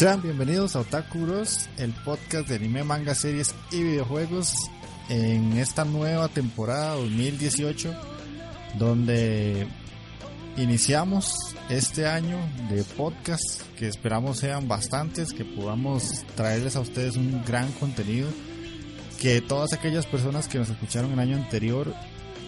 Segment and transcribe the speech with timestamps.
[0.00, 1.26] Sean bienvenidos a Otaku
[1.76, 4.54] el podcast de anime, manga, series y videojuegos
[5.10, 7.94] en esta nueva temporada 2018
[8.78, 9.66] donde
[10.56, 12.38] iniciamos este año
[12.70, 18.30] de podcast que esperamos sean bastantes, que podamos traerles a ustedes un gran contenido,
[19.20, 21.92] que todas aquellas personas que nos escucharon el año anterior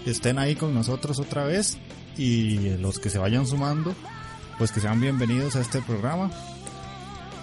[0.07, 1.77] estén ahí con nosotros otra vez
[2.17, 3.95] y los que se vayan sumando
[4.57, 6.31] pues que sean bienvenidos a este programa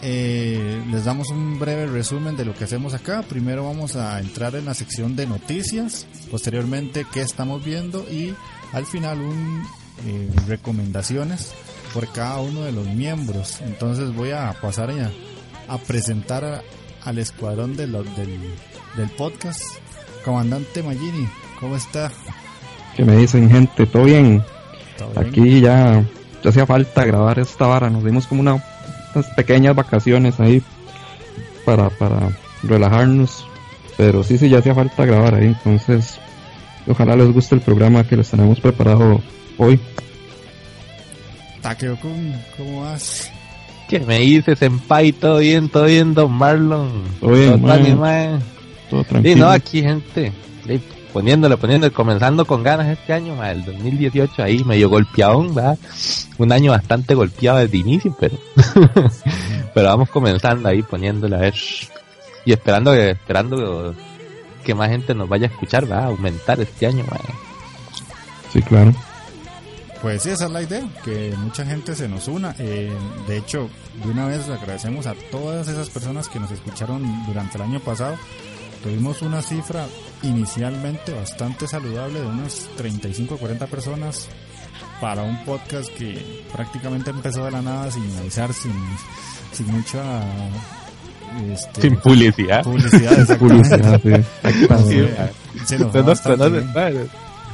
[0.01, 3.23] eh, les damos un breve resumen de lo que hacemos acá.
[3.23, 8.33] Primero vamos a entrar en la sección de noticias, posteriormente qué estamos viendo y
[8.73, 9.63] al final un
[10.07, 11.53] eh, recomendaciones
[11.93, 13.61] por cada uno de los miembros.
[13.61, 15.11] Entonces voy a pasar a,
[15.73, 16.63] a presentar
[17.03, 18.39] al escuadrón de del,
[18.95, 19.61] del podcast.
[20.23, 21.27] Comandante Magini,
[21.59, 22.11] ¿cómo está?
[22.95, 23.85] ¿Qué me dicen gente?
[23.85, 24.43] ¿Todo bien?
[25.16, 26.03] Aquí ya,
[26.43, 27.89] ya hacía falta grabar esta vara.
[27.89, 28.61] Nos dimos como una
[29.36, 30.62] pequeñas vacaciones ahí
[31.66, 32.30] para, para
[32.64, 33.46] relajarnos.
[33.97, 35.47] Pero sí, sí, ya hacía falta grabar ahí.
[35.47, 36.20] Entonces,
[36.88, 39.22] ojalá les guste el programa que les tenemos preparado
[39.58, 39.80] hoy.
[41.62, 43.31] Takeo ¿cómo vas?
[43.90, 45.12] ¿Qué me dices, Senpai?
[45.12, 45.68] ¿Todo bien?
[45.68, 47.03] ¿Todo bien, Don Marlon?
[47.20, 47.62] Todo bien,
[48.90, 49.34] Todo tranquilo.
[49.36, 50.31] Sí, no, aquí, gente
[51.14, 55.78] poniéndole, poniéndole, comenzando con ganas este año, el 2018 ahí medio golpeadón, ¿verdad?
[56.38, 58.38] Un año bastante golpeado desde inicio, pero,
[59.74, 61.56] pero vamos comenzando ahí poniéndole a ver
[62.46, 63.96] y esperando que, esperando
[64.64, 67.06] que más gente nos vaya a escuchar, va a aumentar este año,
[68.52, 68.94] Sí, claro.
[70.02, 72.56] Pues sí, esa es la idea, que mucha gente se nos una.
[72.58, 72.91] Eh,
[73.28, 73.70] de hecho,
[74.03, 78.16] de una vez agradecemos a todas esas personas que nos escucharon durante el año pasado
[78.84, 79.85] tuvimos una cifra
[80.23, 84.28] inicialmente bastante saludable de unas 35 o 40 personas
[85.01, 88.73] para un podcast que prácticamente empezó de la nada sin avisar, sin,
[89.51, 90.22] sin mucha...
[91.51, 92.63] Este, sin publicidad.
[92.63, 94.01] Publicidad, publicidad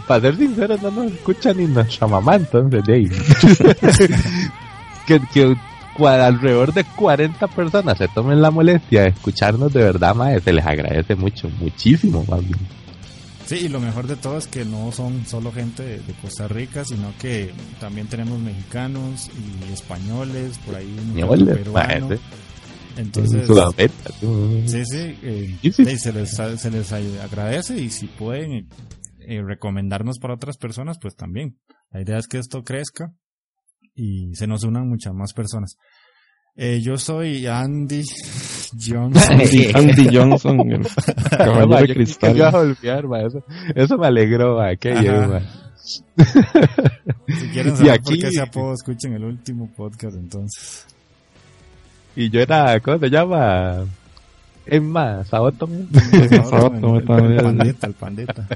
[0.07, 3.09] para ser sincero, no nos escucha ni nuestra mamá, entonces, de ahí.
[5.07, 5.55] que, que
[6.03, 10.65] alrededor de 40 personas se tomen la molestia de escucharnos de verdad, madre, se les
[10.65, 12.59] agradece mucho, muchísimo, más bien.
[13.45, 16.83] Sí, y lo mejor de todo es que no son solo gente de, Costa Rica,
[16.83, 22.09] sino que también tenemos mexicanos y españoles, por ahí un peruano.
[22.97, 23.45] Entonces,
[24.65, 28.69] sí, sí, eh, sí, se, les, se les agradece y si pueden
[29.19, 31.59] eh, recomendarnos para otras personas, pues también.
[31.91, 33.11] La idea es que esto crezca
[33.95, 35.77] y se nos unan muchas más personas.
[36.57, 38.03] Eh, yo soy Andy
[38.87, 39.23] Johnson.
[39.75, 40.87] Andy, Johnson, el
[41.29, 42.37] caballero de cristal.
[42.37, 43.43] eso,
[43.75, 45.39] eso me alegró, va, qué yo,
[45.83, 48.11] Si quieren saber aquí...
[48.11, 50.85] por qué ese apodo, escuchen el último podcast entonces.
[52.15, 53.85] Y yo era, ¿cómo se llama?
[54.65, 55.67] Es más, Saboto.
[56.49, 58.47] Saboto, el, pandita, el pandita.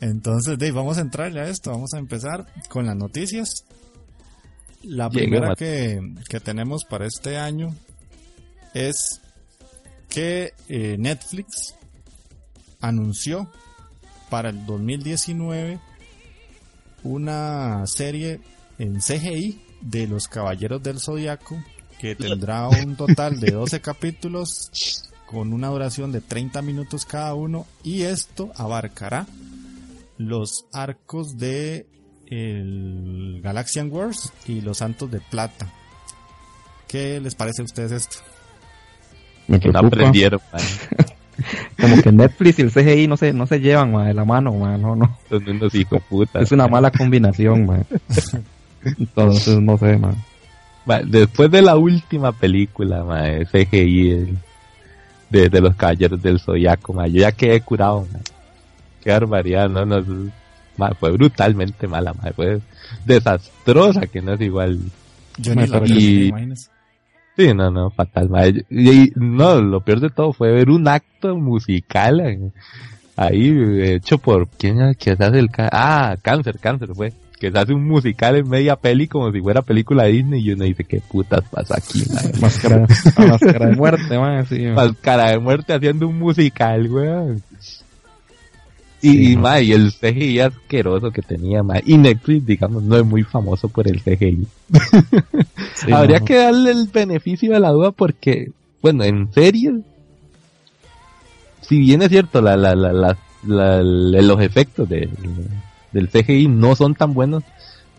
[0.00, 1.70] Entonces, Dave, vamos a entrarle a esto.
[1.70, 3.64] Vamos a empezar con las noticias.
[4.82, 7.74] La primera que, que tenemos para este año
[8.72, 9.20] es
[10.08, 11.74] que eh, Netflix
[12.80, 13.48] anunció
[14.30, 15.78] para el 2019
[17.02, 18.40] una serie
[18.78, 21.62] en CGI de los Caballeros del Zodiaco
[21.98, 24.70] que tendrá un total de 12 capítulos
[25.26, 29.26] con una duración de 30 minutos cada uno y esto abarcará
[30.20, 31.86] los arcos de
[32.26, 35.66] el Galaxian Wars y los Santos de Plata.
[36.86, 38.18] ¿Qué les parece a ustedes esto?
[39.48, 39.86] Me preocupa.
[39.86, 40.40] aprendieron,
[41.80, 44.82] Como que Netflix y el CGI no se, no se llevan de la mano, man.
[44.82, 45.18] no, no.
[45.30, 46.42] Son unos hijos putas.
[46.42, 47.86] Es una mala combinación, man.
[48.84, 50.16] Entonces no sé, man.
[51.06, 54.36] Después de la última película, man, CGI
[55.30, 58.22] de, de los caballeros del Zodiaco, man, yo ya quedé curado, man.
[59.02, 60.04] Qué barbaridad, no, no,
[60.98, 62.32] fue brutalmente mala, man.
[62.34, 62.60] fue
[63.04, 64.78] desastrosa, que no es igual.
[65.38, 66.32] Yo ni la vi,
[67.36, 68.28] Sí, no, no, fatal.
[68.28, 68.64] Man.
[68.68, 72.50] Y, no, lo peor de todo fue ver un acto musical eh,
[73.16, 77.72] ahí hecho por quién que se hace el ah cáncer, cáncer fue que se hace
[77.72, 81.00] un musical en media peli como si fuera película de Disney y uno dice qué
[81.00, 82.04] putas pasa aquí,
[82.40, 82.86] máscara,
[83.16, 87.42] máscara de muerte, man, sí, máscara de muerte haciendo un musical, weón.
[89.02, 91.76] Y, y el CGI asqueroso que tenía, ma.
[91.84, 94.46] Y Netflix, digamos, no es muy famoso por el CGI.
[95.92, 98.50] Habría que darle el beneficio de la duda porque,
[98.82, 99.80] bueno, en serio,
[101.62, 105.08] si bien es cierto, la, la, la, los efectos de,
[105.92, 107.42] del CGI no son tan buenos,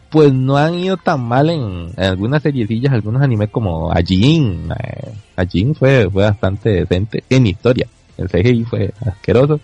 [0.10, 4.70] pues no han ido tan mal en, algunas seriecillas, algunos animes como Ajin.
[4.72, 7.88] Eh, Ajin fue, fue bastante decente en historia.
[8.18, 9.62] El CGI fue asqueroso.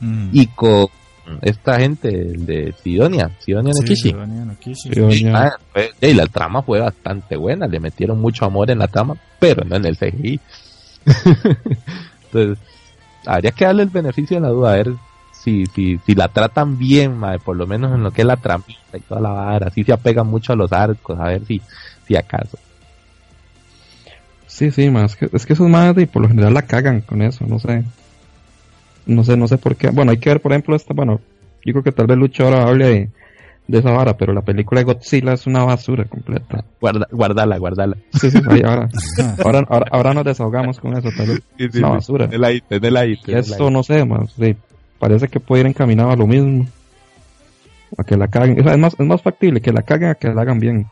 [0.00, 0.28] Mm.
[0.32, 0.88] Y con
[1.42, 4.14] esta gente de Sidonia, Sidonia no Kishi.
[5.28, 5.52] Ah,
[6.00, 9.76] y la trama fue bastante buena, le metieron mucho amor en la trama, pero no
[9.76, 10.40] en el CGI.
[12.24, 12.58] Entonces,
[13.26, 14.92] habría que darle el beneficio de la duda, a ver
[15.32, 18.96] si, si, si la tratan bien, por lo menos en lo que es la tramita
[18.96, 21.60] y toda la vara, si se apegan mucho a los arcos, a ver si,
[22.06, 22.58] si acaso.
[24.46, 27.46] Sí, sí, más que, es que esos madres por lo general la cagan con eso,
[27.46, 27.84] no sé.
[29.10, 29.90] No sé, no sé por qué.
[29.90, 31.20] Bueno, hay que ver, por ejemplo, esta, bueno,
[31.64, 33.08] yo creo que tal vez Lucho ahora hable de,
[33.66, 36.64] de esa vara, pero la película de Godzilla es una basura completa.
[36.80, 37.96] Guarda, guardala, guardala.
[38.12, 38.88] Sí, sí, ahora,
[39.68, 41.42] ahora, ahora, nos desahogamos con eso, tal vez.
[41.58, 42.28] es una basura.
[43.26, 44.54] Esto no sé, más, sí,
[45.00, 46.66] parece que puede ir encaminado a lo mismo.
[47.98, 48.56] A que la caguen.
[48.60, 50.86] Es, más, es más factible que la caguen a que la hagan bien.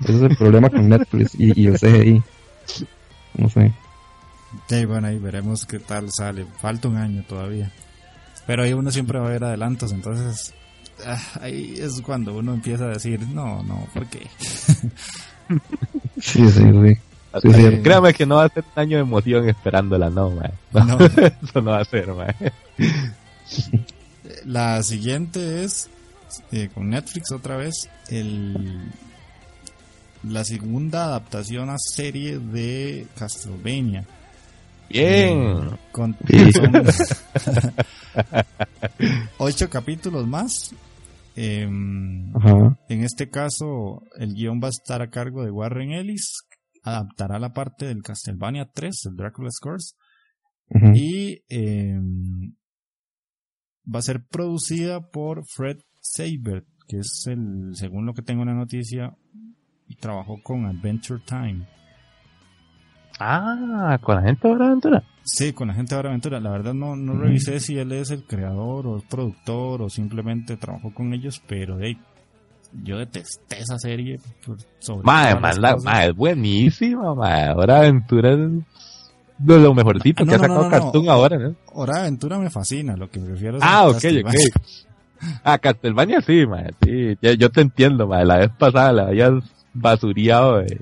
[0.00, 2.22] Ese es el problema con Netflix y, y el CGI.
[3.38, 3.72] No sé.
[4.68, 6.46] Sí, bueno, ahí veremos qué tal sale.
[6.60, 7.70] Falta un año todavía.
[8.46, 10.52] Pero ahí uno siempre va a ver adelantos, entonces
[11.06, 14.26] ah, ahí es cuando uno empieza a decir, no, no, ¿por qué?
[16.20, 16.98] sí, sí, sí.
[17.82, 20.52] Créame que no va a ser un año de emoción esperándola, no, man.
[20.72, 20.98] No,
[21.42, 22.34] Eso no va a ser, man.
[24.44, 25.88] La siguiente es
[26.50, 28.80] eh, con Netflix otra vez el
[30.22, 34.04] la segunda adaptación a serie de Castlevania.
[34.92, 35.70] Bien.
[35.90, 36.16] Con
[39.38, 40.74] ocho capítulos más.
[41.34, 42.32] Em,
[42.88, 46.46] en este caso, el guion va a estar a cargo de Warren Ellis.
[46.82, 49.94] Adaptará la parte del Castlevania 3, el Dracula's Curse.
[50.94, 52.54] Y em,
[53.84, 58.48] va a ser producida por Fred Saber, que es el, según lo que tengo en
[58.48, 59.16] la noticia,
[60.00, 61.66] trabajó con Adventure Time.
[63.24, 65.02] Ah, con la gente de Aventura.
[65.22, 66.40] Sí, con la gente de Aventura.
[66.40, 70.56] La verdad no, no revisé si él es el creador o el productor o simplemente
[70.56, 71.96] trabajó con ellos, pero hey,
[72.82, 74.18] yo detesté esa serie.
[74.80, 77.52] Sobre madre, es buenísima, madre.
[77.54, 78.38] Hora Aventura es
[79.38, 81.54] de lo mejorcito que ha sacado Cartoon ahora, ¿no?
[81.74, 84.34] Hora Aventura me fascina, lo que prefiero es Ah, ok, ok.
[85.44, 87.16] Ah, Castlevania sí, madre, sí.
[87.38, 88.24] yo te entiendo, madre.
[88.26, 89.32] La vez pasada la habías
[89.72, 90.80] basureado eh,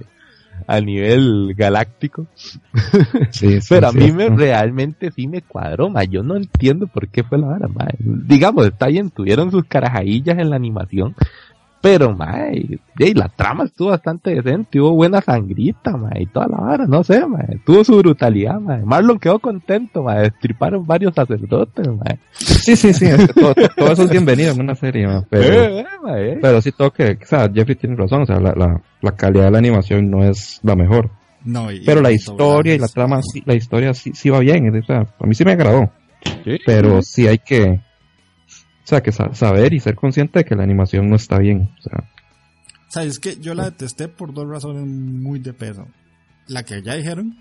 [0.67, 2.27] a nivel galáctico.
[3.69, 6.05] Pero a mí me realmente sí me cuadró, ma.
[6.05, 10.51] Yo no entiendo por qué fue la vara, Digamos, está bien, tuvieron sus carajadillas en
[10.51, 11.15] la animación,
[11.81, 12.79] pero, mae,
[13.15, 17.25] la trama estuvo bastante decente, hubo buena sangrita, mae, y toda la vara, no sé,
[17.27, 18.85] mae, tuvo su brutalidad, mae.
[18.85, 22.19] Marlon quedó contento, mae, destriparon varios sacerdotes, mae.
[22.33, 23.55] Sí, sí, sí, todo,
[23.93, 27.27] eso es bienvenido en una serie, mae, pero, eh, eh, pero sí tengo que, o
[27.27, 30.61] sea, Jeffrey tiene razón, o sea, la, la, la calidad de la animación no es
[30.63, 31.11] la mejor.
[31.45, 34.85] No, pero la historia y la trama, sí, la historia sí, sí va bien, o
[34.85, 35.91] sea, a mí sí me agradó.
[36.67, 37.81] pero sí hay que,
[38.85, 41.71] O sea, que saber y ser consciente de que la animación no está bien.
[41.79, 42.09] O sea,
[42.91, 45.87] o sea, es que yo la detesté por dos razones muy de peso.
[46.49, 47.37] La que ya dijeron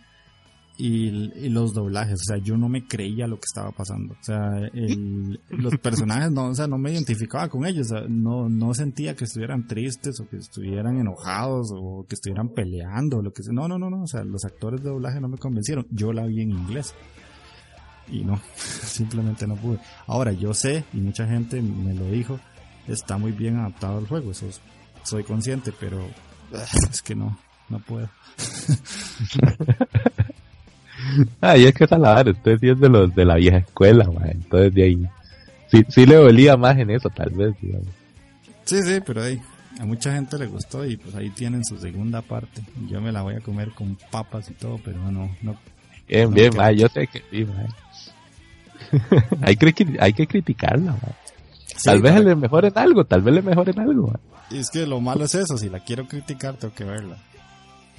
[0.78, 2.22] y, los doblajes.
[2.22, 4.14] O sea, yo no me creía lo que estaba pasando.
[4.14, 4.70] O sea,
[5.50, 7.88] los personajes no, o sea, no me identificaba con ellos.
[8.10, 13.22] no, no sentía que estuvieran tristes o que estuvieran enojados o que estuvieran peleando o
[13.24, 13.52] lo que sea.
[13.52, 14.04] No, no, no, no.
[14.04, 15.88] O sea, los actores de doblaje no me convencieron.
[15.90, 16.94] Yo la vi en inglés.
[18.12, 19.80] Y no, simplemente no pude.
[20.08, 22.40] Ahora, yo sé, y mucha gente me lo dijo,
[22.88, 24.32] está muy bien adaptado al juego.
[24.32, 24.62] Eso es
[25.04, 26.00] soy consciente, pero
[26.92, 27.38] es que no,
[27.70, 28.10] no puedo.
[31.42, 34.84] Ay, es que Salazar, usted sí es de los de la vieja escuela, entonces de
[34.84, 35.08] ahí
[35.72, 37.56] sí, sí le dolía más en eso, tal vez.
[38.66, 39.42] Sí, sí, pero ahí
[39.80, 42.62] a mucha gente le gustó y pues ahí tienen su segunda parte.
[42.88, 45.58] Yo me la voy a comer con papas y todo, pero no, no.
[46.10, 47.48] Bien, bien, yo sé que sí,
[49.42, 50.96] hay, que, hay que criticarla,
[51.84, 54.14] tal vez le mejoren algo, tal vez le mejoren algo.
[54.50, 57.18] Y es que lo malo es eso, si la quiero criticar tengo que verla.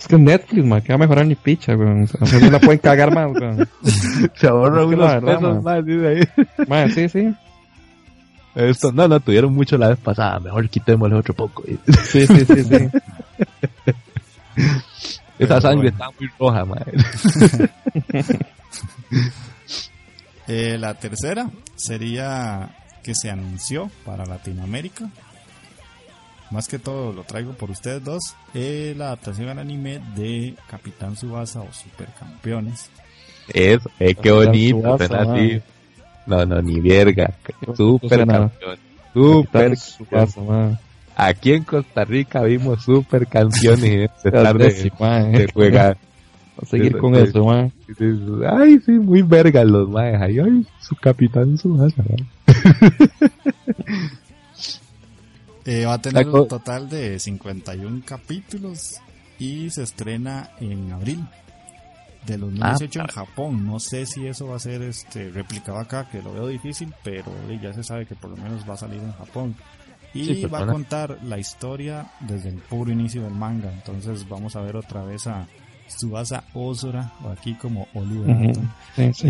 [0.01, 2.09] Es que Netflix, man, que va a mejorar ni picha, weón.
[2.21, 3.69] O sea, no la pueden cagar más, weón.
[4.35, 6.47] Se ahorra unos pesos más, dice ahí.
[6.69, 7.35] Man, sí, sí.
[8.55, 10.41] Esto, no, no, tuvieron mucho la vez pasada.
[10.41, 11.63] Mejor quitémosle otro poco.
[12.05, 12.89] Sí, sí, sí, sí.
[15.41, 16.93] Esa sangre está muy roja, madre.
[20.47, 25.09] eh, la tercera sería que se anunció para Latinoamérica.
[26.51, 28.21] Más que todo lo traigo por ustedes dos.
[28.53, 32.91] Eh, la adaptación al anime de Capitán Subasa o Supercampeones.
[33.49, 35.63] Es, eh, qué bonito, así.
[36.27, 37.33] No, no, ni verga.
[37.75, 38.79] Supercampeones.
[39.15, 40.79] Super Subasa,
[41.23, 45.91] Aquí en Costa Rica vimos supercampeones de tarde de juega
[46.57, 47.71] a seguir con eso, man.
[48.49, 50.19] Ay, sí, muy verga los maes.
[50.19, 52.27] Ay, ay, su capitán Subasa, man.
[55.67, 58.95] eh, va a tener un total de 51 capítulos
[59.39, 61.23] y se estrena en abril
[62.25, 63.67] de 2018 ah, en Japón.
[63.67, 67.31] No sé si eso va a ser este replicado acá, que lo veo difícil, pero
[67.61, 69.55] ya se sabe que por lo menos va a salir en Japón.
[70.13, 73.73] Y va a contar la historia desde el puro inicio del manga.
[73.73, 75.47] Entonces vamos a ver otra vez a
[75.87, 78.55] Subasa Osora, o aquí como Oliver.
[78.97, 79.29] sí, sí.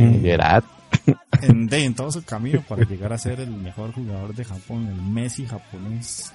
[1.42, 5.02] en, en todo su camino para llegar a ser el mejor jugador de Japón, el
[5.02, 6.32] Messi japonés.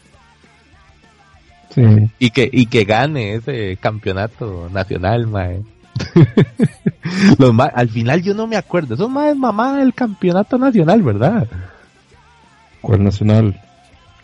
[1.73, 1.81] Sí.
[2.19, 5.61] Y que, y que gane ese campeonato nacional, mae.
[7.37, 11.47] Los al final yo no me acuerdo, eso más mamá del campeonato nacional, ¿verdad?
[12.81, 13.59] ¿Cuál nacional?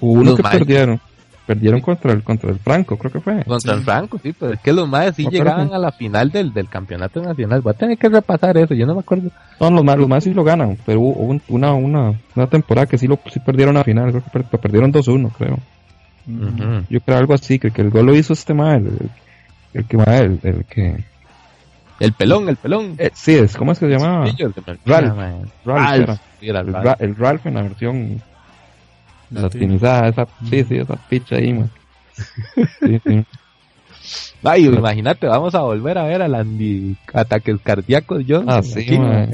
[0.02, 1.00] Uno que perdieron.
[1.46, 3.44] Perdieron contra el, contra el Franco, creo que fue.
[3.44, 6.54] Contra el Franco, sí, pero es que los más sí llegaban a la final del,
[6.54, 7.62] del campeonato nacional.
[7.62, 9.32] Voy a tener que repasar eso, yo no me acuerdo.
[9.60, 12.98] No, los más, los más sí lo ganan, pero hubo una, una, una temporada que
[12.98, 15.58] sí lo sí perdieron a final, creo que perdieron 2-1, creo.
[16.90, 18.88] Yo creo algo así, que, que el gol lo hizo este mal,
[19.74, 21.04] el, que va, el, el, que...
[22.00, 22.96] El pelón, el pelón.
[22.98, 24.26] Eh, sí, es, ¿cómo es que se llamaba?
[24.86, 25.18] Ralph.
[25.66, 28.22] Ralph, el Ralph en la versión
[29.32, 31.72] Latinizada, esa, sí, sí, esa picha ahí, man.
[32.80, 33.26] Sí, sí.
[34.44, 38.44] Ay, imagínate, vamos a volver a ver a Andy ataques cardíacos yo.
[38.48, 39.30] Ah, sí, ¿eh?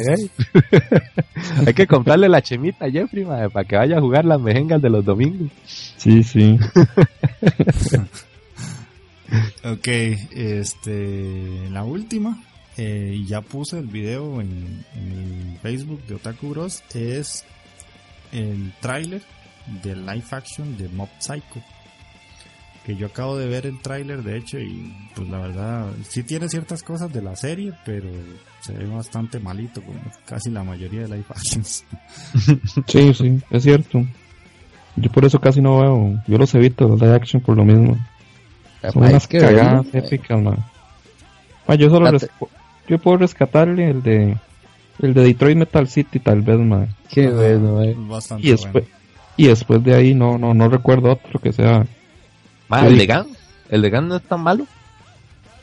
[1.66, 4.90] Hay que comprarle la chemita a Jeffrey, para que vaya a jugar las mejengas de
[4.90, 5.50] los domingos.
[5.66, 6.60] Sí, sí.
[9.64, 12.44] ok, este, la última,
[12.76, 17.46] eh, y ya puse el video en, en el Facebook de Otaku Bros, es
[18.34, 19.22] el tráiler
[19.84, 21.62] de live action de Mob Psycho.
[22.86, 26.48] Que yo acabo de ver el tráiler de hecho y pues la verdad sí tiene
[26.48, 28.10] ciertas cosas de la serie, pero
[28.62, 31.84] se ve bastante malito como casi la mayoría de live actions.
[32.88, 34.06] Sí, sí, es cierto.
[34.96, 37.98] Yo por eso casi no veo, yo los evito los live action por lo mismo.
[38.94, 40.40] Son unas cagadas épicas,
[41.78, 42.18] yo solo
[42.88, 44.38] yo puedo rescatarle el de
[45.00, 46.90] el de Detroit Metal City tal vez más.
[47.10, 47.96] Qué bueno, eh.
[48.40, 48.86] Y después,
[49.38, 51.86] y después de ahí no, no, no recuerdo otro que sea.
[52.70, 53.28] ¿El de Gun?
[53.70, 54.66] ¿El de Gun no es tan malo?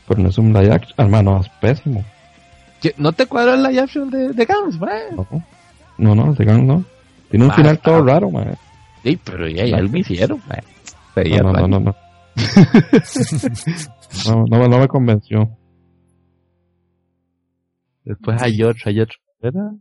[0.09, 2.05] Pero no es un live action, hermano, es pésimo.
[2.99, 5.27] ¿No te cuadra el live action de, de Guns, No,
[5.99, 6.85] no, no, el de Guns no.
[7.31, 8.57] Tiene un final todo raro, man.
[9.03, 10.41] Sí, pero ya, ya lo hicieron.
[11.17, 11.81] No, no, no, no,
[14.27, 14.47] no.
[14.47, 15.51] no, no, me convenció.
[18.05, 19.19] Después hay otro, hay otro.
[19.41, 19.73] ¿Verdad?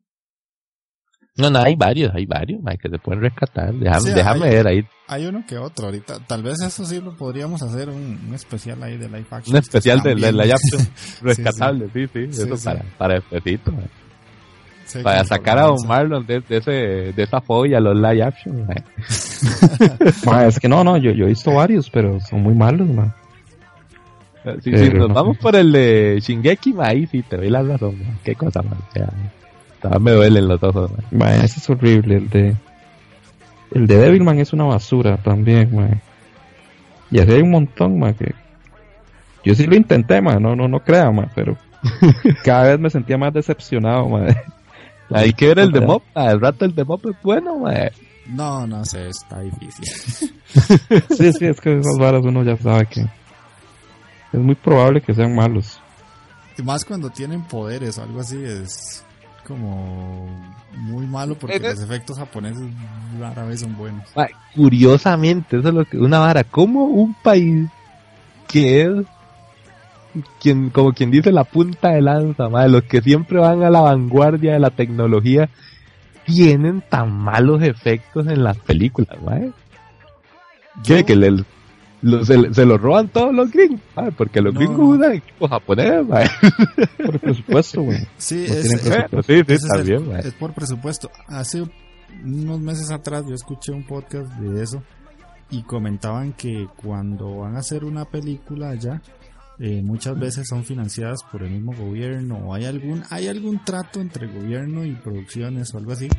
[1.36, 3.74] No, no, hay varios, hay varios, que se pueden rescatar.
[3.74, 4.86] Déjame, déjame ver ahí.
[5.08, 6.20] Hay uno que otro ahorita.
[6.28, 9.56] Tal vez eso sí lo podríamos hacer un, especial ahí de live action.
[9.56, 10.88] Un especial de, live action
[11.22, 12.30] rescatable, sí, sí.
[12.30, 13.74] eso para, para especito.
[15.02, 18.68] para sacar a Don Marlon de, ese, de esa fobia a los live action.
[20.48, 23.12] es que no, no, yo, yo he visto varios, pero son muy malos, man.
[24.62, 28.62] Si nos vamos por el de Shingeki, ahí sí te doy la razón, qué cosa
[28.62, 28.78] más.
[28.78, 29.43] O
[30.00, 30.92] me duelen los ojos.
[31.12, 31.42] Man.
[31.42, 32.56] ese es horrible, el de...
[33.72, 36.02] El de Devilman es una basura también, man.
[37.10, 38.34] Y así hay un montón, man, que...
[39.44, 41.58] Yo sí lo intenté, man, no, no, no crea, man, pero...
[42.44, 44.36] cada vez me sentía más decepcionado, man.
[45.10, 47.92] Hay que ver el de Mop, el rato el de Mop es bueno, man.
[48.28, 49.86] No, no sé, está difícil.
[51.10, 55.36] sí, sí, es que esas varas uno ya sabe que es muy probable que sean
[55.36, 55.80] malos.
[56.58, 59.04] Y más cuando tienen poderes o algo así, es
[59.48, 60.28] como
[60.78, 62.64] muy malo porque los efectos japoneses
[63.20, 64.04] rara vez son buenos.
[64.56, 67.70] curiosamente, eso es lo que una vara, como un país
[68.48, 69.06] que es
[70.40, 73.82] quien, como quien dice la punta de lanza, madre, los que siempre van a la
[73.82, 75.50] vanguardia de la tecnología,
[76.26, 79.52] tienen tan malos efectos en las películas, madre.
[80.84, 81.04] ¿Qué?
[81.04, 81.16] Que
[82.04, 83.82] le, se, lo roban todos los gringos,
[84.18, 86.06] porque los gringos usan equipos japoneses,
[87.06, 88.08] por presupuesto, güey.
[88.18, 88.82] Sí, es,
[89.26, 91.10] sí, es por presupuesto.
[91.28, 91.64] Hace
[92.24, 94.84] unos meses atrás yo escuché un podcast de eso
[95.50, 99.02] y comentaban que cuando van a hacer una película allá,
[99.60, 104.02] eh, muchas veces son financiadas por el mismo gobierno o hay algún hay algún trato
[104.02, 106.10] entre gobierno y producciones o algo así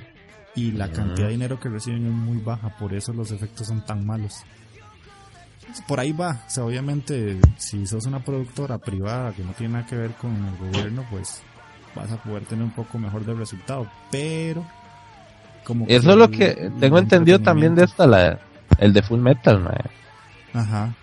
[0.55, 3.85] y la cantidad de dinero que reciben es muy baja por eso los efectos son
[3.85, 4.45] tan malos
[5.87, 6.42] por ahí va.
[6.47, 10.33] O sea, obviamente, si sos una productora privada que no tiene nada que ver con
[10.35, 11.42] el gobierno, pues
[11.94, 13.87] vas a poder tener un poco mejor de resultado.
[14.11, 14.64] Pero,
[15.65, 18.39] como Eso es lo que tengo entendido también de esta, la,
[18.78, 19.71] el de Full Metal, ¿no?
[20.60, 20.95] Ajá.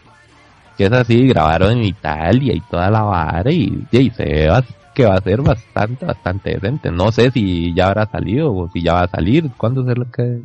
[0.78, 5.06] Que es así, grabaron en Italia y toda la vara y, y se ve que
[5.06, 6.92] va a ser bastante, bastante decente.
[6.92, 9.50] No sé si ya habrá salido o si ya va a salir.
[9.58, 10.42] ¿Cuándo es lo que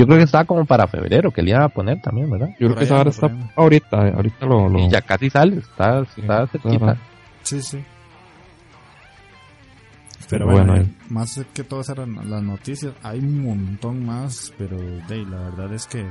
[0.00, 2.48] yo creo que estaba como para febrero, que le iba a poner también, ¿verdad?
[2.58, 6.96] Yo creo que ahora está ahorita, ahorita lo, Y ya casi sale, está, está cerquita.
[7.42, 7.84] Sí, sí.
[10.30, 15.26] Pero, bueno, eh, más que todas eran las noticias, hay un montón más, pero de,
[15.26, 16.06] la verdad es que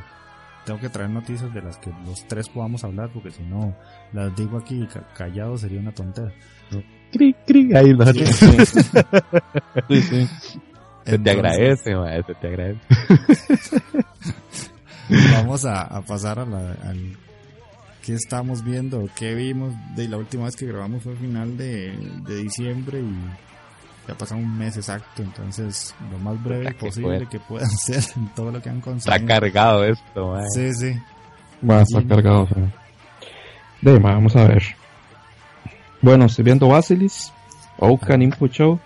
[0.66, 3.74] tengo que traer noticias de las que los tres podamos hablar, porque si no
[4.14, 6.32] las digo aquí callado sería una tontera.
[7.12, 7.96] Cri, cri, ahí
[9.90, 10.28] sí, sí.
[11.10, 11.94] Se te agradece,
[12.26, 12.82] se te agradece.
[15.34, 17.18] Vamos a, pasar a la, al
[18.06, 19.74] que estamos viendo, qué vimos.
[19.96, 21.94] De la última vez que grabamos fue final de,
[22.26, 28.04] diciembre y ya pasó un mes exacto, entonces lo más breve posible que puedan ser
[28.16, 29.16] en todo lo que han conseguido.
[29.16, 31.00] Está cargado esto, Sí, sí.
[31.68, 32.48] Va, está cargado,
[33.82, 34.64] De, vamos a ver.
[36.02, 37.34] Bueno, estoy viendo Basilis,
[37.78, 38.80] Oaken Input Show,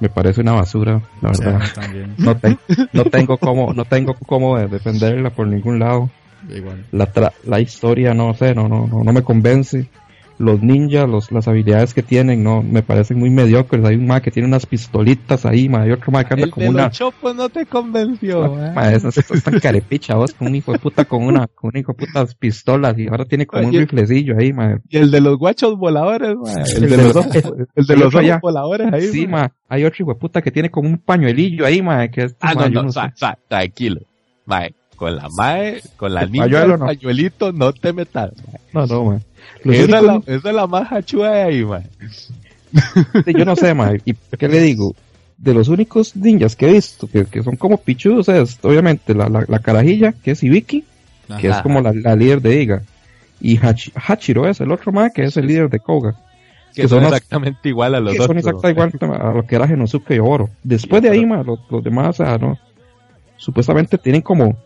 [0.00, 1.60] me parece una basura, la verdad.
[2.18, 2.36] no,
[2.92, 6.10] no, tengo cómo, no tengo cómo defenderla por ningún lado.
[6.92, 7.10] La,
[7.44, 9.88] la historia, no sé, no, no, no, no me convence
[10.38, 13.84] los ninjas, los, las habilidades que tienen, no, me parecen muy mediocres.
[13.84, 16.68] Hay un ma que tiene unas pistolitas ahí, ma, hay otro ma que anda como
[16.68, 16.90] una.
[16.90, 18.54] Chopo no te convenció.
[18.74, 21.80] Ma, eso, es tan carepicha, vos, con un hijo de puta con una, con un
[21.80, 24.78] hijo de putas pistolas y ahora tiene como un riflecillo ahí, ma.
[24.88, 26.62] Y el de los guachos voladores, ma.
[26.62, 27.16] El, de, los,
[27.74, 29.08] el, de los ojos voladores ahí.
[29.08, 29.52] Sí, ma.
[29.68, 32.36] Hay otro hijo de puta que tiene como un pañuelillo ahí, ma, que es.
[32.40, 32.90] Ah, no, no,
[33.48, 34.00] tranquilo.
[34.46, 38.32] Ma, con la mae, con la niña del pañuelito, no te metas.
[38.72, 39.20] No, no, ma.
[39.64, 41.84] Esa, es la, más hachua de ahí, man.
[43.26, 44.00] yo no sé, man.
[44.04, 44.94] ¿Y qué le digo?
[45.36, 49.28] De los únicos ninjas que he visto, que, que son como pichudos, es obviamente la,
[49.28, 50.84] la, carajilla, que es Ibiki,
[51.40, 52.82] que es como la, líder de Iga.
[53.40, 53.58] Y
[53.94, 56.16] Hachiro es el otro man, que es el líder de Koga.
[56.74, 60.14] Que, son, exactamente igual a los que Son exactamente igual a lo que era Genosuke
[60.14, 60.50] y Oro.
[60.62, 62.58] Después de ahí, man, los, los demás, o sea, no.
[63.36, 64.56] Supuestamente tienen como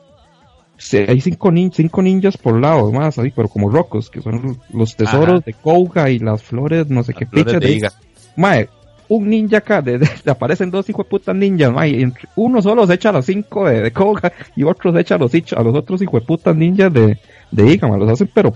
[0.91, 5.45] hay cinco, cinco ninjas por lado más, ahí, pero como rocos, que son los tesoros
[5.45, 7.91] de Kouga y las flores, no sé qué pichas de,
[8.37, 8.69] Mae,
[9.09, 13.11] un ninja acá, de, aparecen dos hijos de putas ninjas, mae, uno solo se echa
[13.11, 16.03] a los cinco de, de Kouga y otro se echa a los, a los otros
[16.03, 17.19] hijos de putas ninjas de,
[17.51, 18.55] de Iga, los hacen, pero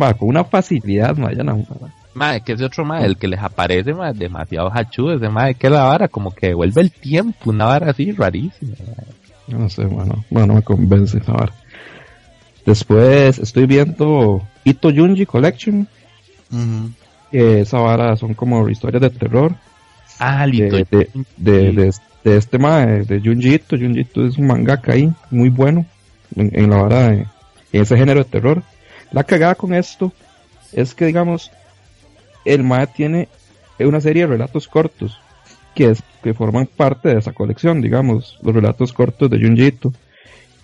[0.00, 1.64] va, con una facilidad, mae, ya no,
[2.14, 5.68] Mae, que ese otro mae, el que les aparece, mae, demasiado hachu, ese mae, que
[5.68, 8.74] la vara, como que devuelve el tiempo, una vara así rarísima.
[9.48, 11.52] No sé, bueno, bueno, me convence ahora.
[12.64, 15.86] Después estoy viendo Ito Junji Collection.
[17.30, 19.54] Que esa vara son como historias de terror.
[20.18, 20.86] Ah, de,
[21.36, 21.92] de,
[22.24, 23.76] de, este mae, de Junji Ito.
[23.76, 25.86] Junji Ito es un mangaka ahí, muy bueno.
[26.34, 27.26] En, la vara, en
[27.72, 28.62] ese género de terror.
[29.12, 30.12] La cagada con esto
[30.72, 31.52] es que, digamos,
[32.44, 33.28] el mae tiene
[33.78, 35.20] una serie de relatos cortos
[35.76, 39.74] que, es, que forman parte de esa colección, digamos, los relatos cortos de Junji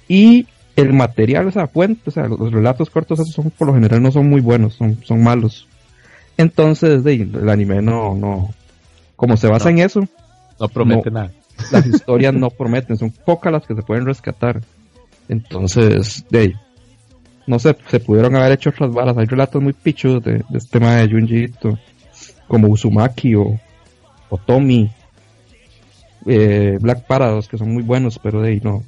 [0.09, 4.03] Y el material, esa fuente, o sea, los, relatos cortos esos son, por lo general
[4.03, 5.68] no son muy buenos, son, son malos.
[6.38, 8.55] Entonces, el anime no, no,
[9.14, 10.09] como se basa en eso,
[10.59, 11.31] no promete nada.
[11.70, 14.62] Las historias no prometen, son pocas las que se pueden rescatar.
[15.29, 16.55] Entonces, de
[17.46, 19.18] no sé, se pudieron haber hecho otras balas.
[19.18, 21.51] Hay relatos muy pichos de, este tema de Junji
[22.48, 23.61] como Uzumaki o,
[24.31, 24.90] o Tommy,
[26.27, 28.83] eh, Black Paradox, que son muy buenos, pero de ahí no.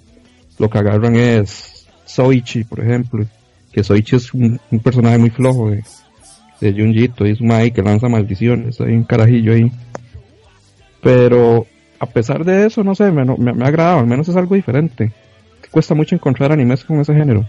[0.58, 3.24] Lo que agarran es Soichi, por ejemplo,
[3.72, 5.82] que Soichi es un, personaje muy flojo de,
[6.60, 9.72] de Junji y es un que lanza maldiciones, hay un carajillo ahí.
[11.02, 11.66] Pero
[11.98, 14.54] a pesar de eso, no sé, me, me, me ha agradado, al menos es algo
[14.54, 15.12] diferente.
[15.70, 17.48] Cuesta mucho encontrar animes con ese género.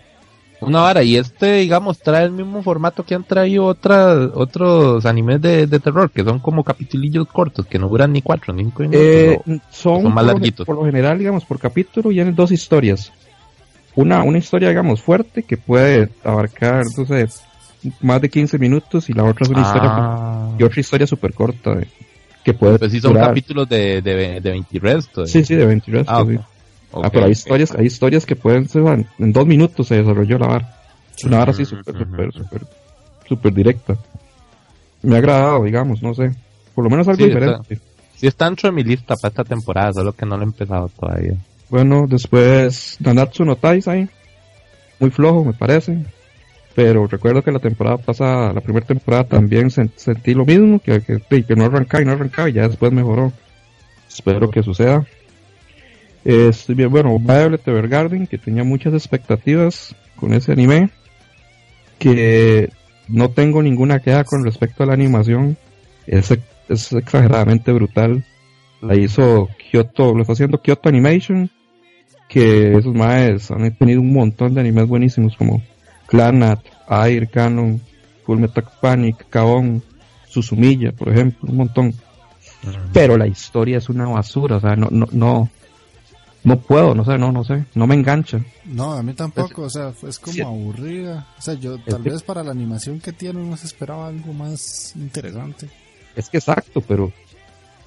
[0.65, 5.41] Una vara, y este, digamos, trae el mismo formato que han traído otras, otros animes
[5.41, 9.39] de, terror, que son como capitulillos cortos, que no duran ni cuatro, ni cinco eh,
[9.69, 10.65] son, más larguitos.
[10.65, 13.11] Por lo general, digamos, por capítulo y en dos historias.
[13.95, 17.41] Una, una historia, digamos, fuerte, que puede abarcar, entonces,
[18.01, 20.55] más de 15 minutos, y la otra es una historia, ah.
[20.57, 21.77] y otra historia súper corta,
[22.43, 22.77] que puede...
[22.79, 25.31] Pues sí, son capítulos de, de, de 20 restos.
[25.31, 26.37] Sí, sí, de 20 restos, ah, sí.
[27.03, 30.47] Ah, pero hay historias, hay historias que pueden ser, en dos minutos se desarrolló la
[30.47, 30.75] vara.
[31.23, 32.61] Una vara así súper, súper, súper,
[33.27, 33.95] súper directa.
[35.01, 36.31] Me ha agradado, digamos, no sé.
[36.73, 37.79] Por lo menos algo diferente.
[38.15, 40.89] sí está dentro de mi lista para esta temporada, solo que no lo he empezado
[40.89, 41.35] todavía.
[41.69, 44.09] Bueno, después Nanatsu no Taisai.
[44.99, 46.05] Muy flojo, me parece.
[46.75, 51.55] Pero recuerdo que la temporada pasada, la primera temporada también sentí lo mismo, que, que,
[51.55, 53.31] no arrancaba y no arrancaba y ya después mejoró.
[54.09, 55.05] Espero que suceda.
[56.25, 60.89] Estoy bien, bueno, Violet Evergarden, que tenía muchas expectativas con ese anime,
[61.99, 62.71] que
[63.07, 65.55] no tengo ninguna queja con respecto a la animación,
[66.07, 66.31] es,
[66.67, 68.25] es exageradamente brutal.
[68.81, 71.51] La hizo Kyoto, lo está haciendo Kyoto Animation,
[72.27, 75.61] que esos maes han tenido un montón de animes buenísimos como
[76.07, 76.59] Clanat,
[76.89, 77.79] Air, Canon,
[78.25, 79.83] Full Metal Panic, Kaon,
[80.27, 81.93] Susumilla, por ejemplo, un montón.
[82.93, 85.49] Pero la historia es una basura, o sea, no, no, no,
[86.45, 88.39] no puedo, no sé, no, no sé, no me engancha.
[88.65, 91.27] No, a mí tampoco, o sea, es como aburrida.
[91.37, 94.95] O sea, yo tal vez para la animación que tiene uno se esperaba algo más
[94.95, 95.69] interesante.
[96.15, 97.11] Es que exacto, pero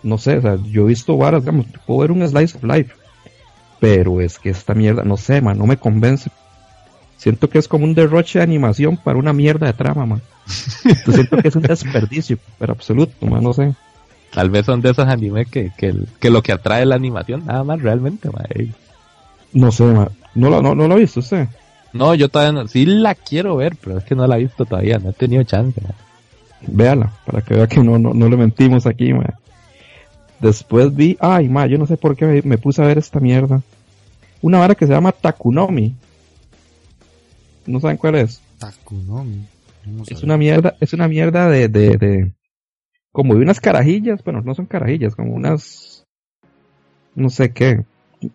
[0.03, 2.95] no sé, o sea, yo he visto varas, digamos, puedo ver un slice of life,
[3.81, 6.31] pero es que esta mierda, no sé, man, no me convence
[7.19, 10.23] Siento que es como un derroche de animación para una mierda de trama, man.
[10.47, 13.75] siento que es un desperdicio, pero absoluto, man, no sé.
[14.33, 17.81] Tal vez son de esos animes que, que, lo que atrae la animación, nada más
[17.81, 18.29] realmente.
[19.53, 20.11] No sé, man.
[20.35, 21.49] ¿No lo, no, no lo ha visto usted?
[21.93, 22.69] No, yo todavía no.
[22.69, 25.43] Sí la quiero ver, pero es que no la he visto todavía, no he tenido
[25.45, 25.95] chance, man.
[26.61, 29.35] Véala, para que vea que no, no, no le mentimos aquí, man.
[30.41, 33.19] Después vi, ay, ma, yo no sé por qué me, me puse a ver esta
[33.21, 33.63] mierda.
[34.41, 35.97] Una vara que se llama Takunomi
[37.67, 38.41] ¿No saben cuál es?
[38.59, 39.47] Takunomi.
[40.07, 42.33] Es una mierda, es una mierda de, de, de,
[43.19, 46.05] como de unas carajillas, bueno, no son carajillas, como unas,
[47.17, 47.85] no sé qué,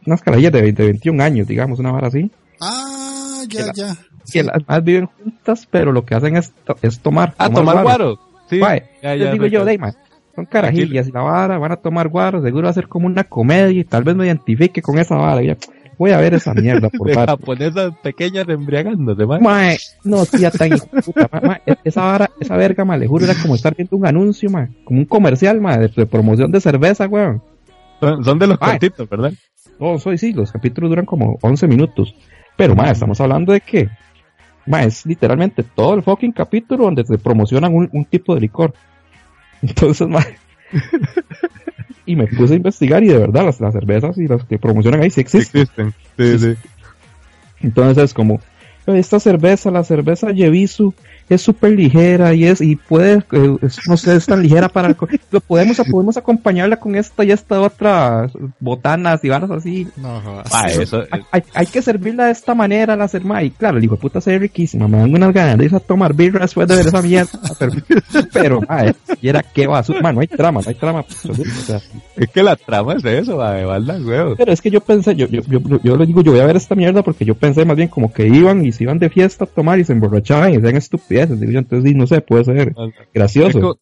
[0.05, 2.29] unas carajillas de, 21 años, digamos, una vara así.
[2.59, 3.95] Ah, ya, ya.
[4.29, 7.33] Que las más viven juntas, pero lo que hacen es, es tomar.
[7.37, 8.19] Ah, tomar, guaro.
[8.49, 8.59] Sí.
[8.59, 9.95] ya, ya, digo yo, Deima,
[10.35, 13.23] son carajillas y la vara, van a tomar guaro, seguro va a ser como una
[13.23, 15.41] comedia y tal vez me identifique con esa vara.
[15.43, 15.55] Ya
[15.97, 19.39] voy a ver esa mierda por de japonesas pequeñas embriagándose, mae.
[19.39, 20.71] mae no, tía, tan
[21.03, 24.49] puta, mae, esa vara, esa verga, mae, le juro, era como estar viendo un anuncio,
[24.49, 27.41] mae, como un comercial, mae, de, promoción de cerveza, weón.
[27.99, 29.31] Son, de los cortitos, ¿verdad?
[29.79, 32.13] No, soy sí, los capítulos duran como 11 minutos.
[32.57, 33.89] Pero, mae, estamos hablando de que,
[34.65, 38.73] mae, es literalmente todo el fucking capítulo donde se promocionan un, un tipo de licor.
[39.61, 40.35] Entonces, mae,
[42.05, 45.01] y me puse a investigar y de verdad las, las cervezas y las que promocionan
[45.01, 45.61] ahí sí existen.
[45.61, 45.93] existen.
[46.17, 46.69] Sí, sí.
[47.61, 48.41] Entonces es como,
[48.87, 50.93] esta cerveza, la cerveza Yevisu,
[51.29, 53.57] es súper ligera y es y puede eh,
[53.87, 54.89] no sé es tan ligera para
[55.31, 59.87] lo podemos podemos acompañarla con esta y esta otra botanas y varas así.
[59.97, 63.83] No, ah, eso, hay, hay, que servirla de esta manera la cerveza y claro el
[63.83, 66.41] hijo de puta se ve riquísima me dan unas ganas de ir a tomar birra
[66.41, 67.71] después de ver esa mierda pero,
[68.31, 71.05] pero madre, y era que va no hay trama no hay trama
[72.15, 74.35] es que la trama es eso madre, huevos.
[74.37, 76.57] pero es que yo pensé yo, yo, yo, yo, le digo yo voy a ver
[76.57, 79.45] esta mierda porque yo pensé más bien como que iban y se iban de fiesta
[79.45, 82.75] a tomar y se emborrachaban y hacían estúpidos entonces no sé, puede ser
[83.13, 83.77] gracioso.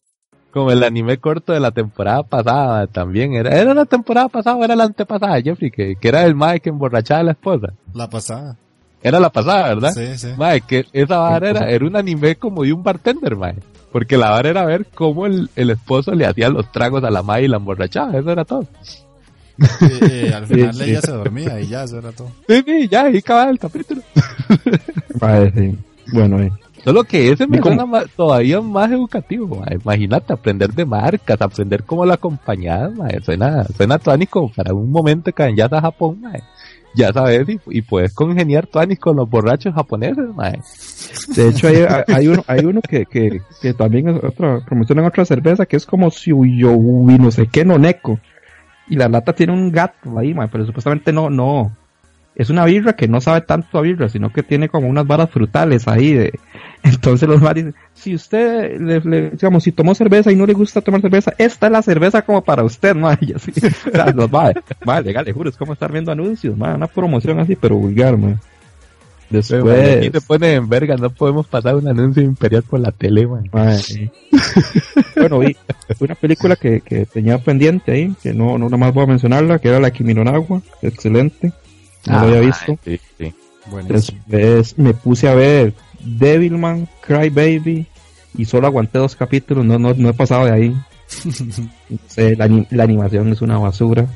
[0.50, 4.64] Como, el anime corto de la temporada pasada también, era, era la temporada pasada o
[4.64, 7.72] era la antepasada, Jeffrey, que, que era el Mae que emborrachaba a la esposa.
[7.94, 8.58] La pasada.
[9.02, 9.92] Era la pasada, ¿verdad?
[9.92, 10.28] Sí, sí.
[10.36, 13.56] Mae, que esa barra era, era un anime como de un bartender, Mae.
[13.90, 17.22] Porque la hora era ver cómo el, el esposo le hacía los tragos a la
[17.22, 18.66] madre y la emborrachaba, eso era todo.
[19.80, 22.30] Eh, al final ella se dormía y ya, eso era todo.
[22.48, 24.02] Sí, sí, ya, ahí acababa el capítulo.
[25.20, 25.78] Mae, sí.
[26.12, 26.52] Bueno, eh.
[26.84, 29.62] Solo que ese me suena más- todavía más educativo.
[29.70, 33.20] Imagínate aprender de marcas, aprender cómo la acompañada, mae.
[33.22, 36.42] Suena, suena tónico para un momento que vayas a Japón, mae.
[36.94, 40.26] Ya sabes, y, y puedes congeniar tuanis con los borrachos japoneses.
[41.34, 45.24] De hecho, hay, hay uno, hay uno que, que, que también es otra, promocionan otra
[45.24, 48.18] cerveza que es como Suyoubi, no sé qué, Noneko.
[48.88, 51.74] Y la lata tiene un gato ahí, mae, pero supuestamente no, no.
[52.34, 55.30] Es una birra que no sabe tanto a birra, sino que tiene como unas varas
[55.30, 56.12] frutales ahí.
[56.14, 56.32] De...
[56.84, 60.80] Entonces los dicen, si usted, le, le- digamos, si tomó cerveza y no le gusta
[60.80, 63.16] tomar cerveza, esta es la cerveza como para usted, mae.
[63.20, 66.56] Y así, o sea, los mae, mae, legal, le juro, es como estar viendo anuncios,
[66.56, 68.16] mae, una promoción así, pero vulgar.
[68.16, 68.36] Pero, mae,
[69.30, 69.96] Después...
[69.96, 73.26] aquí te pone en verga, no podemos pasar un anuncio imperial por la tele.
[73.52, 74.10] Mae, sí.
[75.16, 75.56] bueno, vi
[76.00, 79.58] una película que, que tenía pendiente ahí, que no, no nada más voy a mencionarla,
[79.58, 81.52] que era la Kimi no Nawa, excelente,
[82.06, 82.78] no Ah, lo había visto.
[82.84, 83.32] Sí, sí.
[83.88, 87.86] Después me puse a ver Devilman, Cry Baby,
[88.36, 90.76] y solo aguanté dos capítulos, no, no, no he pasado de ahí.
[91.90, 94.06] No sé, la, la animación es una basura.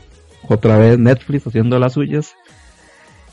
[0.48, 2.32] Otra vez Netflix haciendo las suyas.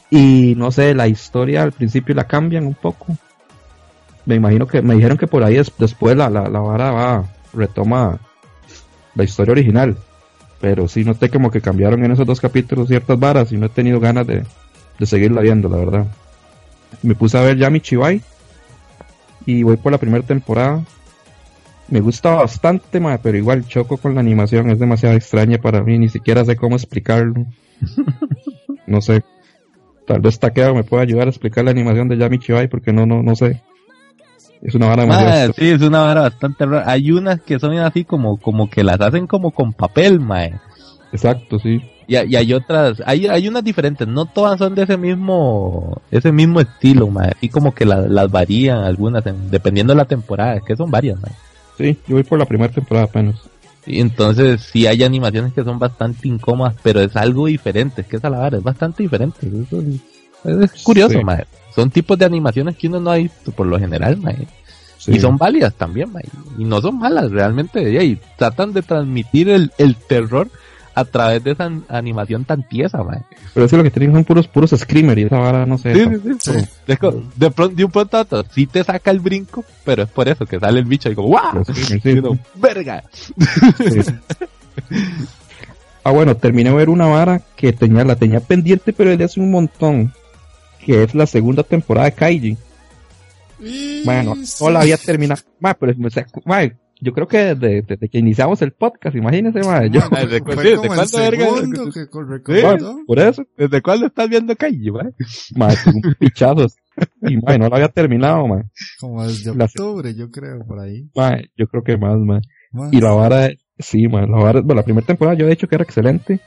[0.10, 3.18] Y no sé, la historia al principio la cambian un poco.
[4.26, 7.26] Me imagino que me dijeron que por ahí es- después la, la, la vara va,
[7.54, 8.20] retoma
[9.16, 9.96] la historia original.
[10.60, 13.70] Pero sí noté como que cambiaron en esos dos capítulos ciertas varas y no he
[13.70, 14.44] tenido ganas de,
[15.00, 16.08] de seguirla viendo, la verdad.
[17.02, 18.22] Me puse a ver Yami Chibai
[19.46, 20.84] y voy por la primera temporada.
[21.90, 25.98] Me gusta bastante, mae, pero igual choco con la animación, es demasiado extraña para mí,
[25.98, 27.46] ni siquiera sé cómo explicarlo.
[28.88, 29.24] no sé.
[30.08, 33.06] Tal vez Taqueo me pueda ayudar a explicar la animación de Yami Chibai porque no,
[33.06, 33.62] no, no sé.
[34.62, 36.90] Es una vara Mae, sí, es una vara bastante rara.
[36.90, 40.54] Hay unas que son así como, como que las hacen como con papel, mae.
[41.12, 41.82] Exacto, sí.
[42.08, 46.32] Y, y hay otras, hay, hay unas diferentes, no todas son de ese mismo, ese
[46.32, 47.32] mismo estilo, mae.
[47.36, 50.92] Así como que la- las varían algunas, en- dependiendo de la temporada, es que son
[50.92, 51.32] varias, mae.
[51.78, 53.36] Sí, yo voy por la primera temporada apenas.
[53.86, 58.16] Y entonces sí hay animaciones que son bastante incómodas, pero es algo diferente, es que
[58.18, 59.46] esa la vara es bastante diferente.
[59.48, 61.26] Eso es, es curioso, Sí.
[61.76, 64.18] Son tipos de animaciones que uno no ha visto por lo general.
[65.00, 65.14] Sí.
[65.16, 66.24] Y son válidas también, mae.
[66.58, 67.82] Y no son malas realmente.
[68.06, 70.50] Y tratan de transmitir el, el terror
[70.96, 73.22] a través de esa an- animación tan tiesa, mae.
[73.54, 75.94] Pero es que lo que tienen son puros, puros screamer y esa vara, no sé.
[75.96, 76.52] Sí, sí, sí.
[76.52, 76.98] Es de,
[77.52, 80.46] pronto, de un pronto a otro, sí te saca el brinco, pero es por eso
[80.46, 81.56] que sale el bicho y como ¡guau!
[81.56, 82.10] los screamer, sí.
[82.10, 83.04] Y uno, ¡Verga!
[83.78, 84.02] Sí.
[86.04, 89.40] Ah, bueno, terminé de ver una vara que tenía, la tenía pendiente, pero desde hace
[89.40, 90.14] un montón.
[90.86, 92.58] Que es la segunda temporada de Kaiji.
[94.04, 95.42] Bueno, no la había terminado.
[95.62, 96.60] Ma, pero, o sea, ma,
[97.04, 100.52] yo creo que desde, desde que iniciamos el podcast, imagínense, ma, yo, Ma, ¿Desde cu-
[100.52, 101.46] sí, como ¿de el cuándo, verga?
[102.30, 102.98] recomendó.
[103.06, 105.12] por eso, ¿Desde cuándo estás viendo Kaiji, mae?
[105.56, 106.68] ma, tuve un pichazo.
[107.24, 108.64] Y, ma, no la había terminado, ma.
[109.00, 111.10] Como desde La- octubre, yo creo, por ahí.
[111.16, 112.40] Ma, yo creo que más, ma.
[112.72, 112.92] Más.
[112.94, 115.76] Y la vara, sí, ma, la vara, bueno, la primera temporada yo he dicho que
[115.76, 116.40] era excelente.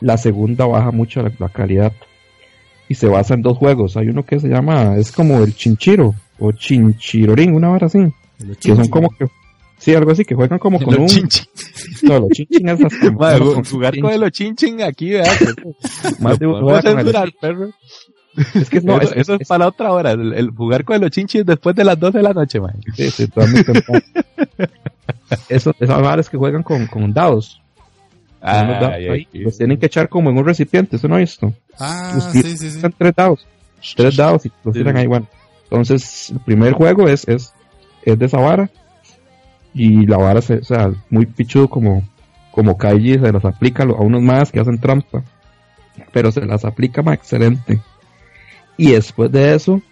[0.00, 1.92] La segunda baja mucho la, la calidad.
[2.88, 3.96] Y se basa en dos juegos.
[3.96, 7.98] Hay uno que se llama, es como el Chinchiro, o Chinchirorín, una vara así.
[8.60, 9.26] Que son como que,
[9.78, 11.46] sí, algo así, que juegan como con Los un, chinchin.
[12.02, 15.32] no, los chinchin es hasta- con jugar chin- con el chinchin aquí, ¿verdad?
[16.20, 17.70] más de uno censurar, perro.
[18.54, 20.10] Es que no, eso, es, eso es es- para otra hora.
[20.12, 22.74] El, el jugar con los chinchis después de las 12 de la noche, man.
[22.94, 24.04] sí, sí, todas mis temporadas.
[25.48, 27.60] Eso, esas varas que juegan con, con dados.
[28.42, 31.52] Ah, dados ahí, los tienen que echar como en un recipiente, ¿eso no he visto?
[31.78, 32.80] Ah, Los sí, sí, sí.
[32.98, 33.46] Tres dados.
[33.96, 35.26] Tres dados y los tiran ahí, bueno.
[35.64, 37.52] Entonces, el primer juego es, es,
[38.04, 38.70] es de esa vara.
[39.78, 42.02] Y la vara, se, o sea, muy pichudo como,
[42.50, 45.22] como Kaiji se las aplica a lo- unos más que hacen trampa.
[46.12, 47.80] Pero se las aplica más excelente.
[48.78, 49.82] Y después de eso,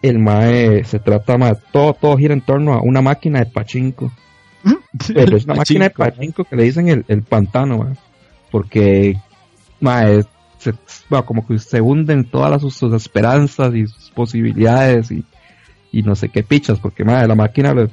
[0.00, 4.12] el mae se trata más, todo, todo gira en torno a una máquina de pachinko.
[5.14, 7.94] Pero es una máquina de pachinko que le dicen el, el pantano, mae.
[8.52, 9.16] Porque,
[9.80, 10.22] mae,
[10.58, 10.72] se,
[11.10, 15.24] bueno, como que se hunden todas las, sus, esperanzas y sus posibilidades y,
[15.90, 17.88] y no sé qué pichas, porque mae, la máquina le-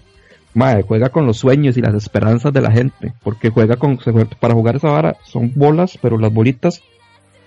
[0.54, 4.00] mae, juega con los sueños y las esperanzas de la gente, porque juega con,
[4.40, 6.82] para jugar esa vara son bolas, pero las bolitas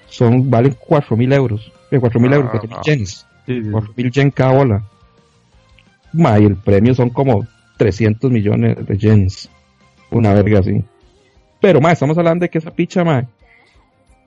[0.09, 3.27] son, valen cuatro mil euros, eh, cuatro mil euros, cuatro mil yens,
[3.71, 4.83] cuatro mil yen cada bola.
[6.15, 7.47] Y el premio son como
[7.79, 9.49] 300 millones de yens,
[10.11, 10.85] una verga así.
[11.61, 13.27] Pero mae, estamos hablando de que esa picha, mae,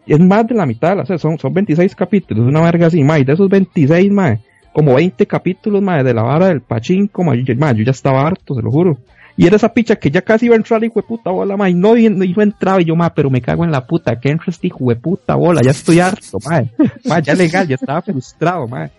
[0.08, 3.24] es más de la mitad, o sea, son, son 26 capítulos, una verga así, y
[3.24, 4.40] de esos 26, mae,
[4.76, 8.56] como 20 capítulos, mae, de la vara del pachinko, mae, yo, yo ya estaba harto,
[8.56, 8.98] se lo juro.
[9.38, 11.74] Y era esa picha que ya casi iba a entrar, hijo de puta bola, y
[11.74, 14.30] no, no iba a entrar, y yo, mae, pero me cago en la puta, que
[14.30, 16.70] entra este hijo de puta bola, ya estoy harto, mae,
[17.06, 18.92] mae, ya legal, ya estaba frustrado, mae.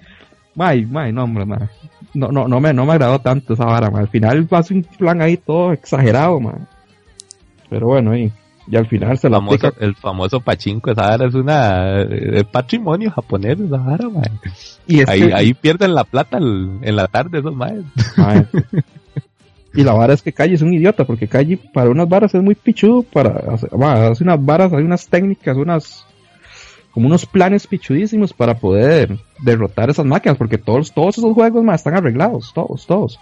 [0.54, 1.26] Mae, mae, no.
[1.26, 4.00] No, no, no me, no me agradó tanto esa vara, mae.
[4.00, 6.54] Al final hace un plan ahí todo exagerado, mae.
[7.68, 8.22] Pero bueno, ahí.
[8.24, 8.32] Y
[8.74, 9.84] al final se la famoso, aplica.
[9.86, 14.30] el famoso pachinko, esa vara es una eh, patrimonio japonés, esa vara, mae.
[14.88, 17.84] Y es Ahí, que- ahí pierden la plata el- en la tarde esos maes.
[18.16, 18.46] Mae.
[19.74, 22.42] Y la vara es que Calle es un idiota, porque Calle para unas varas es
[22.42, 23.42] muy pichudo, para
[23.76, 26.06] mae, hace unas varas, hay unas técnicas, unas
[26.92, 31.76] como unos planes pichudísimos para poder derrotar esas máquinas, porque todos, todos esos juegos mae,
[31.76, 33.20] están arreglados, todos, todos.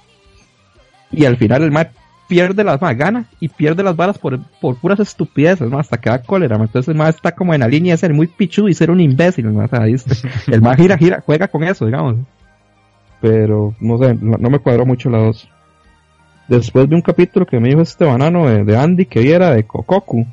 [1.10, 1.90] Y al final el mae
[2.28, 6.10] pierde las mae, gana y pierde las varas por, por puras estupideces, mae, hasta que
[6.10, 8.74] da cólera, entonces el mae está como en la línea de ser muy pichudo y
[8.74, 9.86] ser un imbécil, está.
[10.52, 12.16] el mae gira, gira, juega con eso, digamos.
[13.20, 15.48] Pero, no sé, no, no me cuadró mucho la dos.
[16.48, 19.64] Después vi un capítulo que me dijo este banano de, de Andy que viera de
[19.64, 20.26] Kokoku.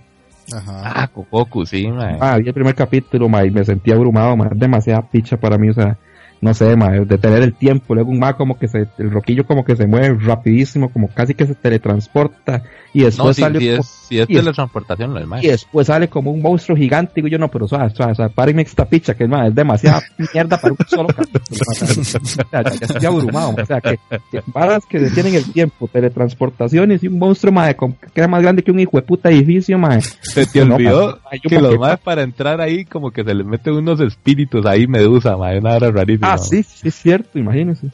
[0.54, 0.82] Ajá.
[0.84, 2.18] Ah, Kokoku, sí, mae.
[2.20, 5.58] Ah, vi el primer capítulo, ma, y me sentí abrumado, ma, es demasiada picha para
[5.58, 5.98] mí, o sea,
[6.42, 9.46] no sé, ma, de tener el tiempo, luego un ma como que se, el roquillo
[9.46, 13.60] como que se mueve rapidísimo, como casi que se teletransporta, y después no, si, sale
[13.60, 15.46] si como- es, si es y es- teletransportación, lo del mae.
[15.46, 18.64] y después sale como un monstruo gigante, digo yo, no, pero suave, suave, suave, párenme
[18.64, 20.02] esta picha, que ma, es demasiada
[20.34, 21.74] mierda para un solo capítulo, ma,
[22.22, 24.00] o sea, ya, estoy abrumado, ma, o sea, que,
[24.32, 28.64] que varas que detienen el tiempo, teletransportaciones y un monstruo, ma, que era más grande
[28.64, 32.00] que un hijo de puta edificio, ma, Se te no, olvidó ma, que los maes
[32.00, 35.92] para entrar ahí como que se les meten unos espíritus ahí medusa, mae, una hora
[35.92, 36.31] rarísima.
[36.34, 37.88] Ah, sí, sí, es cierto, imagínense.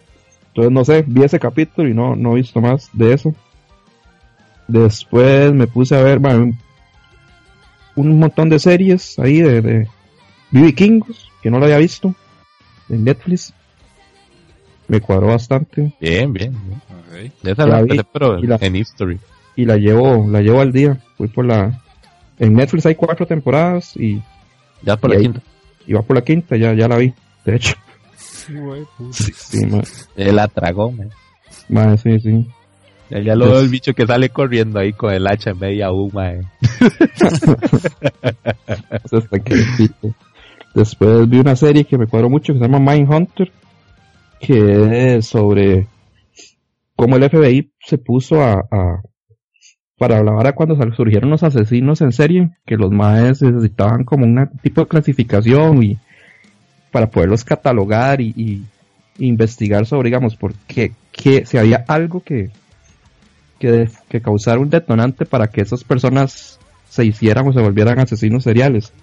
[0.49, 3.33] Entonces, no sé, vi ese capítulo y no, no he visto más de eso.
[4.67, 6.51] Después me puse a ver, bueno,
[7.95, 10.73] un, montón de series ahí de, de.
[10.75, 12.13] Kingos, que no lo había visto,
[12.89, 13.53] en Netflix.
[14.87, 16.55] Me cuadró bastante Bien, bien.
[17.11, 17.31] bien.
[17.41, 19.19] La la vi, empecé, pero y la- en History.
[19.55, 20.97] y la llevo, la llevo al día.
[21.17, 21.81] Fui por la,
[22.39, 24.21] en Netflix hay cuatro temporadas y,
[24.83, 25.41] Ya por Y la ahí- quinta.
[25.87, 27.13] y va por la quinta, ya, ya la vi,
[27.45, 27.75] de hecho.
[28.49, 29.13] Güey, puta.
[29.13, 29.59] Sí,
[30.15, 30.93] Él la tragó,
[31.97, 32.47] sí, sí.
[33.09, 35.59] Ya, ya lo Pues- veo el bicho que sale corriendo ahí con el hacha en
[35.59, 36.41] media U, mae.
[39.03, 40.13] Eso está quietito.
[40.73, 43.51] Después vi una serie que me cuadró mucho que se llama Mindhunter,
[44.39, 45.87] que es sobre
[46.95, 49.01] cómo el FBI se puso a, a-
[49.97, 54.49] para hablar ahora cuando surgieron los asesinos en serie, que los maes necesitaban como un
[54.61, 55.97] tipo de clasificación y
[56.91, 58.63] para poderlos catalogar y, y
[59.19, 62.49] investigar sobre, digamos, por qué, qué- si había algo que,
[63.59, 68.43] que, que causara un detonante para que esas personas se hicieran o se volvieran asesinos
[68.43, 68.93] seriales.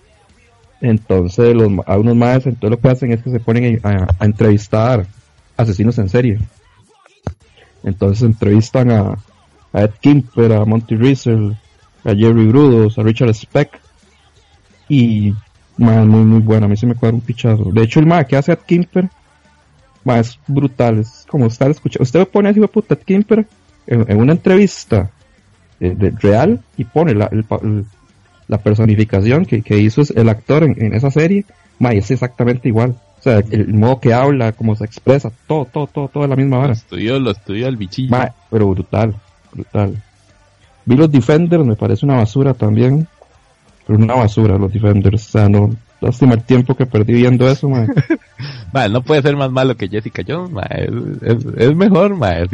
[0.81, 4.25] Entonces, los, a unos más, entonces lo que hacen es que se ponen a, a
[4.25, 5.07] entrevistar
[5.57, 6.39] asesinos en serie.
[7.83, 9.19] Entonces entrevistan a,
[9.73, 11.57] a Ed Kimper, a Monty Riesel,
[12.05, 13.81] a Jerry Brudos, a Richard Speck.
[14.89, 15.35] Y,
[15.77, 16.67] man, muy, muy bueno.
[16.67, 17.71] A mí se me cuadra un pichazo.
[17.73, 19.09] De hecho, el ma que hace Ed Kimper,
[20.07, 20.99] es brutal.
[20.99, 22.03] Es como estar escuchando.
[22.03, 23.47] Usted pone así, puta, Kimper
[23.87, 25.11] en, en una entrevista
[25.81, 27.85] eh, de- real y pone la, el pa- el-
[28.47, 31.47] la personificación que, que hizo el actor en, en esa serie,
[31.79, 32.95] ma, y es exactamente igual.
[33.19, 36.31] O sea, el, el modo que habla, cómo se expresa, todo, todo, todo, todo es
[36.31, 36.73] la misma Lo hora.
[36.75, 38.15] estudió, lo estudió el bichillo.
[38.51, 39.15] Pero brutal,
[39.51, 40.03] brutal.
[40.85, 43.09] Vi los Defenders, me parece una basura también.
[43.87, 45.27] Pero una basura los Defenders.
[45.27, 47.87] O sea, no, lástima el tiempo que perdí viendo eso, ma.
[48.73, 50.89] Mae, no puede ser más malo que Jessica Jones, mae.
[51.23, 52.43] Es, es, es mejor, mae.
[52.45, 52.51] Es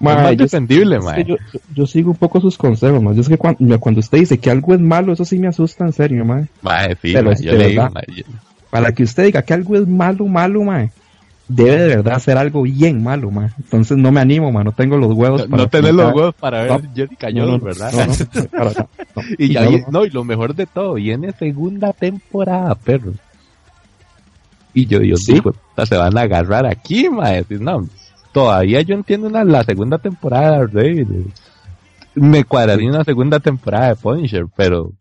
[0.00, 1.24] Ma, más yo- defendible, Es mae.
[1.24, 1.36] yo,
[1.74, 3.12] yo- sigo un poco sus consejos, ma.
[3.12, 5.84] Yo es que cuando, cuando usted dice que algo es malo, eso sí me asusta
[5.84, 6.46] en serio, ma.
[6.62, 8.24] Mae, sí, mae, es yo le digo, mae, yo-
[8.70, 10.88] Para que usted diga que algo es malo, malo, ma.
[11.48, 13.50] Debe de verdad ser algo bien malo, ma.
[13.58, 14.62] Entonces no me animo, ma.
[14.62, 15.62] No tengo los huevos no, para...
[15.62, 18.86] no tenés los huevos para ver No, Jones, no, ¿verdad?
[19.38, 20.04] Y, ahí, no.
[20.04, 23.12] y lo mejor de todo, viene segunda temporada, perro.
[24.74, 25.34] Y yo, Dios ¿Sí?
[25.34, 25.54] digo,
[25.84, 27.44] se van a agarrar aquí, mae.
[27.48, 27.88] No,
[28.32, 31.08] todavía yo entiendo una, la segunda temporada de David.
[32.14, 34.92] Me cuadraría una segunda temporada de Punisher, pero,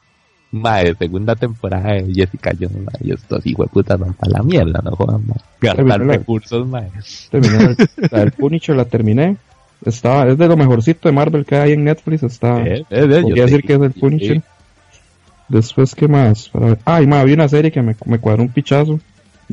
[0.61, 2.95] mae, segunda temporada de Jessica Jones, mae.
[3.01, 5.37] Y estos hijos de puta van para la mierda, no jodan, mae.
[5.61, 6.89] Gastar recursos, mae.
[7.31, 7.77] Terminé el-
[8.11, 9.37] la Punisher, la terminé.
[9.85, 12.23] Estaba, es de lo mejorcito de Marvel que hay en Netflix.
[12.23, 14.37] Está, eh, eh, yo podría sé decir que es el Punisher.
[14.37, 14.43] sí.
[15.49, 16.49] Después, ¿qué más?
[16.49, 16.79] Para ver.
[16.83, 18.99] Ah, y más, había una serie que me, me cuadró un pichazo.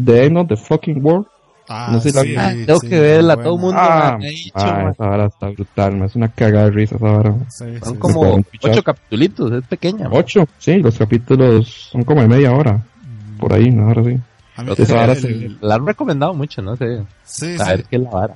[0.03, 1.27] The End of the Fucking World.
[1.69, 3.81] Ah, No sé si la- sí, Ah, tengo sí, que verla, muy todo el mundo
[3.81, 6.97] Ah, me ha dicho, Ah, esa vara está brutal, ma, es una cagada de risa
[6.97, 7.35] esa vara.
[7.49, 10.09] Sí, Son sí, como ocho capitulitos, es pequeña.
[10.11, 12.83] Ocho, sí, los capítulos son como de media hora.
[12.85, 13.41] sí.
[13.41, 13.89] Por ahí, ¿no?
[13.89, 15.57] ahora sí.
[15.61, 17.03] la han recomendado mucho, no sé.
[17.25, 18.35] Sí, a ver qué es la vara.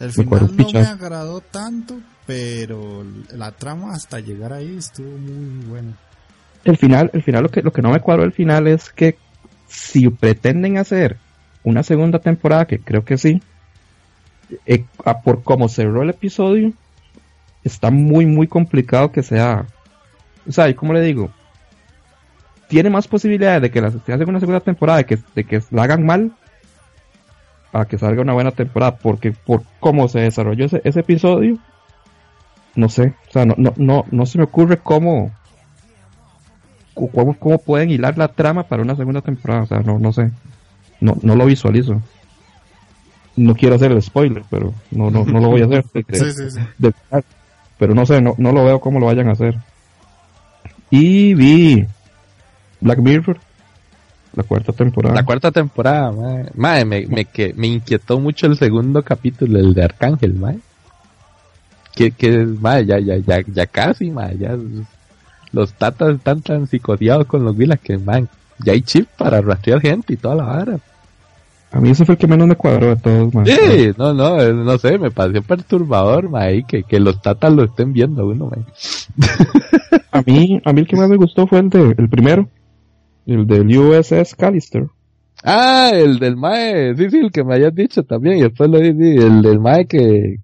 [0.00, 1.96] El final no me agradó tanto,
[2.26, 3.04] pero
[3.36, 5.92] la trama hasta llegar ahí estuvo muy buena.
[6.64, 9.18] El final, el final lo que, lo que no me cuadró el final es que
[9.68, 11.16] si pretenden hacer
[11.62, 13.42] una segunda temporada, que creo que sí,
[14.66, 14.84] eh,
[15.24, 16.72] por cómo cerró el episodio,
[17.64, 19.66] está muy, muy complicado que sea.
[20.48, 21.30] O sea, ¿cómo le digo?
[22.68, 25.82] Tiene más posibilidades de que la, haga una segunda temporada, de que, de que la
[25.82, 26.32] hagan mal,
[27.70, 31.58] para que salga una buena temporada, porque por cómo se desarrolló ese, ese episodio,
[32.74, 35.30] no sé, o sea, no, no, no, no se me ocurre cómo,
[36.94, 40.30] cómo, cómo pueden hilar la trama para una segunda temporada, o sea, no, no sé,
[41.00, 42.00] no, no lo visualizo.
[43.36, 45.84] No quiero hacer el spoiler, pero no, no, no lo voy a hacer.
[46.12, 46.60] sí, sí, sí.
[47.78, 49.56] pero no sé, no, no lo veo cómo lo vayan a hacer.
[50.90, 51.86] Y vi
[52.80, 53.38] Black Mirror,
[54.34, 55.14] la cuarta temporada.
[55.14, 56.12] La cuarta temporada,
[56.54, 56.84] madre.
[56.84, 60.58] me, me, que, me inquietó mucho el segundo capítulo, el de Arcángel, madre.
[61.94, 64.56] Que, que, madre, ya, ya, ya, ya casi, madre, ya.
[65.52, 68.28] Los tatas están tan psicodeados con los vilas que, man,
[68.58, 70.78] ya hay chip para rastrear gente y toda la vara.
[71.72, 73.46] A mí eso fue el que menos me cuadró de todos, man.
[73.46, 77.92] Sí, no, no, no sé, me pareció perturbador, man, que, que los tatas lo estén
[77.92, 78.66] viendo uno, man.
[80.10, 82.48] a mí, a mí el que más me gustó fue el de, el primero
[83.26, 84.86] el del USS Callister.
[85.42, 88.78] Ah, el del Mae, sí, sí, el que me hayas dicho también, y después lo
[88.78, 90.36] dije, el del Mae que,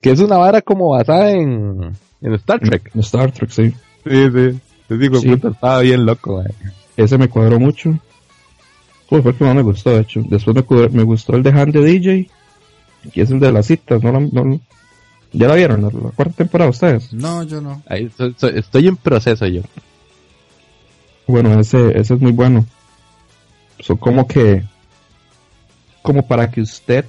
[0.00, 2.90] que es una vara como basada en, en Star Trek.
[2.94, 3.70] En Star Trek, sí.
[4.04, 4.60] Sí, sí.
[4.86, 6.42] Te digo, estaba bien loco,
[6.96, 7.98] Ese me cuadró mucho.
[9.10, 10.22] Fue el que más me gustó, de hecho.
[10.28, 12.30] Después me, me gustó el de Hand de DJ,
[13.12, 14.60] que es el de las citas, no, no
[15.32, 17.12] ¿Ya la vieron la, cuarta temporada ustedes?
[17.12, 17.82] No, yo no.
[17.86, 18.10] Ahí,
[18.54, 19.62] estoy en proceso yo.
[21.26, 22.66] Bueno, ese, ese es muy bueno.
[23.78, 24.64] Son como que,
[26.02, 27.04] como para que usted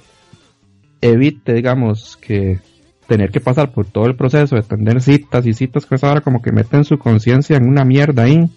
[1.00, 2.60] evite, digamos, que
[3.08, 6.20] tener que pasar por todo el proceso de tener citas y citas que esa vara
[6.20, 8.48] como que meten su conciencia en una mierda ahí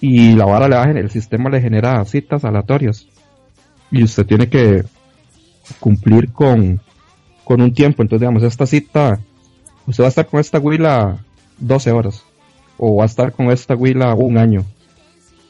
[0.00, 3.06] y la vara le va el sistema le genera citas aleatorias
[3.90, 4.84] y usted tiene que
[5.80, 6.80] cumplir con,
[7.44, 9.20] con un tiempo, entonces digamos esta cita,
[9.86, 11.18] usted va a estar con esta huila
[11.58, 12.24] 12 horas
[12.78, 14.64] o va a estar con esta huila un año.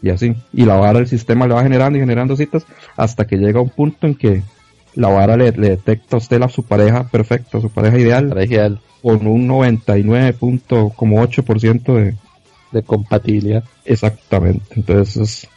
[0.03, 0.35] Y así.
[0.53, 2.67] Y la vara del sistema le va generando y generando citas
[2.97, 4.43] hasta que llega un punto en que
[4.95, 8.81] la vara le, detecta a usted a su pareja perfecta, su pareja ideal, ideal.
[9.03, 12.15] con un 99.8% de,
[12.73, 13.65] de compatibilidad.
[13.85, 14.65] Exactamente.
[14.77, 15.49] Entonces,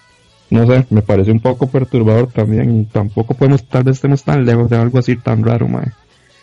[0.50, 2.82] no sé, me parece un poco perturbador también.
[2.82, 5.92] Y tampoco podemos, tal vez estemos tan lejos de algo así tan raro, mae.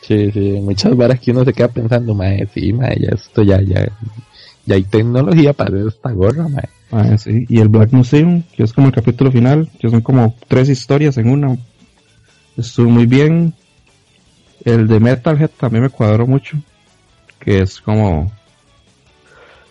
[0.03, 3.61] Sí, sí, muchas varas que uno se queda pensando, mae, sí, mae, ya esto ya,
[3.61, 3.89] ya,
[4.67, 6.69] y hay tecnología para esta gorra, mae.
[6.91, 7.47] Ah, sí.
[7.49, 11.17] Y el Black Museum, que es como el capítulo final, que son como tres historias
[11.19, 11.57] en una.
[12.57, 13.55] Estuvo muy bien.
[14.65, 16.59] El de Metalhead también me cuadró mucho.
[17.39, 18.31] Que es como.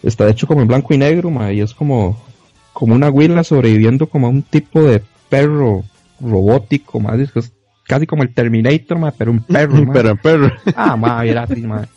[0.05, 2.17] Está hecho como en blanco y negro, mae, y es como.
[2.71, 5.85] Como una huila sobreviviendo como a un tipo de perro
[6.19, 7.31] robótico, más es
[7.87, 10.51] casi como el Terminator, mae, pero un perro, pero un perro.
[10.75, 11.87] Ah, mae, era así, mae.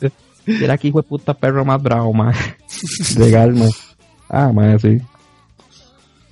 [0.47, 2.33] Era aquí, hijo de puta perro más bravo, man.
[3.19, 3.57] Legal.
[4.29, 5.01] Ah, man, sí.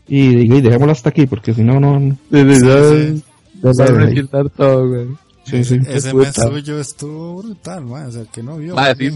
[0.09, 2.17] Y, y, dejémoslo hasta aquí, porque si no, no.
[2.31, 3.23] Sí,
[3.63, 5.09] va a todo, güey.
[5.45, 5.81] Sí, sí.
[5.87, 8.07] Ese mes suyo estuvo brutal, man.
[8.07, 8.75] O sea, que no vio.
[8.97, 9.11] Sí,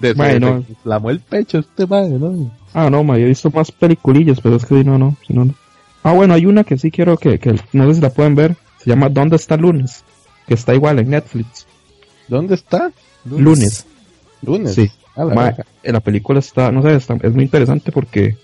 [0.00, 0.64] de, de, de, no.
[0.82, 2.50] flamó el pecho este man, ¿no?
[2.74, 5.46] Ah, no, man, yo he visto más peliculillas, pero es que no, no, si no,
[5.46, 5.54] no.
[6.02, 8.56] Ah, bueno, hay una que sí quiero que, que, no sé si la pueden ver.
[8.78, 10.04] Se llama ¿Dónde está lunes?
[10.46, 11.66] Que está igual en Netflix.
[12.28, 12.92] ¿Dónde está?
[13.24, 13.86] lunes.
[14.42, 14.74] Lunes.
[14.74, 14.90] Sí.
[15.82, 18.36] en la película está, no sé, es muy interesante porque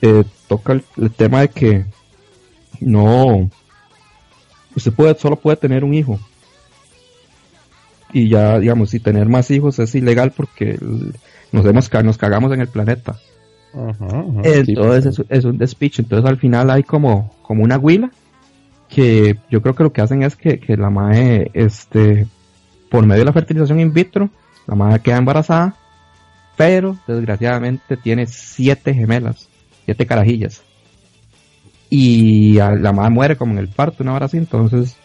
[0.00, 1.84] eh, toca el, tema de que
[2.80, 3.50] no,
[4.74, 6.18] usted puede, solo puede tener un hijo.
[8.12, 10.78] Y ya, digamos, si tener más hijos es ilegal porque
[11.50, 13.16] nos, hemos, nos cagamos en el planeta.
[14.44, 16.02] entonces es, un despicho.
[16.02, 18.10] Entonces al final hay como, como una huila
[18.88, 22.26] que yo creo que lo que hacen es que, que la madre, este,
[22.90, 24.28] por medio de la fertilización in vitro,
[24.66, 25.74] la madre queda embarazada,
[26.56, 29.48] pero desgraciadamente tiene siete gemelas,
[29.86, 30.62] siete carajillas.
[31.88, 34.96] Y la madre muere como en el parto, una hora así, entonces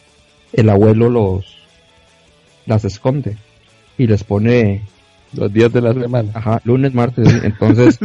[0.53, 1.66] el abuelo los
[2.67, 3.37] las esconde
[3.97, 4.83] y les pone
[5.33, 6.31] los días de la semana.
[6.33, 7.97] Ajá, lunes, martes, entonces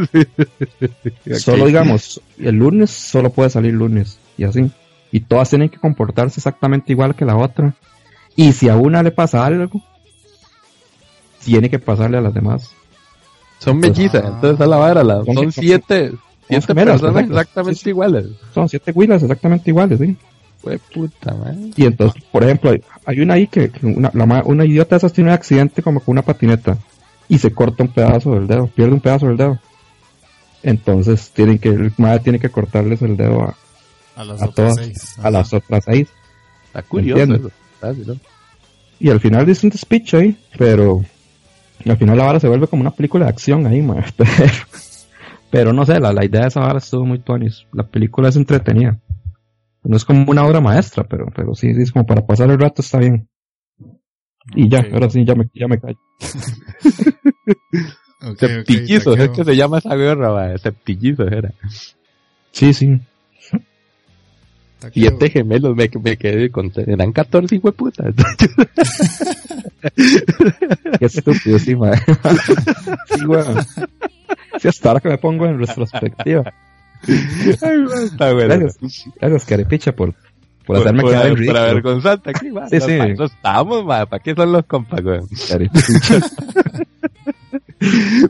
[1.38, 4.70] solo digamos, el lunes solo puede salir lunes y así.
[5.10, 7.74] Y todas tienen que comportarse exactamente igual que la otra.
[8.34, 9.82] Y si a una le pasa algo,
[11.44, 12.70] tiene que pasarle a las demás.
[13.58, 16.12] Son mellizas, entonces a la vara, son siete,
[16.48, 18.26] Siete personas exactamente iguales.
[18.54, 20.16] Son siete huilas exactamente iguales, sí.
[20.62, 21.72] Fue puta, man.
[21.76, 22.70] Y entonces, por ejemplo,
[23.04, 26.12] hay, una ahí que, una, la, una idiota de esas tiene un accidente como con
[26.12, 26.78] una patineta
[27.28, 29.58] y se corta un pedazo del dedo, pierde un pedazo del dedo.
[30.62, 33.56] Entonces tienen que, el madre tiene que cortarles el dedo a,
[34.14, 35.18] a las otras seis.
[35.20, 36.08] A las otras seis.
[36.66, 37.50] Está curioso
[39.00, 41.04] Y al final dice un speech ahí, pero
[41.84, 44.06] al final la vara se vuelve como una película de acción ahí, madre.
[45.52, 47.66] Pero, no sé, la, la, idea de esa vara estuvo muy tonis.
[47.74, 48.98] La película es entretenida.
[49.84, 52.58] No es como una obra maestra, pero, pero sí, sí, es como para pasar el
[52.58, 53.28] rato está bien.
[54.54, 55.98] Y ya, ahora sí, ya me, ya me callo.
[58.32, 61.52] okay, es que se llama esa guerra, va, septillizos era.
[62.52, 63.00] Sí, sí.
[64.94, 66.72] Y este gemelo me, me quedé con...
[66.74, 68.04] Eran 14 hijo de puta.
[70.98, 72.00] Qué estúpido, sí, madre.
[73.14, 73.60] sí, bueno.
[74.58, 76.52] Sí, hasta ahora que me pongo en retrospectiva.
[77.08, 78.58] Ay, está bueno.
[78.58, 80.14] Gracias, gracias Carepicha, por,
[80.64, 81.60] por, hacerme quedar en ridículo.
[81.60, 82.70] Por avergonzarte aquí, man.
[82.70, 82.98] Sí, sí.
[82.98, 84.06] Para estamos, man.
[84.06, 85.20] ¿Para qué son los compas, güey?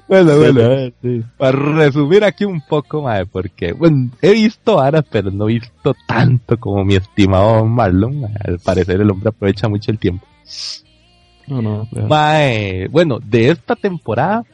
[0.09, 1.23] bueno, bueno, sí.
[1.37, 5.95] para resumir aquí un poco, madre, porque, bueno, he visto aras, pero no he visto
[6.07, 8.25] tanto como mi estimado Marlon.
[8.45, 10.27] Al parecer el hombre aprovecha mucho el tiempo.
[11.47, 11.89] No, no.
[12.09, 14.45] Mae, bueno, de esta temporada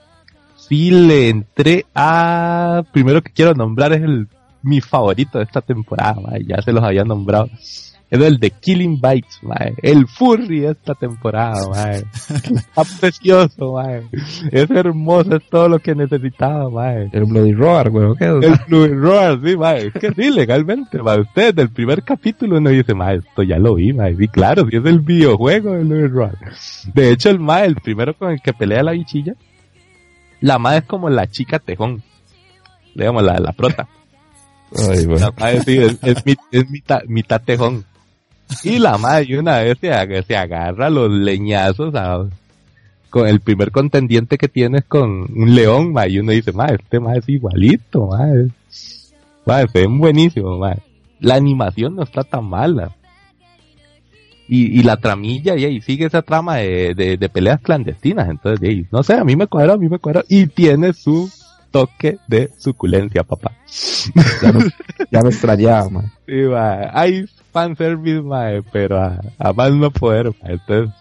[0.69, 2.83] sí le entré a...
[2.93, 4.29] Primero que quiero nombrar es el
[4.63, 7.49] mi favorito de esta temporada, ya se los había nombrado
[8.11, 9.75] es el de Killing Bites, mae.
[9.83, 11.97] El furry de esta temporada, mae.
[12.29, 13.81] Está precioso.
[14.51, 16.95] Es hermoso, es todo lo que necesitaba.
[16.95, 18.15] El Bloody Roar, güey.
[18.21, 19.57] El Bloody Roar, sí.
[19.87, 20.99] Es que sí, legalmente.
[21.01, 23.95] Usted, del primer capítulo uno dice, esto ya lo vi.
[24.17, 26.39] Sí, claro, sí es el videojuego del Bloody Roar.
[26.95, 29.35] De hecho, el el primero con el que pelea la bichilla,
[30.41, 32.03] la mae es como la chica tejón.
[32.95, 33.89] Digamos, la, la prota.
[34.91, 35.27] Ay, bueno.
[35.27, 37.85] La mae sí, es, es, es mitad, mitad tejón.
[38.65, 41.93] Y la madre una vez se, se agarra los leñazos
[43.11, 47.01] con el primer contendiente que tienes con un león, ma, y uno dice, ma, este
[47.01, 49.15] ma es igualito, ma, es,
[49.47, 50.75] ma, es buenísimo, ma.
[51.21, 52.95] La animación no está tan mala.
[54.49, 59.03] Y, y la tramilla, y ahí sigue esa trama de, de, peleas clandestinas, entonces, no
[59.03, 61.31] sé, a mí me cuadra, a mí me cuadra, y tiene su
[61.71, 63.53] toque de suculencia, papá.
[64.43, 64.53] Ya,
[65.11, 66.13] ya me extrañaba, ma.
[66.27, 66.91] Sí, ma.
[66.93, 70.95] Hay fanservice, mae, pero a, más no poder, Entonces,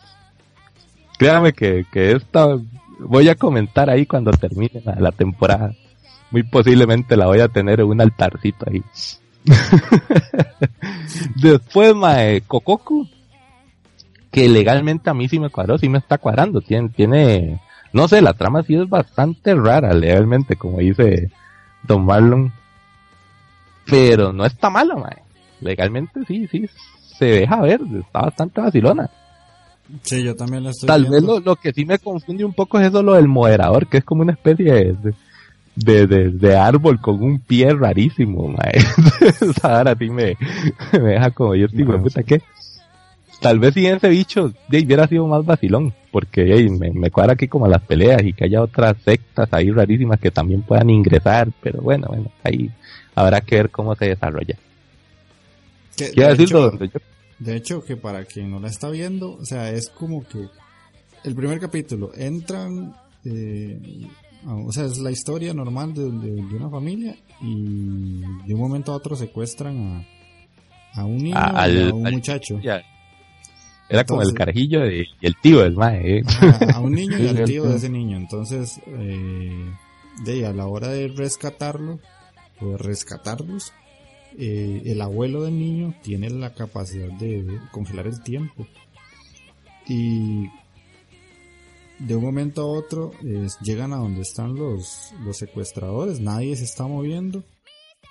[1.17, 2.57] créame que, que esta
[2.99, 5.73] voy a comentar ahí cuando termine la, temporada.
[6.31, 8.83] Muy posiblemente la voy a tener en un altarcito ahí.
[11.35, 13.07] Después, mae, Kokoku,
[14.31, 16.61] que legalmente a mí sí me cuadró, sí me está cuadrando.
[16.61, 17.61] Tiene, tiene,
[17.93, 21.31] no sé, la trama sí es bastante rara legalmente, como dice
[21.83, 22.51] Don Marlon.
[23.85, 25.27] Pero no está mala, mae
[25.61, 26.69] legalmente sí, sí,
[27.17, 29.09] se deja ver, está bastante vacilona.
[30.01, 32.87] Sí, yo también la estoy Tal vez lo, que sí me confunde un poco es
[32.87, 34.95] eso lo del moderador, que es como una especie
[35.75, 38.79] de, de, de, árbol con un pie rarísimo, mae.
[39.63, 40.37] ahora sí me,
[40.91, 42.41] me deja como yo digo, puta que
[43.39, 47.67] tal vez si ese bicho hubiera sido más vacilón, porque me, me cuadra aquí como
[47.67, 52.07] las peleas y que haya otras sectas ahí rarísimas que también puedan ingresar, pero bueno,
[52.07, 52.69] bueno, ahí
[53.15, 54.57] habrá que ver cómo se desarrolla.
[57.39, 60.47] De, hecho, que para quien no la está viendo, o sea, es como que
[61.23, 64.07] el primer capítulo entran, eh,
[64.45, 69.15] o sea, es la historia normal de, una familia y de un momento a otro
[69.15, 70.05] secuestran
[70.93, 72.59] a, un niño a un muchacho.
[73.89, 76.17] Era como el carajillo y el tío del mae.
[76.19, 76.23] ¿eh?
[76.73, 78.17] A, un niño y al tío de ese niño.
[78.17, 79.71] Entonces, eh,
[80.25, 81.99] de a la hora de rescatarlo,
[82.59, 83.71] o de rescatarlos,
[84.37, 88.67] eh, el abuelo del niño tiene la capacidad de congelar el tiempo.
[89.87, 90.47] Y
[91.99, 93.11] de un momento a otro
[93.61, 97.43] llegan a donde están los, los secuestradores, nadie se está moviendo.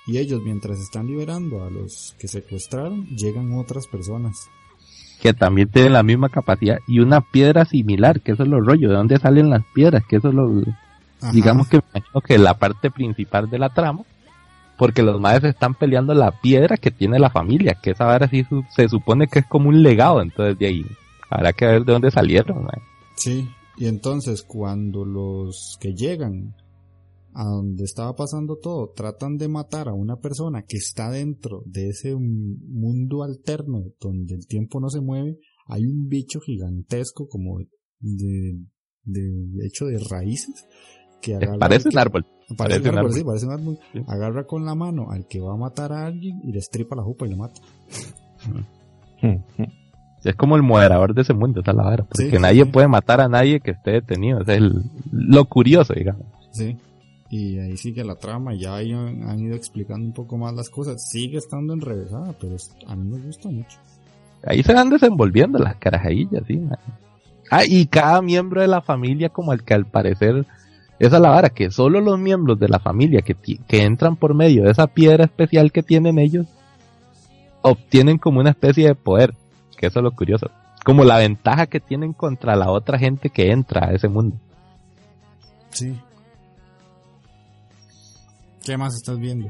[0.06, 4.48] Y ellos mientras están liberando a los que secuestraron, llegan otras personas.
[5.22, 8.88] Que también tienen la misma capacidad y una piedra similar, que eso es lo rollo,
[8.88, 10.62] de dónde salen las piedras, que eso es lo...
[11.32, 11.80] Digamos que,
[12.26, 14.02] que la parte principal de la trama
[14.76, 18.46] porque los maestros están peleando la piedra que tiene la familia, que esa ahora sí
[18.70, 20.86] se supone que es como un legado, entonces de ahí
[21.30, 22.66] habrá que ver de dónde salieron.
[23.16, 26.54] Sí, y entonces cuando los que llegan
[27.38, 31.88] a donde estaba pasando todo tratan de matar a una persona que está dentro de
[31.90, 37.58] ese mundo alterno donde el tiempo no se mueve, hay un bicho gigantesco como
[38.00, 38.58] de,
[39.04, 40.66] de hecho de raíces
[41.20, 42.24] que parece un árbol
[42.56, 43.12] Parece, Parece un árbol, árbol.
[43.12, 43.78] sí, parece un árbol.
[43.92, 43.98] Sí.
[44.06, 47.02] Agarra con la mano al que va a matar a alguien y le estripa la
[47.02, 47.60] jupa y lo mata.
[50.24, 51.96] Es como el moderador de ese mundo, esa es la.
[51.96, 54.40] Porque Sí, nadie puede matar a nadie que esté detenido.
[54.40, 54.82] Ese es el-
[55.12, 56.26] lo curioso, digamos.
[56.52, 56.76] Sí.
[57.28, 61.08] Y ahí sigue la trama ya han, ido explicando un poco más las cosas.
[61.10, 62.56] Sigue estando enrevesada, pero
[62.86, 63.78] a mí me gusta mucho.
[64.44, 66.56] Ahí se van desenvolviendo las carajillas, sí.
[66.58, 66.78] man.
[67.50, 70.46] Ah, y cada miembro de la familia como el que al parecer...
[70.98, 74.32] Esa es la vara, que solo los miembros de la familia que, que entran por
[74.32, 76.46] medio de esa piedra especial que tienen ellos
[77.70, 79.34] obtienen como una especie de poder.
[79.76, 80.50] Que eso es lo curioso.
[80.84, 84.36] Como la ventaja que tienen contra la otra gente que entra a ese mundo.
[85.70, 85.94] Sí.
[88.66, 89.48] ¿Qué más estás viendo?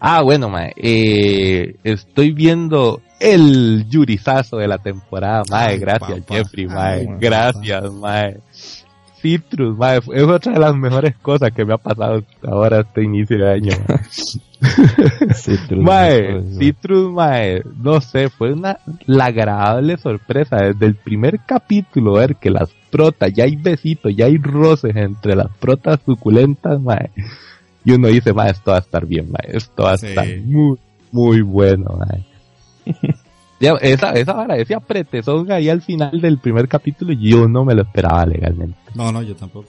[0.00, 6.34] Ah, bueno, mae, eh, estoy viendo el yurizazo de la temporada, mae, gracias papá.
[6.34, 8.38] Jeffrey, mae, Ay, gracias, mae.
[9.20, 13.36] Citrus, mae, es otra de las mejores cosas que me ha pasado ahora este inicio
[13.36, 13.72] de año.
[13.86, 14.00] mae.
[15.34, 21.40] Citrus, Mae, eso, Citrus, mae, no sé, fue una la agradable sorpresa desde el primer
[21.44, 26.80] capítulo ver que las protas, ya hay besitos, ya hay roces entre las protas suculentas,
[26.80, 27.10] mae.
[27.84, 30.06] Y uno dice, mae, esto va a estar bien, mae, esto va a Sí.
[30.06, 30.76] estar muy,
[31.10, 31.98] muy bueno.
[33.60, 37.76] Ya, esa, esa vara, ese apretezón ahí al final del primer capítulo, yo no me
[37.76, 38.76] lo esperaba legalmente.
[38.96, 39.68] No, no, yo tampoco.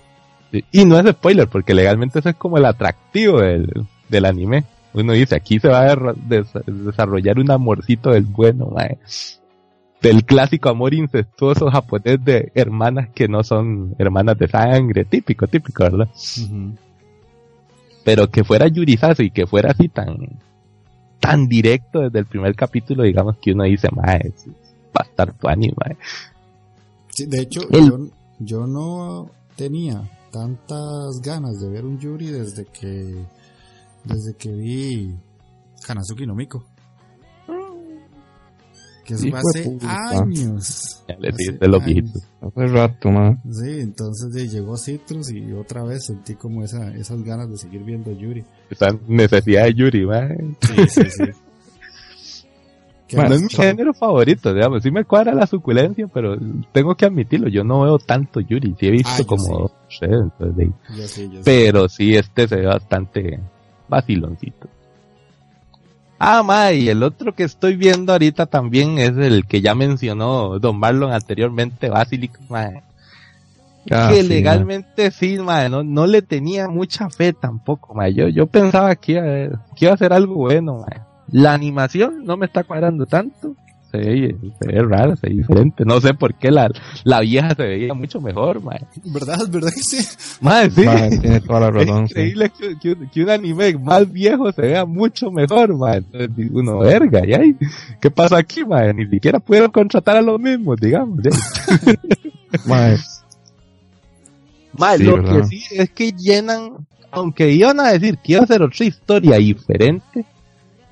[0.52, 3.70] Sí, Y no es spoiler, porque legalmente eso es como el atractivo del,
[4.10, 4.64] del anime.
[4.96, 8.98] Uno dice, aquí se va a des- desarrollar un amorcito del bueno, mae.
[10.02, 15.84] Del clásico amor incestuoso japonés de hermanas que no son hermanas de sangre, típico, típico,
[15.84, 16.10] ¿verdad?
[16.44, 16.76] Ujú.
[18.04, 20.18] Pero que fuera Yurizazo y que fuera así tan,
[21.20, 24.34] tan directo desde el primer capítulo, digamos que uno dice, mae,
[24.96, 25.98] va a estar tu mae.
[27.10, 27.98] Sí, de hecho, El- yo,
[28.40, 30.02] yo no tenía
[30.32, 33.26] tantas ganas de ver un Yuri desde que
[34.04, 35.16] desde que vi
[35.86, 36.66] Kanazuki no Miko.
[39.04, 40.10] Que eso fue de hace puta.
[40.22, 41.04] años.
[41.08, 42.24] Ya le viejitos.
[42.42, 43.42] Hace rato, man.
[43.52, 47.84] Sí, entonces de, llegó Citrus y otra vez sentí como esa, esas ganas de seguir
[47.84, 48.44] viendo Yuri.
[48.70, 50.38] Esa necesidad de Yuri, mae.
[50.62, 51.24] Sí, sí, sí.
[53.08, 54.82] ¿Qué Bueno, es mi género favorito, digamos.
[54.82, 56.38] Sí me cuadra la suculencia, pero
[56.72, 57.50] tengo que admitirlo.
[57.50, 58.76] Yo no veo tanto Yuri.
[58.80, 59.52] Sí he visto Ah, yo como sí.
[59.52, 60.74] dos, tres, entonces, de ahí.
[60.98, 61.42] Yo sí, yo sí.
[61.44, 63.40] Pero sí, este se ve bastante
[63.90, 64.68] vaciloncito.
[66.20, 70.58] Ah, ma, y el otro que estoy viendo ahorita también es el que ya mencionó
[70.60, 72.70] Don Marlon anteriormente, Basilic, ma.
[73.92, 78.08] Ah, que sí, legalmente sí, ma, no, no le tenía mucha fe tampoco, ma.
[78.08, 81.06] Yo, yo pensaba que iba, a- que iba a ser algo bueno, ma.
[81.30, 83.56] La animación no me está cuadrando tanto.
[83.94, 85.86] Se ve, se ve raro, se ve diferente.
[85.86, 86.68] No sé por qué la,
[87.04, 88.72] la vieja se veía mucho mejor, ma.
[89.06, 89.38] ¿Verdad?
[89.50, 90.04] ¿Verdad que sí?
[90.42, 90.82] Ma, sí.
[90.84, 92.08] Ma, tiene toda la Es razón.
[92.08, 92.12] sí.
[92.14, 95.98] increíble que, que un, que un anime más viejo se vea mucho mejor, ma.
[95.98, 97.56] Entonces, uno, verga, ¿y ahí?
[98.02, 98.92] ¿Qué pasa aquí, ma?
[98.94, 101.20] Ni siquiera pudieron contratar a los mismos, digamos.
[101.22, 101.30] ¿ya?
[102.66, 102.96] Ma,
[104.78, 105.36] Ma, Sí, lo ¿verdad?
[105.42, 109.38] que sí es que llenan, aunque iban a decir que iba a ser otra historia
[109.38, 110.26] diferente,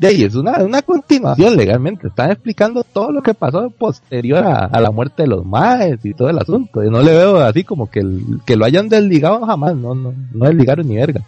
[0.02, 2.08] de ahí es una, una continuación legalmente.
[2.08, 6.16] Están explicando todo lo que pasó posterior a, a la muerte de los maes y
[6.16, 6.84] todo el asunto.
[6.84, 9.76] Y no le veo así como que, el- que lo hayan desligado jamás.
[9.76, 11.22] No, no, no desligaron ni verga.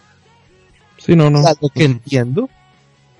[0.98, 1.40] sí, no, no.
[1.42, 2.50] O sea, lo que entiendo,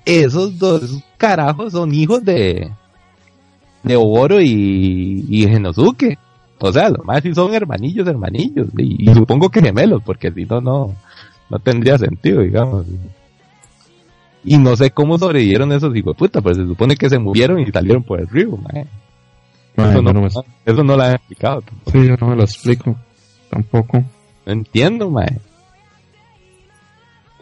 [0.04, 2.72] esos dos carajos son hijos de,
[3.84, 6.18] de Oboro y, y Genosuke.
[6.58, 8.66] O sea, los más sí son hermanillos, hermanillos.
[8.76, 10.94] Y, y supongo que gemelos, porque si no, no,
[11.48, 12.86] no tendría sentido, digamos.
[14.44, 17.58] Y no sé cómo sobrevivieron esos hijos de puta, pero se supone que se murieron
[17.60, 18.86] y salieron por el río, mae.
[19.76, 21.62] Ma, Eso no, no me- eso no lo han explicado.
[21.62, 21.90] tampoco.
[21.90, 22.96] sí, yo no me lo explico.
[23.50, 24.04] Tampoco.
[24.46, 25.38] No entiendo, mae.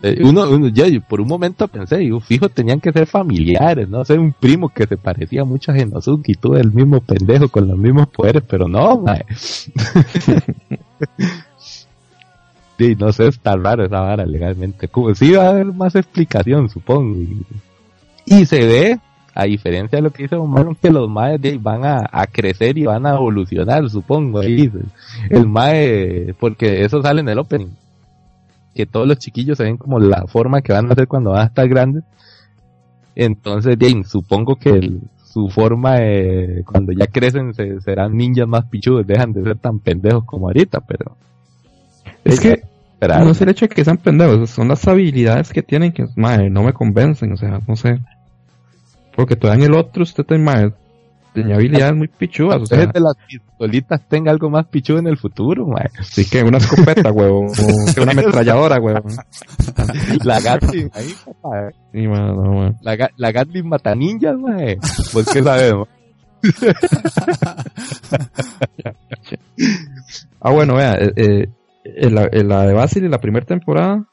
[0.05, 3.89] Eh, uno, uno, yo, yo por un momento pensé, digo, fijo, tenían que ser familiares,
[3.89, 4.05] ¿no?
[4.05, 7.69] Ser un primo que se parecía mucho a Genosuke y todo el mismo pendejo con
[7.69, 9.25] los mismos poderes, pero no, mae.
[12.99, 14.89] no sé, está raro esa vara legalmente.
[14.89, 17.21] Como sí va a haber más explicación, supongo.
[18.25, 19.01] Y, se ve,
[19.35, 23.07] a diferencia de lo que dice Marlon, que los maes van a, crecer y van
[23.07, 24.41] a evolucionar, supongo.
[24.41, 24.71] Ahí,
[25.31, 27.71] el mae, porque eso sale en el opening
[28.75, 31.43] que todos los chiquillos se ven como la forma que van a hacer cuando van
[31.43, 32.05] a estar grandes.
[33.15, 39.07] Entonces, bien, supongo que su forma de, cuando ya crecen se, serán ninjas más pichudos,
[39.07, 41.17] dejan de ser tan pendejos como ahorita, pero
[42.25, 42.63] Es que
[43.01, 46.51] no es el hecho de que sean pendejos, son las habilidades que tienen que, madre,
[46.51, 48.01] no me convencen, o sea, no sé.
[49.17, 50.73] Porque todavía en el otro usted te, madre,
[51.33, 52.61] tenía habilidades muy pichudas.
[52.63, 55.89] O sea, de las pistolitas tenga algo más pichudo en el futuro, mae.
[56.03, 57.49] Sí, que una escopeta, huevón.
[57.49, 59.17] O que una ametralladora, huevón.
[60.25, 61.73] La Gatling ahí, mae.
[61.93, 62.77] Sí, man, no, man.
[62.83, 64.79] La, la Gatling mata ninjas, mae.
[65.13, 65.89] Pues qué sabemos.
[70.41, 71.47] ah, bueno, vea, eh, eh,
[71.85, 74.07] en, la, en la de Basil, la primera temporada,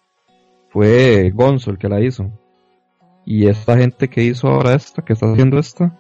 [0.70, 2.32] fue Gonzo el que la hizo.
[3.26, 6.00] Y esta gente que hizo ahora esta, que está haciendo esta,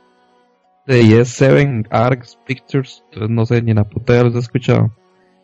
[0.87, 4.95] de ES7 Arcs Pictures, entonces no sé, ni en la puta los he escuchado.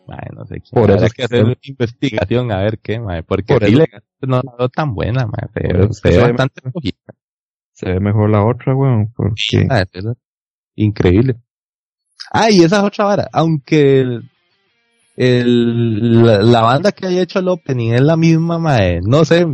[0.06, 0.62] Mae, no sé.
[0.70, 3.22] Por eso es que hacer una investigación a ver qué, mae.
[3.22, 3.84] Porque Por eso-
[4.22, 7.14] no la tan buena, Por eso se ve bastante flojita.
[7.72, 9.34] Se ve mejor la otra, weón, porque...
[9.58, 10.16] Es verdad.
[10.76, 11.36] Increíble.
[12.30, 13.28] Ah, y esa es otra vara.
[13.32, 14.20] Aunque
[15.16, 19.00] el, la, la banda que haya hecho el opening es la misma, mae.
[19.02, 19.46] No sé.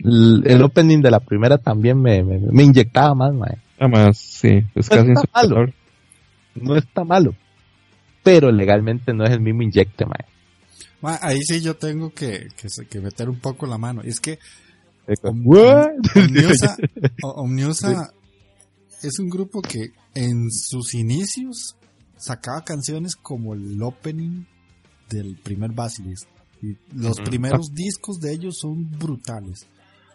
[0.00, 3.58] El, el opening de la primera también me, me, me inyectaba más, mae.
[3.78, 5.72] Además, sí, es No casi está malo.
[6.54, 7.34] No está malo.
[8.24, 10.26] Pero legalmente no es el mismo inyecte, mae.
[11.00, 12.48] Ma, ahí sí yo tengo que,
[12.90, 14.02] que, meter un poco la mano.
[14.04, 14.38] Y es que?
[15.22, 16.76] Omniusa,
[17.22, 18.12] Omniusa
[19.02, 21.76] es un grupo que en sus inicios
[22.16, 24.44] sacaba canciones como el opening
[25.08, 26.26] del primer Basilisk.
[26.62, 27.24] Y los Ujú.
[27.24, 29.66] primeros discos de ellos son brutales.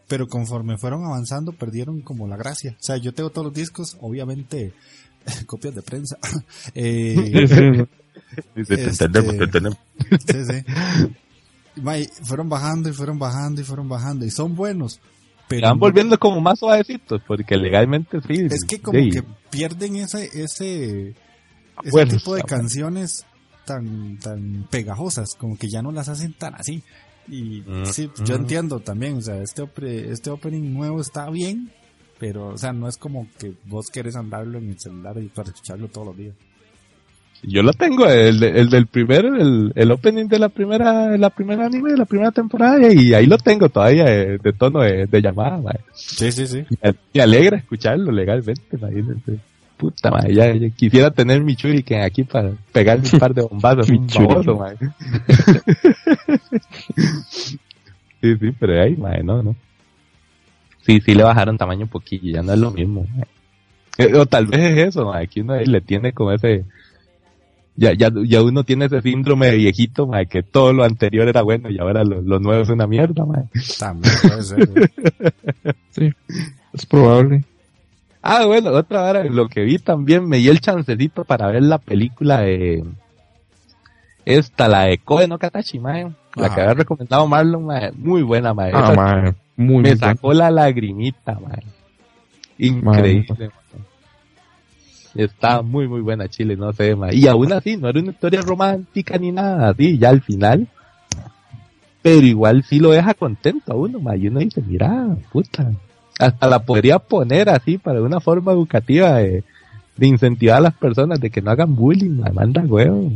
[0.07, 2.75] Pero conforme fueron avanzando perdieron como la gracia.
[2.79, 4.73] O sea, yo tengo todos los discos, obviamente
[5.45, 6.17] copias de prensa.
[6.75, 7.87] Eh,
[8.55, 9.77] Dice, te Este- entendemos, te entendemos.
[10.27, 10.63] Sí, sí.
[12.23, 14.99] Fueron bajando y fueron bajando y fueron bajando y son buenos.
[15.47, 18.47] Pero no- volviendo como más suavecitos, porque legalmente sí.
[18.49, 21.15] es que como sí, que pierden ese ese, ese
[21.91, 23.25] fuerza, tipo de canciones
[23.65, 26.83] tan tan pegajosas, como que ya no las hacen tan así.
[27.27, 28.41] Y Mm, sí, yo mm.
[28.41, 29.63] entiendo también, o sea, este
[30.11, 31.71] este opening nuevo está bien,
[32.19, 35.49] pero o sea, no es como que vos querés andarlo en el celular y para
[35.49, 36.35] escucharlo todos los días.
[37.45, 41.65] Yo lo tengo, el, el del primer, el, el opening de la primera, la primera
[41.65, 45.21] anime de la primera temporada, y ahí lo tengo todavía eh, de, tono de, de
[45.21, 45.79] llamada, mae.
[45.93, 46.63] Sí, sí, sí.
[46.81, 49.39] Me- Me alegra escucharlo legalmente, imagínate.
[49.77, 53.89] Puta madre, ya, ya quisiera tener mi shuriken aquí para pegarme un par de bombazos,
[53.89, 54.77] Mi un baboso, mae.
[58.21, 59.55] sí, sí, pero ahí, mae, no, no.
[60.85, 63.05] Sí, sí le bajaron tamaño un poquillo, ya no es lo mismo.
[63.15, 63.25] mae.
[63.97, 66.65] Eh, O tal vez es eso, mae, que uno ahí le tiene como ese...
[67.75, 71.41] Ya, ya, ya uno tiene ese síndrome de viejito, mae, que todo lo anterior era
[71.41, 73.45] bueno y ahora lo, lo nuevo es una mierda, mae.
[73.79, 74.69] También puede ser.
[75.91, 76.11] Sí,
[76.73, 77.43] es probable.
[78.25, 81.77] Ah, bueno, otra vara, lo que vi también, me di el chancecito para ver la
[81.77, 82.85] película de...
[84.23, 86.09] Esta, la de Koe no Katachi, mae.
[86.35, 87.91] La que había recomendado Marlon, mae.
[87.91, 88.71] Muy buena, mae.
[88.73, 91.63] Ah, mae, muy, me sacó la lagrimita, mae.
[92.57, 93.51] Increíble.
[95.13, 97.13] Estaba muy, muy buena Chile, no sé, mae.
[97.13, 100.69] Y aún así, no era una historia romántica ni nada así, ya al final.
[102.01, 104.17] Pero igual sí lo deja contento a uno, mae.
[104.17, 105.73] Y uno dice, mira, puta.
[106.19, 109.43] Hasta la podría poner así para una forma educativa de,
[109.97, 112.31] de incentivar a las personas de que no hagan bullying, mae.
[112.31, 113.11] Manda huevo.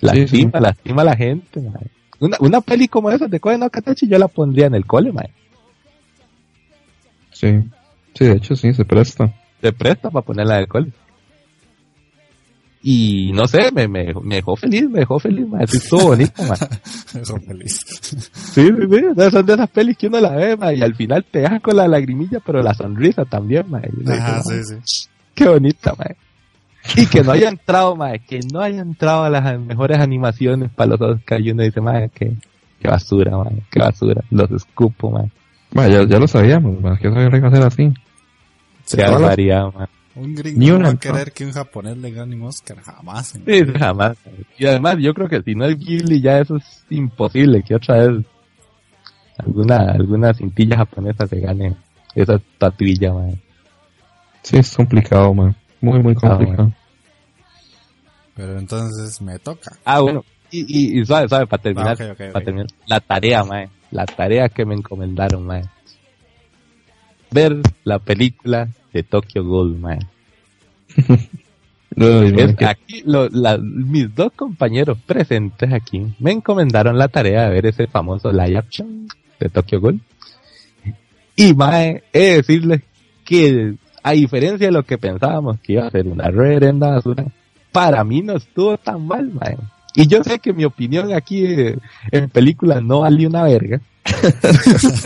[0.00, 0.50] Lastima, Sí, sí.
[0.60, 1.62] lastima a la gente.
[2.20, 5.12] Una, una peli como esa de Koe no Katachi yo la pondría en el cole,
[5.12, 5.30] mae.
[7.32, 7.62] Sí,
[8.14, 9.32] sí, de hecho sí, se presta.
[9.62, 10.92] se presta para ponerla en el cole.
[12.82, 15.66] Y no sé, me, me, me dejó feliz, me dejó feliz, ma.
[15.66, 16.54] Sí, estuvo bonita, ma.
[17.20, 17.78] Eso feliz.
[18.54, 19.04] Sí, sí, sí.
[19.04, 21.40] o sea, Son de esas pelis que uno la ve, ma, y al final te
[21.40, 23.80] deja con la lagrimilla, pero la sonrisa también, ma.
[23.80, 25.06] Y uno Ajá, sí, "Ma, sí.
[25.34, 26.06] Qué bonita, ma.
[26.96, 30.92] Y que no haya entrado, ma, que no haya entrado a las mejores animaciones para
[30.96, 32.32] los Oscar, y uno dice, ma, qué,
[32.80, 34.22] qué basura, ma, qué basura.
[34.30, 35.24] Los escupo, ma.
[35.72, 37.92] Mae, ya, ya lo sabíamos, mae, que eso iba a ser así.
[38.90, 39.86] Qué todas las- barbaridad, ma.
[40.20, 41.12] Un gringo Ni no una va a entró.
[41.12, 43.28] querer que un japonés le gane un Oscar, jamás.
[43.28, 43.78] Sí, vida.
[43.78, 44.16] jamás.
[44.58, 47.96] Y además yo creo que si no es Ghibli ya eso es imposible que otra
[48.06, 48.24] vez
[49.38, 51.74] alguna alguna cintilla japonesa se gane
[52.14, 53.40] esa estatuilla, man.
[54.42, 55.54] Sí, es complicado, mae.
[55.80, 56.72] Muy, muy complicado.
[58.34, 59.76] Pero entonces me toca.
[59.84, 60.24] Ah, bueno.
[60.50, 60.60] Y,
[60.96, 62.66] y, y suave, suave, para terminar, Ah, para terminar.
[62.86, 63.68] La tarea, man.
[63.90, 65.62] La tarea que me encomendaron, man.
[67.30, 69.98] Ver la película de Tokyo Ghoul, man.
[71.96, 77.44] Mae, Es- que- aquí lo- la- mis dos compañeros presentes aquí me encomendaron la tarea
[77.44, 80.00] de ver ese famoso live action de Tokyo Ghoul.
[81.36, 82.82] Y mae, he de decirles
[83.24, 87.24] que a diferencia de lo que pensábamos que iba a ser una reverenda basura,
[87.72, 89.56] para mí no estuvo tan mal, mae.
[89.94, 91.76] Y yo sé que mi opinión aquí eh,
[92.12, 93.80] en películas no vale una verga.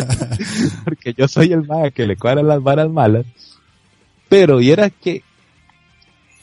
[0.84, 3.24] Porque yo soy el mae que le cuadran las varas malas.
[4.34, 5.22] Pero viera que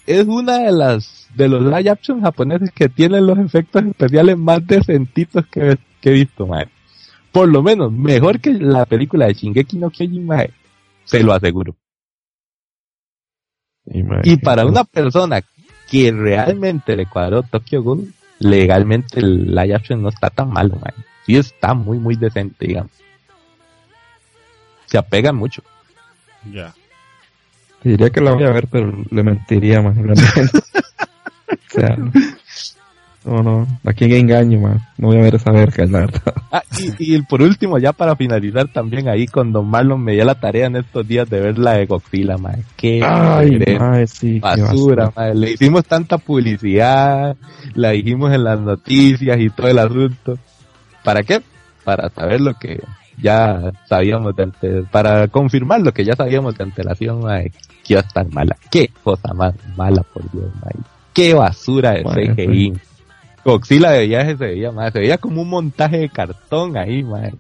[0.08, 4.66] es una de las de los live action japoneses que tienen los efectos especiales más
[4.66, 6.70] decentitos que, que he visto, mae.
[7.34, 10.54] Por lo menos, mejor que la película de Shingeki no Kyojin, mae.
[11.04, 11.76] Se lo aseguro.
[13.86, 15.42] Y, Y para una persona
[15.90, 20.94] que realmente le cuadró Tokyo Ghoul, legalmente el live action no está tan malo, mae.
[21.26, 22.92] Sí está muy, muy decente, digamos.
[24.86, 25.62] Se apega mucho.
[26.50, 26.74] Ya.
[27.84, 29.98] Diría que la voy a ver, pero le mentiría más.
[29.98, 30.06] o
[31.68, 31.98] sea,
[33.24, 34.82] no, no, aquí en engaño, más.
[34.98, 36.34] No voy a ver esa verga, la verdad.
[36.52, 36.64] Ah,
[37.00, 40.36] y, y por último, ya para finalizar también ahí con Don Marlon me dio la
[40.36, 42.64] tarea en estos días de ver la de Godzilla, mae.
[42.76, 44.42] Qué Ay, mae, sí.
[44.42, 45.36] qué basura, mae.
[45.36, 47.36] Le hicimos tanta publicidad,
[47.76, 50.38] la dijimos en las noticias y todo el asunto.
[51.04, 51.42] ¿Para qué?
[51.84, 52.80] Para saber lo que
[53.22, 57.52] ya sabíamos de ante- para confirmar lo que ya sabíamos de antelación, mae,
[57.84, 58.56] que iba a estar mala.
[58.70, 60.74] Qué cosa más mala, por Dios, mae.
[61.14, 62.74] Qué basura de Mae, CGI.
[63.44, 67.34] Godzilla de viaje se veía, mae, se veía como un montaje de cartón ahí, mae.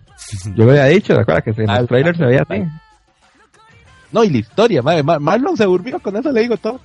[0.55, 1.43] Yo lo había dicho, ¿te acuerdas?
[1.55, 2.63] Que en el trailer se veía así.
[4.11, 6.79] No, y la historia, madre, Mar- Marlon se durmió con eso, le digo todo.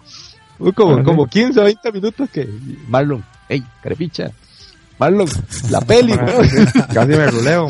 [0.74, 2.48] Como, como 15 o 20 minutos que
[2.88, 4.30] Marlon, hey, carepicha,
[4.98, 5.28] Marlon,
[5.70, 6.48] la peli, weón.
[6.94, 7.68] Casi me ruleo.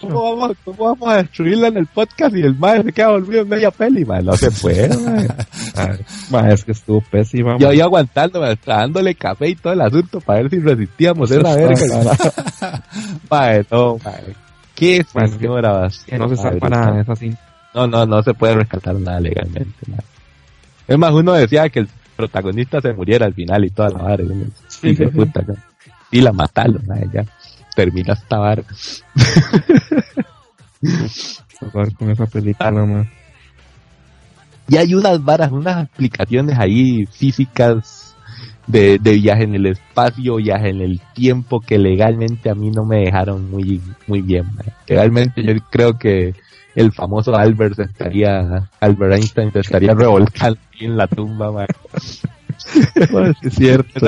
[0.00, 3.40] ¿Cómo vamos, ¿Cómo vamos a destruirla en el podcast y el madre se queda dormido
[3.42, 4.24] en media peli, madre?
[4.24, 4.88] No se puede,
[6.30, 6.52] madre.
[6.52, 7.56] Es que estuvo pésima.
[7.58, 11.30] Yo iba aguantando, madre, hasta dándole café y todo el asunto para ver si resistíamos
[11.30, 12.16] esa verga.
[13.30, 14.34] Madre, no, madre.
[14.74, 16.36] Qué basura, No se madre.
[16.36, 17.34] sabe nada, es así.
[17.74, 19.74] No, no, no se puede rescatar nada legalmente.
[20.86, 24.46] Es más, uno decía que el protagonista se muriera al final y toda la uno,
[24.68, 25.06] Sí, sí.
[25.06, 25.42] puta.
[26.10, 27.24] Y la mataron, madre, ya.
[27.74, 28.62] Termina esta vara.
[31.98, 33.10] Con esa película, mae.
[34.68, 38.14] Y hay unas varas, unas aplicaciones ahí físicas
[38.66, 42.84] de, de viaje en el espacio, viaje en el tiempo que legalmente a mí no
[42.84, 44.44] me dejaron muy, muy bien.
[44.54, 44.72] madre.
[44.86, 46.34] Legalmente yo creo que
[46.74, 51.50] el famoso Albert se estaría, Albert Einstein se estaría revolcando ahí en la tumba.
[51.50, 51.66] Mae,
[53.42, 54.06] sí es cierto,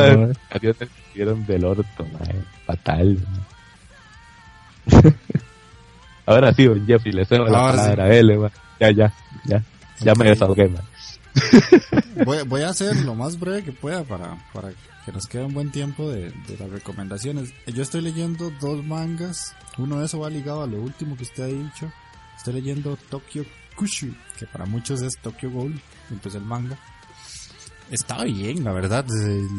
[1.10, 2.36] Estuvieron del orto, madre.
[2.66, 3.18] Fatal.
[6.26, 7.78] Ahora sí, don Jeffrey, le cedo la Ahora sí.
[7.78, 8.52] palabra a él, madre.
[8.78, 9.12] Ya, ya,
[9.44, 9.62] ya.
[10.00, 10.30] Ya me Ok.
[10.30, 10.84] desahogué, madre.
[12.24, 14.70] Voy, voy a hacer lo más breve que pueda para, para
[15.06, 17.54] que nos quede un buen tiempo de, de las recomendaciones.
[17.66, 19.54] Yo estoy leyendo dos mangas.
[19.78, 21.90] Uno de esos va ligado a lo último que usted ha dicho.
[22.36, 23.44] Estoy leyendo Tokyo
[23.76, 25.80] Kushu, que para muchos es Tokyo Ghoul.
[26.10, 26.76] Empecé el manga.
[27.90, 29.04] Está bien, la verdad.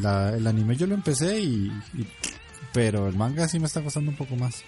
[0.01, 2.07] La- el anime yo lo empecé y, y-
[2.73, 4.63] Pero el manga sí me está costando un poco más.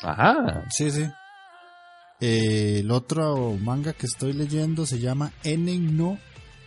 [0.00, 0.64] Ajá.
[0.70, 1.04] Sí, sí.
[2.20, 6.18] Eh, el otro manga que estoy leyendo se llama Enen no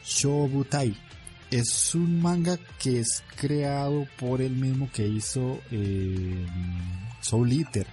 [0.04, 0.98] Shobutai.
[1.52, 6.46] Es un manga que es creado por el mismo que hizo eh,
[7.22, 7.88] Soul Eater.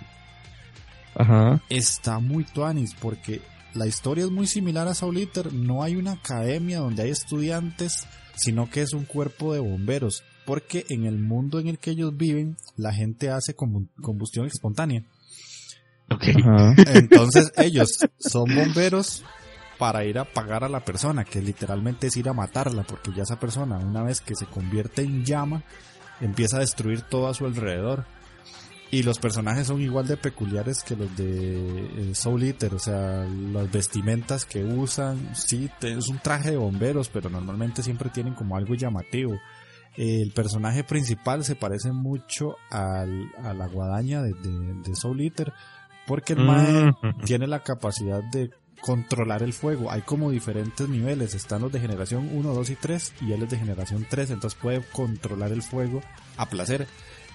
[1.14, 1.62] Ajá.
[1.68, 3.42] Está muy tuanis porque
[3.74, 5.52] la historia es muy similar a Soul Eater.
[5.52, 8.06] No hay una academia donde hay estudiantes,
[8.36, 10.22] sino que es un cuerpo de bomberos.
[10.44, 15.04] Porque en el mundo en el que ellos viven, la gente hace combu- combustión espontánea.
[16.88, 19.22] Entonces ellos son bomberos
[19.78, 23.22] para ir a pagar a la persona, que literalmente es ir a matarla, porque ya
[23.22, 25.62] esa persona, una vez que se convierte en llama,
[26.20, 28.04] empieza a destruir todo a su alrededor.
[28.92, 33.24] Y los personajes son igual de peculiares que los de eh, Soul Eater, o sea,
[33.24, 38.54] las vestimentas que usan, sí, es un traje de bomberos, pero normalmente siempre tienen como
[38.56, 39.32] algo llamativo.
[39.96, 45.52] El personaje principal se parece mucho al, a la guadaña de, de, de Soul Eater,
[46.06, 47.24] porque el mae Mm.
[47.24, 48.50] tiene la capacidad de
[48.82, 49.90] controlar el fuego.
[49.90, 51.34] Hay como diferentes niveles.
[51.34, 54.32] Están los de generación 1, 2 y 3 y él es de generación 3.
[54.32, 56.02] Entonces puede controlar el fuego
[56.36, 56.86] a placer.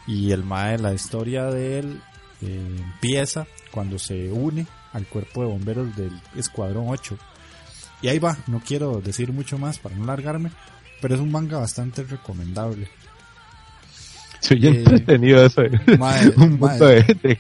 [0.08, 2.02] Y el mae, la historia de él
[2.42, 7.18] eh, empieza cuando se une al cuerpo de bomberos del Escuadrón 8.
[8.02, 10.52] Y ahí va, no quiero decir mucho más para no largarme,
[11.02, 12.88] pero es un manga bastante recomendable.
[14.40, 15.62] Soy bien Eh, entretenido eso.
[15.62, 17.40] de- Mae, un punto de, de,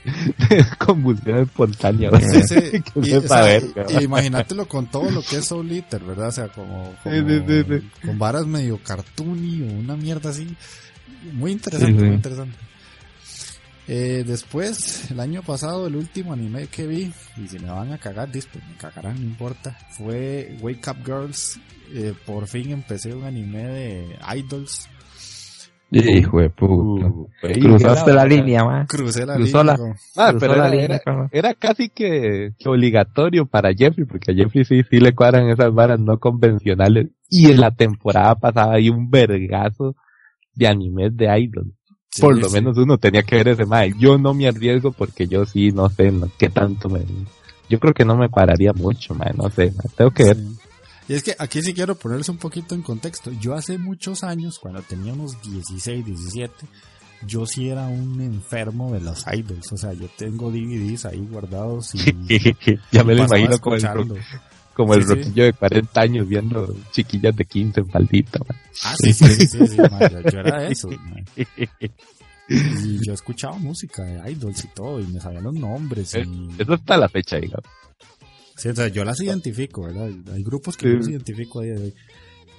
[0.49, 2.09] de combustión espontánea.
[2.19, 2.83] Sí, sí.
[3.03, 3.61] Y, o sea,
[4.01, 6.29] imagínatelo con todo lo que es Soul Eater, ¿verdad?
[6.29, 7.89] O sea, como, como Sí, sí, sí, sí.
[8.07, 10.47] con varas medio cartoony o una mierda así.
[11.33, 12.05] Muy interesante, Sí, sí.
[12.05, 12.57] muy interesante.
[13.89, 17.97] Eh, después, el año pasado, el último anime que vi, y si me van a
[17.97, 21.59] cagar, pues me cagarán, no importa, fue Wake Up Girls.
[21.93, 24.89] Eh, por fin empecé un anime de idols.
[25.89, 27.07] Hijo de puta.
[27.07, 27.29] Uh,
[27.61, 28.87] Cruzaste la, línea, man.
[28.87, 29.77] Crucé la línea.
[30.17, 31.01] Ah, pero era, línea,
[31.31, 35.73] era, casi que, que, obligatorio para Jeffrey, porque a Jeffrey sí, sí le cuadran esas
[35.73, 37.07] varas no convencionales.
[37.29, 39.95] Y en la temporada pasada hay un vergazo
[40.57, 41.73] de animes de idol.
[42.19, 43.93] Por lo menos uno tenía que ver ese mae.
[43.97, 47.05] Yo no me arriesgo porque yo sí, no sé qué tanto me...
[47.69, 49.71] Yo creo que no me pararía mucho, mae, no sé.
[49.95, 50.37] Tengo que ver.
[51.07, 53.31] Y es que aquí sí quiero ponerles un poquito en contexto.
[53.39, 56.53] Yo hace muchos años, cuando tenía unos 16, 17,
[57.25, 59.71] yo sí era un enfermo de los idols.
[59.71, 61.99] O sea, yo tengo DVDs ahí guardados y...
[62.91, 63.83] ya me lo imagino como el,
[64.77, 68.39] como el roquillo de 40 años viendo chiquillas de 15 en faldita.
[68.83, 70.87] Ah, sí, sí, sí, sí, yo, era eso.
[72.47, 76.13] Y yo escuchaba música de idols y todo, y me sabían los nombres.
[76.13, 76.61] Y...
[76.61, 77.65] Eso está la fecha, digamos.
[78.55, 80.11] Sí, o sea, yo las identifico, ¿verdad?
[80.31, 81.93] Hay grupos que yo los identifico ahí de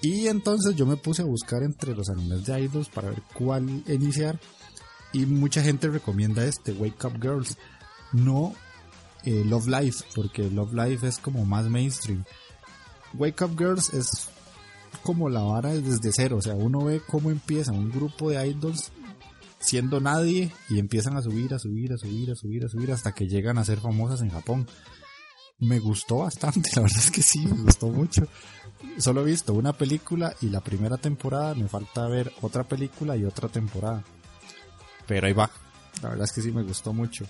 [0.03, 3.85] Y entonces yo me puse a buscar entre los animes de idols para ver cuál
[3.87, 4.41] iniciar.
[5.12, 7.57] Y mucha gente recomienda este, Wake Up Girls.
[8.12, 8.55] No
[9.25, 12.25] eh, Love Life, porque Love Life es como más mainstream.
[13.14, 14.29] Wake Up Girls es
[15.03, 18.91] como la vara desde cero, o sea, uno ve cómo empieza un grupo de idols
[19.59, 23.12] siendo nadie y empiezan a subir, a subir, a subir, a subir, a subir hasta
[23.12, 24.66] que llegan a ser famosas en Japón
[25.61, 28.27] me gustó bastante, la verdad es que sí, me gustó mucho.
[28.99, 33.25] Solo he visto una película y la primera temporada, me falta ver otra película y
[33.25, 34.05] otra temporada.
[35.07, 35.51] Pero ahí va,
[36.03, 37.27] la verdad es que sí me gustó mucho.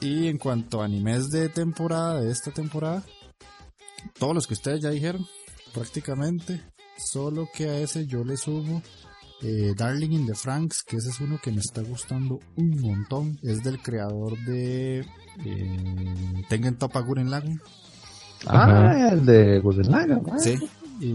[0.00, 3.02] Y en cuanto a animes de temporada, de esta temporada,
[4.18, 5.26] todos los que ustedes ya dijeron,
[5.72, 6.62] prácticamente,
[6.98, 8.82] solo que a ese yo le sumo
[9.42, 13.38] eh, Darling in the Franks, que ese es uno que me está gustando un montón.
[13.42, 15.00] Es del creador de
[15.44, 17.60] eh, Tengen Topa Guren Lagan.
[18.46, 20.22] Ah, el de Guren Lagan.
[20.38, 20.56] Sí.
[20.98, 21.14] Y,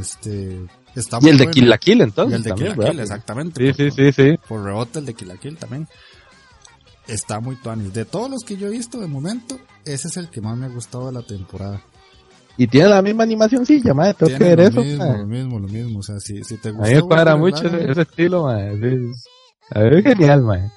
[0.00, 2.32] este, está y el de Kill la Kill entonces.
[2.32, 3.74] Y el de Kill la Kill, exactamente.
[3.74, 4.38] Sí, sí, sí, sí.
[4.48, 5.86] Por rebote el de Kill la Kill también.
[7.06, 7.92] Está muy tuanis.
[7.92, 10.66] De todos los que yo he visto de momento, ese es el que más me
[10.66, 11.82] ha gustado de la temporada.
[12.56, 14.82] Y tiene la misma animación, sí, llamada, tengo que ver lo eso.
[14.82, 16.86] Mismo, lo mismo, lo mismo, o sea, si, si te gusta.
[16.86, 18.58] A mí me cuadra mucho ese, estilo, man.
[19.70, 20.70] a ver, es genial, man.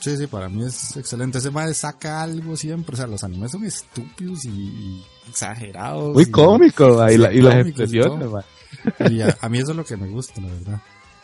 [0.00, 1.38] Sí, sí, para mí es excelente.
[1.38, 2.94] Ese madre saca algo siempre.
[2.94, 6.14] O sea, los animes son estúpidos y, exagerados.
[6.14, 8.28] Muy cómicos, y, las expresiones.
[9.10, 10.80] Y a, mí eso es lo que me gusta, la verdad.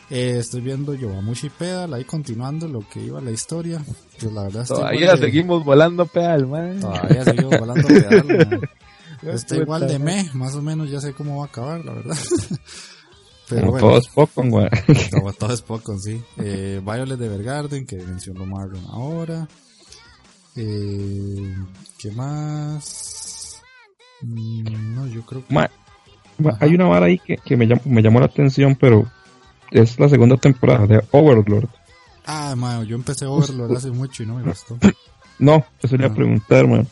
[0.09, 3.83] Eh, estoy viendo Yobamushi Pedal, ahí continuando lo que iba la historia.
[4.19, 6.79] Pues la verdad Todavía seguimos volando pedal, man.
[6.79, 8.61] Todavía seguimos volando pedal, man.
[9.33, 12.17] Está igual de me, más o menos ya sé cómo va a acabar, la verdad.
[13.49, 14.69] Pero bueno, todo es Pokémon, güey.
[15.37, 16.21] todo es Pokémon, sí.
[16.37, 19.47] Eh, Violet de Vergarden, que mencionó Marlon ahora.
[20.55, 21.55] Eh,
[21.97, 23.61] ¿Qué más?
[24.21, 25.55] Mm, no, yo creo que...
[26.59, 29.05] hay una vara ahí que, que me, llamó, me llamó la atención, pero
[29.71, 31.69] es la segunda temporada de Overlord.
[32.25, 34.77] Ah, man, yo empecé Overlord hace mucho y no me gustó.
[35.37, 36.87] No, eso le iba a preguntar, man.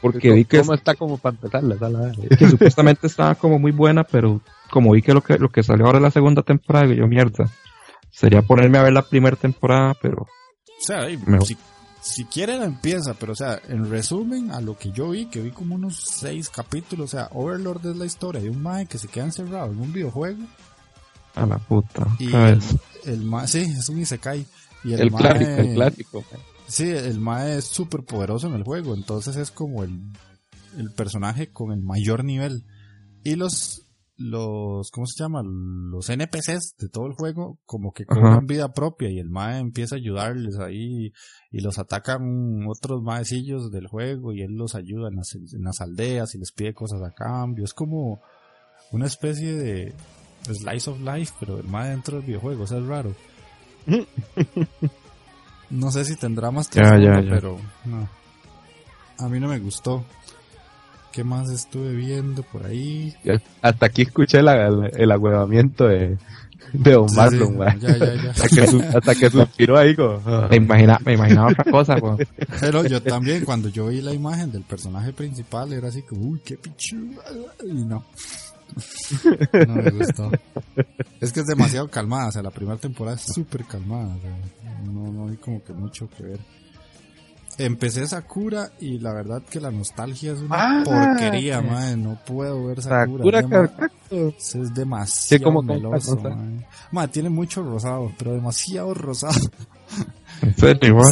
[0.00, 0.60] Porque vi que.
[0.60, 2.12] ¿Cómo está como para empezar la sala?
[2.38, 5.86] Que supuestamente estaba como muy buena, pero como vi que lo que, lo que salió
[5.86, 7.50] ahora es la segunda temporada, yo mierda.
[8.10, 10.22] Sería ponerme a ver la primera temporada, pero.
[10.22, 11.06] O sea,
[11.44, 11.56] si,
[12.00, 15.40] si quiere la empieza, pero o sea, en resumen, a lo que yo vi, que
[15.40, 18.98] vi como unos seis capítulos, o sea, Overlord es la historia de un mae que
[18.98, 20.42] se queda encerrado en un videojuego.
[21.34, 22.06] A la puta.
[22.18, 22.60] Y el,
[23.04, 24.46] el sí, es un Isekai.
[24.84, 26.24] Y el, el clásico, el clásico.
[26.66, 30.00] Sí, el Mae es súper poderoso en el juego, entonces es como el,
[30.78, 32.64] el personaje con el mayor nivel.
[33.22, 35.42] Y los, los, ¿cómo se llama?
[35.44, 39.94] Los NPCs de todo el juego como que cobran vida propia y el Mae empieza
[39.94, 41.12] a ayudarles ahí
[41.50, 45.80] y los atacan otros maecillos del juego y él los ayuda en las, en las
[45.80, 47.64] aldeas y les pide cosas a cambio.
[47.64, 48.20] Es como
[48.90, 49.94] una especie de
[50.44, 53.14] slice of life, pero el Mae dentro del videojuego, o sea, es raro.
[55.70, 56.90] No sé si tendrá más tiempo,
[57.28, 58.08] pero no.
[59.18, 60.04] A mí no me gustó.
[61.10, 63.14] ¿Qué más estuve viendo por ahí?
[63.62, 66.18] Hasta aquí escuché el agüevamiento de,
[66.72, 70.48] de Don Marlon, hasta, que, suspiró ahí, como, ah".
[70.50, 71.96] me, imagina, me imaginaba otra cosa,
[72.60, 76.40] Pero yo también, cuando yo vi la imagen del personaje principal, era así como, uy,
[76.44, 76.96] qué pichu.
[77.64, 78.04] Y no.
[79.66, 80.30] No me gustó.
[81.20, 84.16] Es que es demasiado calmada, o sea, la primera temporada es súper calmada,
[84.84, 86.40] no, no hay como que mucho que ver.
[87.56, 91.96] Empecé Sakura y la verdad que la nostalgia es una ah, porquería, madre.
[91.96, 93.42] No puedo ver Sakura.
[93.42, 96.20] Sakura es, es demasiado como meloso,
[96.90, 97.12] madre.
[97.12, 99.34] tiene mucho rosado, pero demasiado rosado.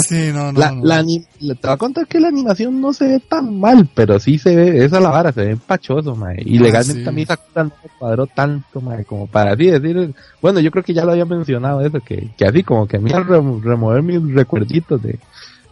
[0.02, 0.58] Sí, no, no.
[0.58, 0.84] La, no.
[0.84, 4.38] la te voy a contar que la animación no se ve tan mal, pero sí
[4.38, 6.42] se ve, esa es la vara, se ve empachoso, mae.
[6.44, 7.08] Y Ah, legalmente sí.
[7.08, 10.84] a mí Sakura no me cuadró tanto, mae, como para así decir, bueno, yo creo
[10.84, 13.60] que ya lo había mencionado eso, que, que así como que a mí al remo-
[13.62, 15.18] remover mis recuerditos de,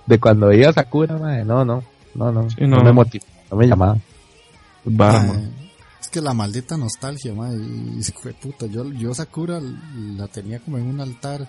[0.07, 1.83] de cuando veía a Sakura, mae, no, no,
[2.15, 2.77] no, no, Sí, no.
[2.79, 2.85] no.
[2.85, 3.97] me motivó, no me llamaba.
[4.85, 5.51] Man.
[6.01, 8.03] es que la maldita nostalgia, mae, y
[8.41, 9.61] puta, yo, yo Sakura
[10.17, 11.47] la tenía como en un altar,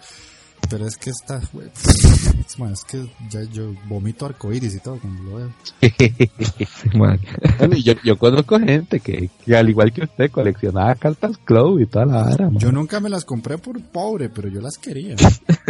[0.71, 5.23] pero es que esta, güey, es, es que ya yo vomito arcoíris y todo cuando
[5.23, 5.51] lo veo.
[6.97, 7.19] Man.
[7.59, 11.77] Bueno, y yo, yo conozco gente que, que al igual que usted coleccionaba cartas Clow
[11.81, 12.49] y toda la vara.
[12.53, 15.17] Yo nunca me las compré por pobre, pero yo las quería.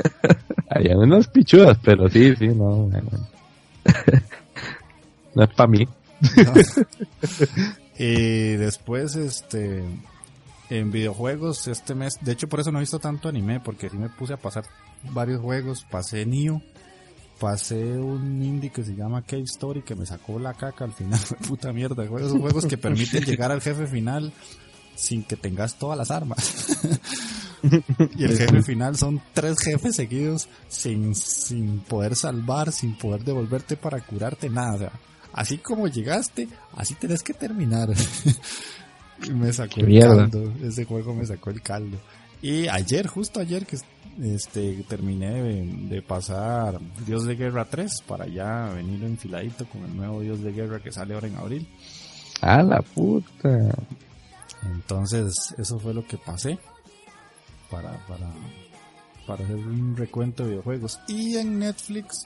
[0.70, 3.10] Había unas pichudas, pero sí, sí, no, mae, no.
[5.34, 5.88] No es para mí.
[7.98, 9.82] y después, este,
[10.72, 13.98] en videojuegos, este mes, de hecho por eso no he visto tanto anime, porque sí
[13.98, 14.64] me puse a pasar
[15.12, 16.62] varios juegos, pasé Nioh,
[17.42, 21.20] pasé un indie que se llama Cave Story que me sacó la caca al final,
[21.48, 24.32] puta mierda, juegos, juegos que permiten llegar al jefe final
[24.96, 26.68] sin que tengas todas las armas.
[28.16, 33.76] y el jefe final son tres jefes seguidos sin, sin poder salvar, sin poder devolverte
[33.76, 34.90] para curarte, nada.
[35.34, 36.48] así como llegaste,
[36.78, 37.90] así tenés que terminar.
[39.34, 40.54] me sacó el caldo.
[40.64, 41.98] Ese juego me sacó el caldo.
[42.42, 43.78] Y ayer, justo ayer que
[44.22, 45.66] este terminé de,
[45.96, 50.52] de pasar Dios de Guerra 3 para ya venir enfiladito con el nuevo Dios de
[50.52, 51.68] Guerra que sale ahora en abril.
[52.42, 53.76] A la puta.
[54.64, 56.60] Entonces, eso fue lo que pasé
[57.70, 58.28] para, para,
[59.26, 61.00] para hacer un recuento de videojuegos.
[61.08, 62.26] Y en Netflix,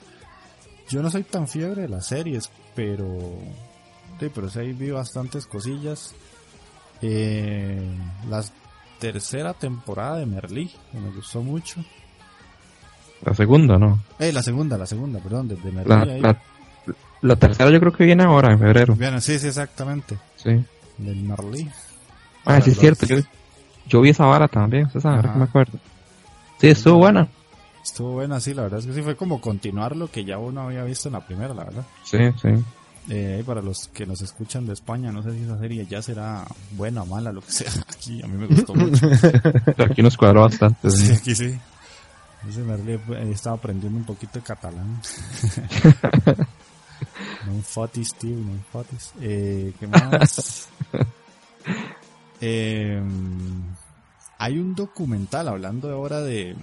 [0.88, 3.18] yo no soy tan fiebre de las series, pero,
[4.20, 6.14] sí, pero sí vi bastantes cosillas.
[7.02, 7.80] Eh,
[8.28, 8.42] la
[8.98, 11.84] tercera temporada de Merlí, que me gustó mucho.
[13.22, 14.00] La segunda, ¿no?
[14.18, 15.88] Eh, la segunda, la segunda, perdón, desde Merlí.
[15.88, 16.20] La, ahí.
[16.20, 16.38] la,
[17.22, 18.94] la tercera yo creo que viene ahora, en febrero.
[18.94, 20.18] Bien, sí, sí, exactamente.
[20.36, 20.64] Sí.
[20.98, 21.68] Del Merlí.
[22.44, 23.06] Ah, sí es cierto.
[23.06, 23.16] Yo,
[23.86, 25.22] yo vi esa vara también, Ajá.
[25.22, 25.78] que me acuerdo.
[26.60, 27.28] Sí, estuvo buena.
[27.82, 30.62] Estuvo buena, sí, la verdad es que sí fue como continuar lo que ya uno
[30.62, 31.84] había visto en la primera, la verdad.
[32.02, 32.48] Sí, sí.
[33.08, 36.44] Eh, para los que nos escuchan de España, no sé si esa serie ya será
[36.72, 37.70] buena o mala, lo que sea.
[37.88, 39.06] Aquí a mí me gustó mucho.
[39.78, 40.90] Aquí nos cuadró bastante.
[40.90, 41.56] sí, aquí sí.
[42.48, 45.00] Ese Merlí eh, estaba aprendiendo un poquito de catalán.
[47.46, 49.12] no fotis, tío, no fotis.
[49.20, 50.68] Eh, ¿Qué más?
[52.40, 53.02] Eh,
[54.38, 56.54] hay un documental hablando ahora de,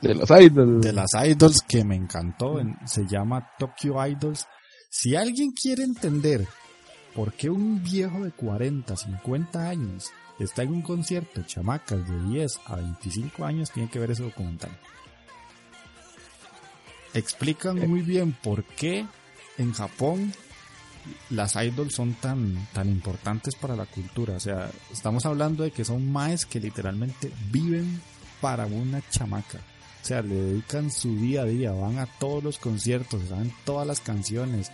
[0.00, 0.80] De los idols.
[0.82, 2.58] de las idols que me encantó.
[2.60, 4.46] en- se llama Tokyo Idols.
[4.88, 6.46] Si alguien quiere entender
[7.14, 12.22] por qué un viejo de 40, 50 años está en un concierto, de chamacas de
[12.30, 14.70] 10 a 25 años, tiene que ver ese documental.
[17.14, 19.06] Explican muy bien por qué
[19.56, 20.32] en Japón
[21.30, 24.34] las idols son tan, tan importantes para la cultura.
[24.34, 28.00] O sea, estamos hablando de que son maes que literalmente viven
[28.40, 29.60] para una chamaca.
[30.06, 33.84] O sea, le dedican su día a día, van a todos los conciertos, saben todas
[33.84, 34.70] las canciones.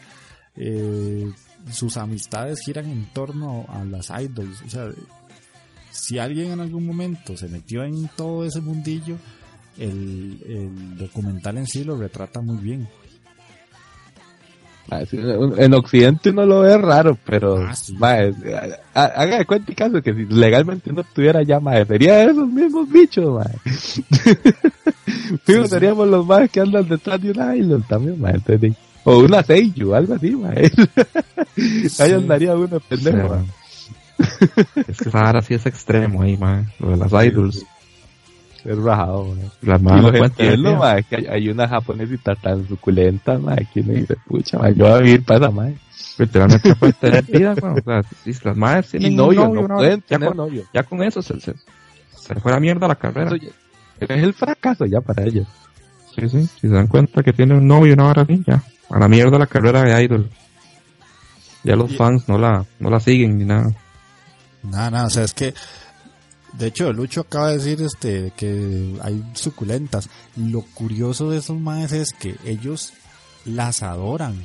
[0.56, 1.32] Eh,
[1.70, 4.60] sus amistades giran en torno a las idols.
[4.60, 4.90] O sea,
[5.90, 9.16] si alguien en algún momento se metió en todo ese mundillo,
[9.78, 12.86] el, el documental en sí lo retrata muy bien.
[14.90, 17.94] En Occidente uno lo ve raro, pero Ah, sí.
[17.98, 18.32] mae,
[18.94, 22.48] ha- haga de cuenta y caso que si legalmente uno estuviera ya, mae, sería esos
[22.48, 23.72] mismos bichos, mae.
[23.78, 24.04] Sí.
[25.68, 28.34] seríamos los más que andan detrás de un island también, mae.
[28.34, 28.74] entonces,
[29.04, 30.70] O una Seiyu, algo así, mae.
[32.00, 33.44] Ahí andaría uno pendejo, mae.
[34.86, 36.70] Es que esa vara sí es extremo ahí, man.
[36.78, 37.64] Lo de las idols.
[38.64, 39.50] Es rajado, mae.
[39.62, 40.46] Las Y malas lo no cuentan.
[40.46, 40.78] entiendo, tío.
[40.78, 44.84] mae, que hay, hay una japonesita tan suculenta, mae, que uno dice, pucha, mae, yo
[44.84, 45.74] voy a vivir para esa, mae.
[46.18, 47.78] Literalmente no pueden tener vida, weón.
[47.78, 50.36] O sea, si las madres Y tienen novio, un no una- pueden ya, tener con,
[50.36, 50.64] novio.
[50.72, 51.54] ya con eso se, se,
[52.16, 53.36] se le fue la mierda a la carrera.
[53.36, 53.48] Ya-
[54.00, 55.46] es el fracaso ya para ellos.
[56.14, 56.42] Sí, sí.
[56.60, 58.62] Si se dan cuenta que tiene un novio una hora así, ya.
[58.90, 60.28] A la mierda la carrera de idol.
[61.64, 63.72] Ya los Y- fans no la, no la siguen ni nada.
[64.62, 65.54] Nada, nada, o sea, es que
[66.52, 70.08] de hecho Lucho acaba de decir este que hay suculentas.
[70.36, 72.92] Lo curioso de esos maes es que ellos
[73.44, 74.44] las adoran.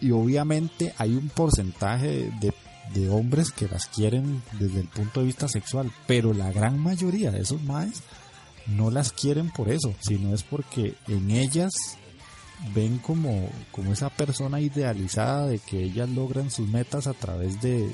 [0.00, 2.52] Y obviamente hay un porcentaje de,
[2.92, 7.30] de hombres que las quieren desde el punto de vista sexual, pero la gran mayoría
[7.30, 8.02] de esos maes
[8.66, 11.72] no las quieren por eso, sino es porque en ellas
[12.74, 17.90] ven como, como esa persona idealizada de que ellas logran sus metas a través de,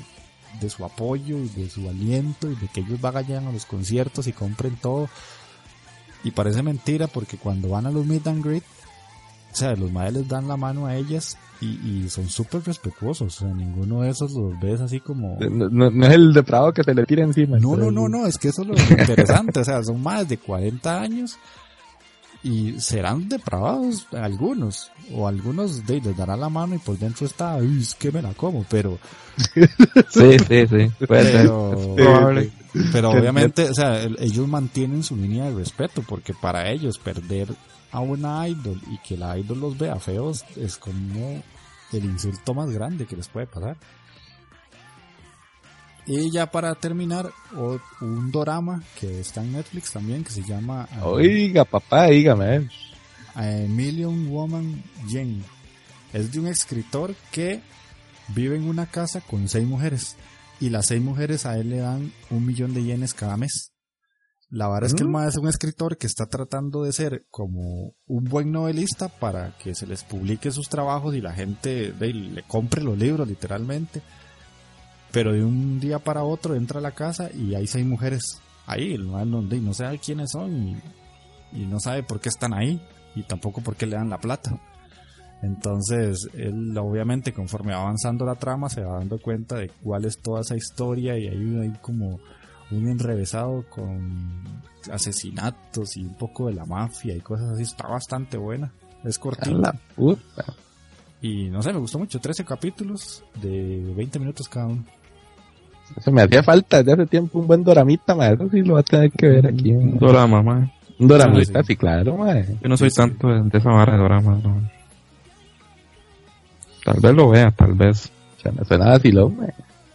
[0.59, 4.27] de su apoyo y de su aliento y de que ellos vayan a los conciertos
[4.27, 5.09] y compren todo.
[6.23, 8.63] Y parece mentira porque cuando van a los meet and greet,
[9.51, 13.37] o sea, los madres les dan la mano a ellas y, son súper respetuosos.
[13.37, 15.37] O sea, ninguno de esos los ves así como...
[15.39, 17.59] No, es el depravado que se le tira encima.
[17.59, 19.59] No, no, no, no, es que eso es lo interesante.
[19.59, 21.37] o sea, son más de 40 años
[22.43, 24.91] y serán depravados algunos.
[25.13, 28.21] O algunos de, les dará la mano y por dentro está, uy, es que me
[28.21, 28.97] la como, pero...
[30.09, 30.91] sí, sí, sí.
[31.07, 31.95] pero,
[32.91, 37.49] pero obviamente, o sea, ellos mantienen su línea de respeto porque para ellos perder
[37.91, 41.41] a una idol y que la idol los vea feos es como
[41.91, 43.77] el insulto más grande que les puede pasar.
[46.05, 47.31] Y ya para terminar,
[48.01, 50.87] un dorama que está en Netflix también que se llama...
[51.03, 52.69] Oiga, papá, dígame.
[53.35, 55.41] A Million Woman Jane.
[56.11, 57.61] Es de un escritor que
[58.29, 60.17] vive en una casa con seis mujeres.
[60.59, 63.71] Y las seis mujeres a él le dan un millón de yenes cada mes.
[64.51, 65.27] La verdad es que el mm.
[65.27, 69.87] es un escritor que está tratando de ser como un buen novelista para que se
[69.87, 74.01] les publique sus trabajos y la gente le compre los libros literalmente.
[75.11, 78.93] Pero de un día para otro entra a la casa y hay seis mujeres ahí.
[78.93, 80.81] El no, no sabe quiénes son y,
[81.53, 82.81] y, no sabe por qué están ahí
[83.15, 84.57] y tampoco por qué le dan la plata.
[85.41, 90.19] Entonces, él obviamente conforme va avanzando la trama se va dando cuenta de cuál es
[90.19, 92.19] toda esa historia y hay, hay como
[92.69, 94.61] un enrevesado con
[94.91, 97.63] asesinatos y un poco de la mafia y cosas así.
[97.63, 98.71] Está bastante buena.
[99.03, 99.75] Es cortita.
[101.21, 102.19] Y no sé, me gustó mucho.
[102.19, 104.85] 13 capítulos de 20 minutos cada uno.
[105.97, 108.35] Eso me hacía falta desde hace tiempo un buen doramita, madre.
[108.35, 109.71] Eso sí lo va a tener que ver aquí.
[109.71, 110.71] Un dorama, madre.
[110.99, 112.57] Un doramita, sí, claro, madre.
[112.61, 114.39] Yo no soy tanto de esa barra de dorama,
[116.83, 118.11] Tal vez lo vea, tal vez.
[118.43, 119.53] Ya me suena así, lo, madre.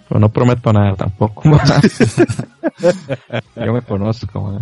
[0.09, 1.43] Pero no prometo nada tampoco.
[3.57, 4.61] Yo me conozco.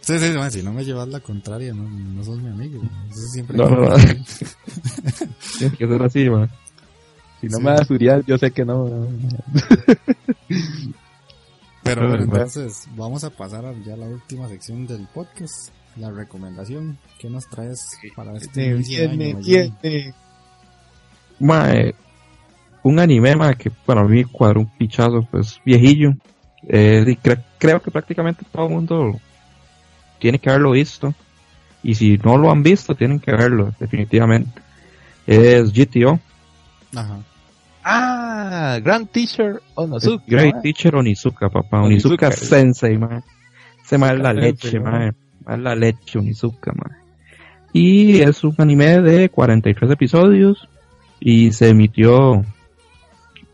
[0.00, 2.82] Sí, sí, si no me llevas la contraria, no, no sos mi amigo.
[3.10, 3.94] siempre no, no, no.
[5.58, 6.50] Tienes que ser así, man.
[7.42, 8.88] Si no me das Uriel, yo sé que no.
[11.82, 15.70] Pero bueno, entonces vamos a pasar a ya la última sección del podcast.
[15.96, 16.96] La recomendación.
[17.18, 20.14] ¿Qué nos traes para este viene, viene.
[21.40, 21.96] Mae,
[22.84, 26.14] un anime que para mí cuadró un pichazo pues viejillo
[26.68, 27.16] eh,
[27.58, 29.20] creo que prácticamente todo el mundo
[30.20, 31.12] tiene que haberlo visto
[31.82, 34.62] y si no lo han visto tienen que verlo definitivamente
[35.26, 36.20] es GTO
[36.94, 37.18] Ajá.
[37.84, 43.22] Ah Grand Teacher Onizuka Great Teacher Onizuka papá Onizuka, Sensei man.
[43.84, 45.14] se me la leche man.
[45.46, 46.96] la leche Onizuka man.
[47.72, 50.68] y es un anime de 43 episodios
[51.20, 52.44] y se emitió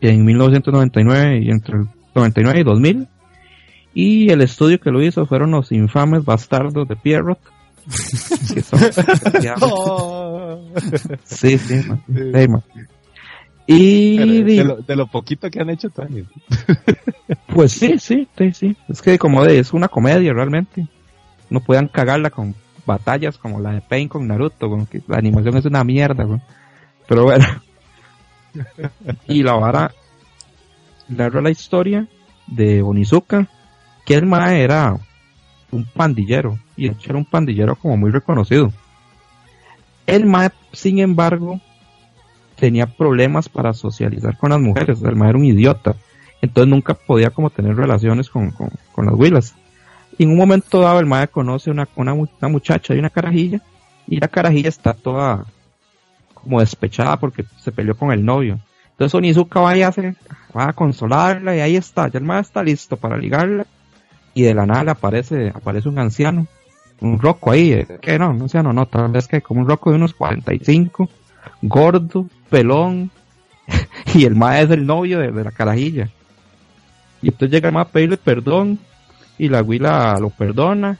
[0.01, 3.07] en 1999 y entre el 99 y 2000.
[3.93, 7.39] Y el estudio que lo hizo fueron los infames bastardos de Pierrot.
[8.53, 8.79] que son,
[9.61, 10.61] oh.
[11.23, 11.81] sí, sí,
[13.71, 16.27] Y de lo, poquito que han hecho también.
[17.53, 18.75] pues sí, sí, sí, sí.
[18.87, 20.87] Es que como de, es una comedia realmente.
[21.51, 22.55] No puedan cagarla con
[22.87, 26.25] batallas como la de Pain con Naruto, con que la animación es una mierda,
[27.07, 27.45] pero bueno.
[29.27, 29.91] y la vara
[31.07, 32.07] narra la historia
[32.47, 33.47] de Onizuka,
[34.03, 34.97] que el mae era
[35.69, 38.73] un pandillero, y era un pandillero como muy reconocido.
[40.07, 41.61] El mae, sin embargo,
[42.59, 45.95] tenía problemas para socializar con las mujeres, el mae era un idiota,
[46.41, 48.53] entonces nunca podía como tener relaciones con,
[48.97, 49.55] las huilas.
[50.17, 53.61] Y en un momento dado el mae conoce una, una, una muchacha y una carajilla,
[54.07, 55.45] y la carajilla está toda
[56.33, 58.59] como despechada porque se peleó con el novio.
[58.91, 60.15] Entonces Onizuka va a, hacer,
[60.55, 63.65] va a consolarla y ahí está, ya el más está listo para ligarla
[64.33, 66.47] y de la nada le aparece, aparece un anciano,
[66.99, 69.89] un roco ahí, eh, que no, un anciano no, tal vez que como un roco
[69.89, 71.09] de unos 45,
[71.61, 73.11] gordo, pelón,
[74.13, 76.09] y el más es el novio de, la carajilla.
[77.21, 78.79] Y entonces llega el más a pedirle perdón
[79.37, 80.97] y la huila lo perdona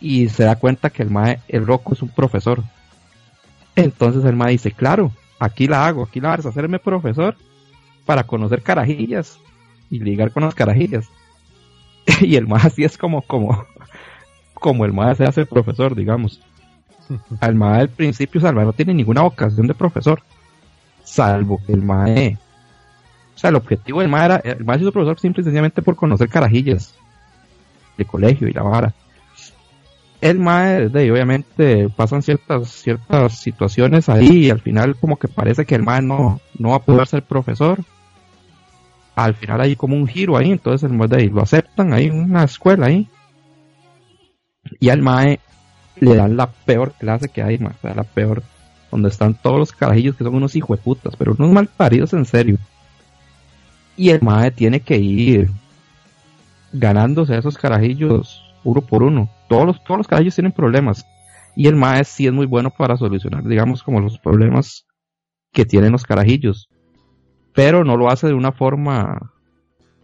[0.00, 2.62] y se da cuenta que el mae, el roco es un profesor.
[3.76, 7.36] Entonces el ma dice, claro, aquí la hago, aquí la vas a hacerme profesor
[8.04, 9.38] para conocer carajillas
[9.90, 11.08] y ligar con las carajillas.
[12.20, 13.64] y el ma así es como, como,
[14.54, 16.40] como el ma se hace profesor, digamos.
[17.40, 20.22] Al ma al principio, Salva no tiene ninguna vocación de profesor,
[21.04, 22.06] salvo el ma
[23.34, 25.96] o sea, el objetivo del ma era, el ma sido profesor simple y sencillamente por
[25.96, 26.94] conocer carajillas
[27.96, 28.94] de colegio y la vara
[30.22, 35.66] el mae, de, obviamente pasan ciertas ciertas situaciones ahí y al final como que parece
[35.66, 37.80] que el mae no, no va a poder ser profesor.
[39.16, 42.86] Al final hay como un giro ahí, entonces el mae lo aceptan en una escuela
[42.86, 43.08] ahí.
[44.78, 45.40] Y al mae
[45.96, 48.42] le dan la peor clase que hay, sea, la peor,
[48.90, 52.58] donde están todos los carajillos que son unos hijueputas, pero unos mal paridos en serio.
[53.96, 55.50] Y el mae tiene que ir
[56.72, 59.28] ganándose a esos carajillos uno por uno.
[59.48, 61.06] Todos los, todos los carajillos tienen problemas.
[61.54, 64.86] Y el mae sí es muy bueno para solucionar, digamos, como los problemas
[65.52, 66.68] que tienen los carajillos.
[67.54, 69.32] Pero no lo hace de una forma.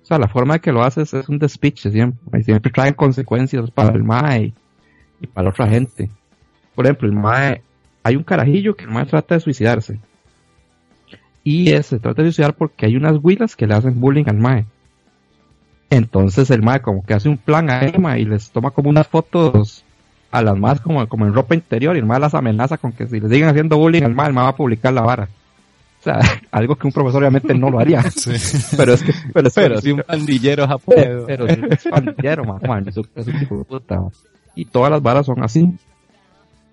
[0.03, 2.43] O sea, la forma que lo hace es, un despiche siempre.
[2.43, 4.53] Siempre traen consecuencias para el mae
[5.21, 6.11] y para la otra gente.
[6.75, 7.63] Por ejemplo, el mae.
[8.03, 9.99] Hay un carajillo que el mae trata de suicidarse.
[11.45, 14.65] Y se trata de suicidar porque hay unas huilas que le hacen bullying al mae.
[15.91, 19.09] Entonces el mae como que hace un plan a Emma y les toma como unas
[19.09, 19.85] fotos
[20.31, 23.07] a las más como, como en ropa interior y el mae las amenaza con que
[23.07, 25.29] si le siguen haciendo bullying al mae, el mae va a publicar la vara.
[26.01, 26.21] O sea,
[26.51, 28.05] algo que un profesor obviamente no lo haría.
[28.77, 31.25] Pero es que, pero, pero si un pandillero japonés.
[31.27, 33.05] Pero, pero es pandillero, man, es, un,
[33.39, 34.01] tipo de puta.
[34.59, 35.73] Y todas las varas son así.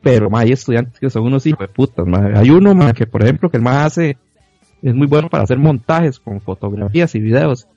[0.02, 2.08] Pero hay estudiantes que son unos hijos de putas.
[2.36, 4.18] Hay uno man, que, por ejemplo, que el más hace,
[4.82, 7.68] es muy bueno para hacer montajes con fotografías y videos.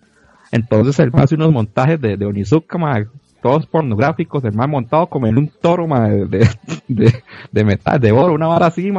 [0.51, 3.07] Entonces el más hace unos montajes de, de Onizuka,
[3.43, 6.49] todos pornográficos, el más montado como en un toro de,
[7.53, 8.91] de, metal, de oro, una vara así,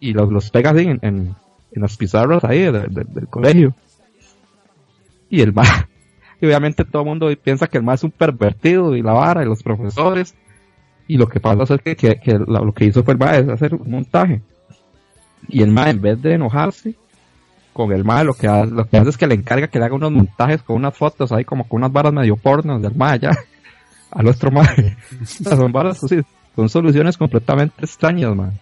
[0.00, 1.34] y los, los pega así en, en,
[1.72, 3.74] las pizarras ahí del colegio.
[5.30, 5.86] Y el más,
[6.40, 9.42] y obviamente todo el mundo piensa que el más es un pervertido y la vara
[9.42, 10.34] y los profesores.
[11.08, 13.74] Y lo que pasa es que, que, lo que hizo fue el más es hacer
[13.74, 14.42] un montaje.
[15.48, 16.94] Y el más en vez de enojarse,
[17.76, 19.84] con el mae lo que, hace, lo que hace es que le encarga que le
[19.84, 23.18] haga unos montajes con unas fotos ahí como con unas varas medio pornos del mae
[23.18, 23.32] ya
[24.10, 24.96] a nuestro mae
[25.26, 26.22] son varas así,
[26.54, 28.52] son soluciones completamente extrañas mae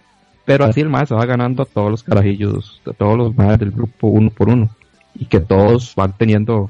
[0.45, 3.61] pero así el mae se va ganando a todos los carajillos a todos los maes
[3.61, 4.69] del grupo uno por uno
[5.15, 6.69] y que todos van teniendo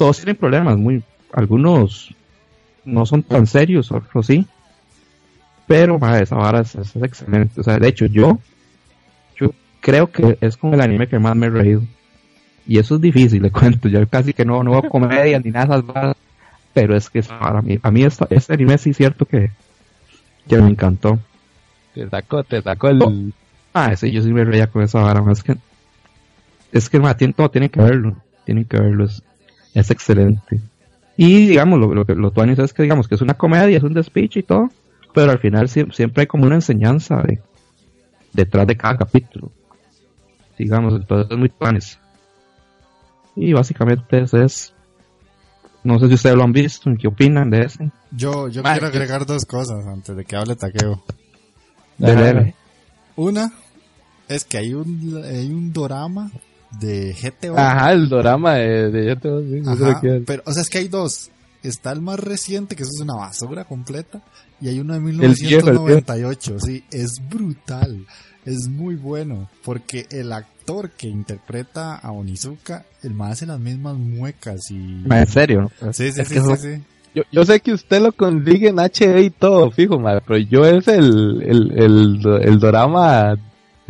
[0.00, 1.02] todos tienen problemas muy
[1.32, 2.14] algunos
[2.84, 4.46] no son tan serios otros sí
[5.66, 8.38] pero esa vara es, es excelente o sea de hecho yo
[9.80, 11.82] creo que es con el anime que más me he reído.
[12.66, 13.88] Y eso es difícil, le cuento.
[13.88, 16.14] Yo casi que no, no veo comedia ni nada de
[16.72, 19.50] Pero es que para mí, a mí este anime sí es cierto que,
[20.48, 21.18] que me encantó.
[21.94, 23.34] Te sacó, te sacó el.
[23.72, 25.24] Ah, sí, yo sí me reía con esa vara.
[25.32, 25.56] Es que,
[26.72, 27.00] es que
[27.34, 28.16] todo tiene que verlo.
[28.44, 29.04] Tienen que verlo.
[29.06, 29.22] Es,
[29.74, 30.60] es excelente.
[31.16, 33.94] Y digamos, lo, lo, lo, lo es que digamos que es una comedia, es un
[33.94, 34.70] despiche y todo.
[35.12, 37.22] Pero al final siempre hay como una enseñanza
[38.32, 39.50] detrás de cada capítulo
[40.60, 41.98] digamos, entonces es muy planes.
[43.34, 44.74] Y básicamente ese es.
[45.82, 47.90] No sé si ustedes lo han visto, ¿qué opinan de ese?
[48.10, 51.02] Yo, yo quiero agregar dos cosas antes de que hable Taqueo.
[53.16, 53.50] Una
[54.28, 56.30] es que hay un, hay un dorama
[56.78, 57.58] de GTO.
[57.58, 60.24] Ajá, el dorama de, de GTO, sí.
[60.26, 61.30] pero, o sea, es que hay dos.
[61.62, 64.22] Está el más reciente, que eso es una basura completa,
[64.60, 68.06] y hay uno de 1998, sí, es brutal
[68.44, 73.96] es muy bueno porque el actor que interpreta a Onizuka, el más hace las mismas
[73.96, 75.04] muecas y...
[75.10, 75.70] ¿En serio?
[75.92, 76.82] Sí, sí, sí, sí,
[77.14, 80.64] Yo, yo, sé que usted lo consigue en HD y todo, fijo, madre, pero yo
[80.64, 83.36] es el, el, el, el drama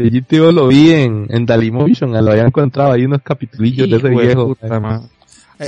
[0.00, 4.08] de GTO lo vi en, en Dailymotion, lo había encontrado ahí unos capitulillos de ese
[4.08, 4.56] viejo.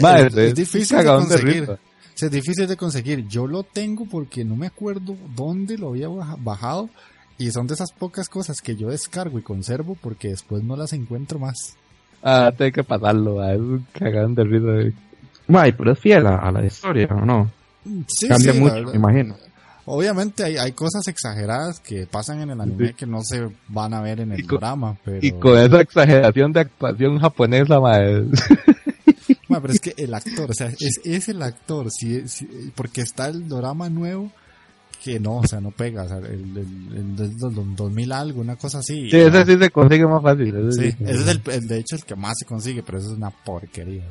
[0.01, 1.79] madre, es, difícil de conseguir.
[2.19, 3.29] es difícil de conseguir.
[3.29, 6.89] Yo lo tengo porque no me acuerdo dónde lo había bajado,
[7.37, 10.93] y son de esas pocas cosas que yo descargo y conservo porque después no las
[10.93, 11.77] encuentro más.
[12.23, 14.97] Ah, tengo que pasarlo, es un cagón de risa.
[15.49, 17.51] Guay, pero es fiel a, la historia, ¿o no?
[18.07, 19.37] Sí, Cambia mucho, me imagino.
[19.85, 24.01] Obviamente hay, hay cosas exageradas que pasan en el anime que no se van a
[24.01, 25.19] ver en el drama, pero...
[25.21, 28.27] Y con esa exageración de actuación japonesa, madre.
[29.49, 32.23] pero es que el actor, o sea, es, es el actor, si,
[32.75, 34.31] porque está el drama nuevo
[35.03, 38.79] que no, o sea, no pega, o sea, el, el, el, 2000 algo, una cosa
[38.79, 39.11] así.
[39.11, 40.55] Sí, ese sí se consigue más fácil.
[40.71, 43.31] sí, ese es el, de hecho el que más se consigue, pero eso es una
[43.31, 44.05] porquería.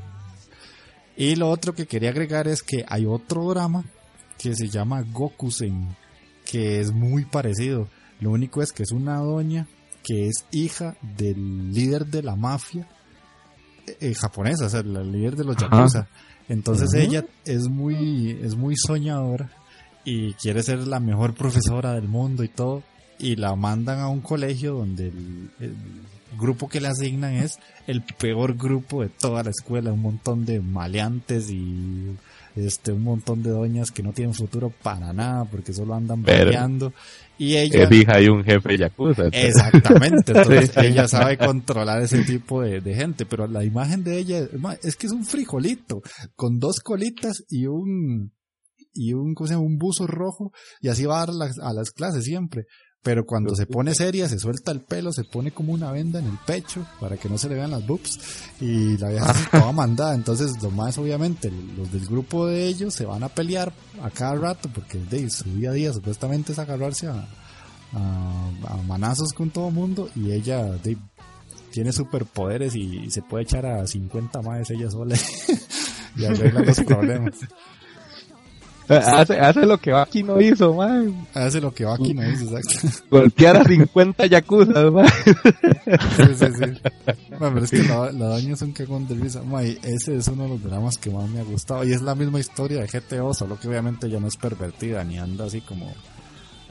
[1.16, 3.86] Y lo otro que quería agregar es que hay otro drama
[4.42, 5.96] que se llama Gokusen,
[6.46, 7.88] que es muy parecido.
[8.20, 9.68] Lo único es que es una doña
[10.04, 12.88] que es hija del líder de la mafia
[13.86, 16.08] eh, eh, japonesa, o sea, el líder de los yakuza.
[16.50, 19.52] Entonces ella es muy, es muy soñadora
[20.04, 22.84] y quiere ser la mejor profesora del mundo y todo,
[23.20, 25.76] y la mandan a un colegio donde el,
[26.40, 30.62] grupo que le asignan es el peor grupo de toda la escuela, un montón de
[30.62, 32.18] maleantes y
[32.56, 36.94] este un montón de doñas que no tienen futuro para nada porque solo andan peleando
[37.38, 42.62] y ella es hija de un jefe yakuza exactamente entonces ella sabe controlar ese tipo
[42.62, 44.48] de, de, gente pero la imagen de ella
[44.84, 46.02] es que es un frijolito
[46.36, 48.32] con dos colitas y un
[48.94, 50.52] y un, un buzo rojo
[50.82, 52.66] y así va a dar a las clases siempre.
[53.04, 56.26] Pero cuando se pone seria, se suelta el pelo, se pone como una venda en
[56.26, 58.20] el pecho para que no se le vean las boobs.
[58.60, 60.14] Y la vieja se toda mandada.
[60.14, 63.74] Entonces, lo más obviamente, los del grupo de ellos se van a pelear
[64.04, 67.28] a cada rato porque de, su día a día supuestamente es agarrarse a,
[67.94, 70.08] a, manazos con todo el mundo.
[70.16, 70.96] Y ella de,
[71.72, 75.16] tiene superpoderes y, se puede echar a 50 más ella sola
[76.16, 77.36] y arregla los problemas.
[78.88, 81.28] Hace, hace lo que Baki no hizo, man.
[81.34, 83.06] Hace lo que Baki no hizo, exacto.
[83.10, 85.06] Golpear a 50 yakuza, man.
[86.16, 86.82] Sí, sí, sí.
[87.40, 89.42] pero es que la, la es un cagón de risa.
[89.84, 91.84] ese es uno de los dramas que más me ha gustado.
[91.84, 95.18] Y es la misma historia de GTO, solo que obviamente ya no es pervertida, ni
[95.18, 95.94] anda así como...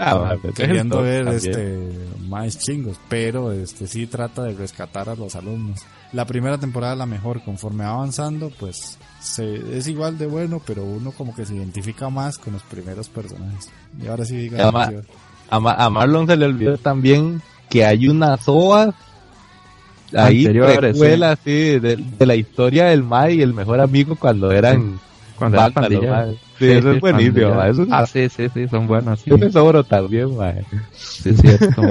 [0.03, 1.91] Ah, queriendo ver este
[2.27, 5.81] más chingos, pero este sí trata de rescatar a los alumnos.
[6.15, 10.85] La primera temporada la mejor, conforme va avanzando, pues se, es igual de bueno, pero
[10.85, 13.71] uno como que se identifica más con los primeros personajes.
[14.03, 14.71] Y ahora sí diga.
[15.51, 18.95] A, Marlon se le olvidó también que hay una SOA
[20.17, 21.79] ahí precuela sí.
[21.79, 25.01] de, la historia del Mai y el mejor amigo cuando eran
[25.37, 27.55] cuando eran Sí, eso es buenísimo,
[27.91, 29.21] ah, sí, sí, sí, son buenos.
[29.21, 29.31] Sí.
[29.31, 30.63] Yo sobro también, mae.
[30.93, 31.83] Sí, es cierto,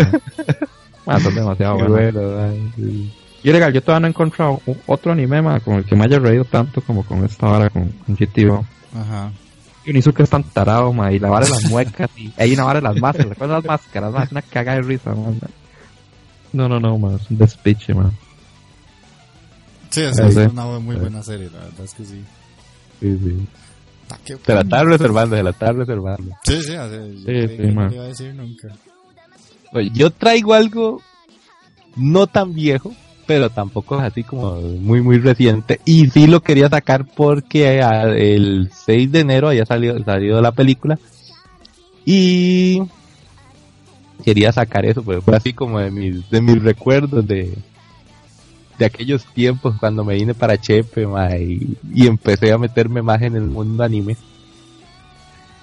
[1.08, 2.14] ah, son demasiado buenos.
[2.14, 2.54] Bueno,
[3.44, 6.20] yo legal, yo todavía no he encontrado otro anime más con el que me haya
[6.20, 8.66] reído tanto como con esta vara con, con GTO.
[8.94, 9.32] Ajá.
[9.86, 12.82] que es tan tarado, ma, y la vara de las muecas, y hay una vara
[12.82, 14.14] de las máscaras, ¿recuerdas las máscaras?
[14.14, 14.24] Ma?
[14.24, 15.40] Es una cagada de risa, man.
[16.52, 18.12] No, no, no, ma, es un despiche, ma.
[19.90, 22.24] Sí, es, es una muy buena serie, la verdad es que sí.
[23.00, 23.48] Sí, sí.
[24.46, 26.36] Se la está reservando, se la está reservando.
[26.44, 28.70] Sí, sí, así, sí, sí, no iba a decir nunca.
[29.72, 31.02] Oye, yo traigo algo
[31.96, 32.94] no tan viejo,
[33.30, 35.80] pero tampoco es así como muy muy reciente.
[35.86, 40.98] Y sí lo quería sacar porque el 6 de enero había salido, salido la película.
[42.06, 42.82] Y
[44.26, 47.56] quería sacar eso, pues fue así como de mis, de mis recuerdos de,
[48.80, 51.06] de aquellos tiempos cuando me vine para Chepe
[51.40, 54.18] y, empecé a meterme más en el mundo anime.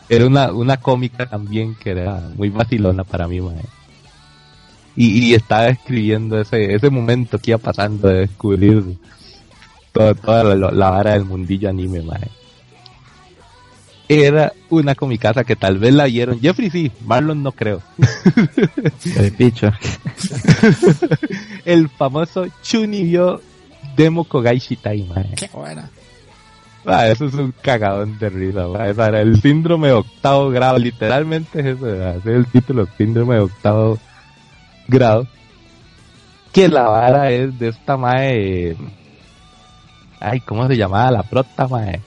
[0.09, 3.76] Era una, una cómica también que era muy vacilona para mí, mae
[4.97, 8.97] y, estaba escribiendo ese, ese momento que iba pasando de descubrir
[9.93, 12.29] toda, la, vara del mundillo anime, mae.
[14.09, 16.41] Era una comicasa que tal vez la vieron.
[16.41, 17.83] Jeffrey sí, Marlon no creo.
[19.17, 19.73] El picho.
[21.65, 23.41] El famoso Chunibyo
[23.97, 25.35] Demo Kogai Shitai, mae.
[25.35, 25.91] Qué buena.
[26.87, 31.59] Ah, eso es un cagadón de risa, Esa era el síndrome de octavo grado, literalmente
[31.59, 34.16] es eso, ese es el título, síndrome de octavo grado.
[36.53, 38.77] Que la vara es de esta mae.
[40.21, 42.01] Ay, ¿cómo se llamaba la prota, mae?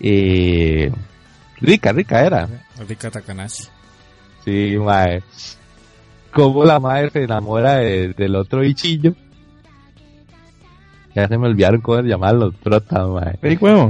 [0.00, 0.90] Eh,
[1.60, 2.48] rica, rica era.
[2.88, 3.64] Rica Takanashi.
[4.44, 5.22] Sí, mae.
[6.32, 9.14] Como la madre se enamora del otro bichillo.
[11.14, 13.38] Ya se me olvidaron cómo se llamaban los protas, mae.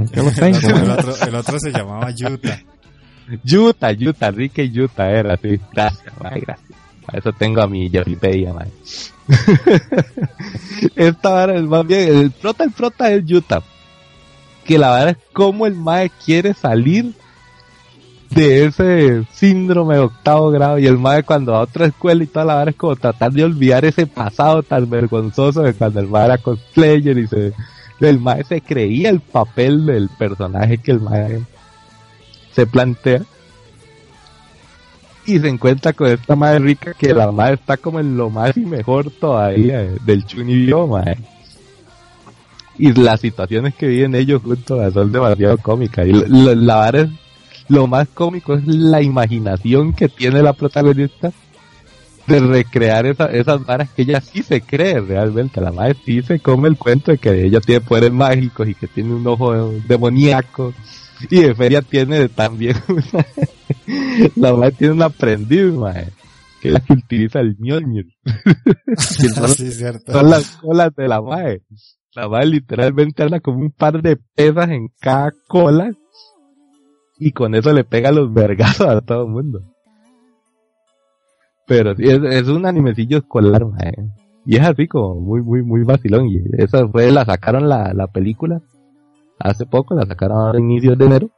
[0.13, 2.59] el, otro, el otro se llamaba Yuta.
[3.43, 5.59] Yuta, Yuta, Rica y Yuta era, sí.
[5.73, 6.79] Gracias, mae, gracias
[7.13, 8.69] eso tengo a mi Wikipedia, man.
[10.95, 13.61] Esta vara es más bien, el prota, el prota es Utah.
[14.65, 17.13] Que la verdad es como el mae quiere salir
[18.29, 22.27] de ese síndrome de octavo grado y el mae cuando va a otra escuela y
[22.27, 26.07] toda la vara es como tratar de olvidar ese pasado tan vergonzoso de cuando el
[26.07, 27.53] mae era cosplayer y se,
[28.01, 31.41] el mae se creía el papel del personaje que el mae
[32.53, 33.21] se plantea
[35.25, 38.57] y se encuentra con esta madre rica que la madre está como en lo más
[38.57, 41.19] y mejor todavía del chunibyo, madre.
[42.77, 46.07] Y las situaciones que viven ellos juntos son demasiado cómicas.
[46.07, 47.09] Y la,
[47.67, 51.31] lo más cómico es la imaginación que tiene la protagonista
[52.25, 55.61] de recrear esas varas que ella sí se cree realmente.
[55.61, 58.87] La madre sí se come el cuento de que ella tiene poderes mágicos y que
[58.87, 60.73] tiene un ojo demoníaco
[61.29, 63.25] y de feria tiene también una,
[64.35, 66.09] la madre tiene un aprendiz, mae,
[66.61, 68.03] que es la que utiliza el ñoño.
[68.97, 70.11] son, cierto.
[70.11, 71.61] son las colas de la madre.
[72.15, 75.91] La madre literalmente anda como un par de pesas en cada cola
[77.19, 79.61] y con eso le pega los vergazos a todo el mundo.
[81.67, 83.93] Pero sí, es, es un animecillo escolar, mae.
[84.45, 86.27] Y es así como muy, muy, muy vacilón.
[86.27, 88.61] Y esa fue, la sacaron la, la película
[89.39, 91.29] hace poco, la sacaron a inicios de enero.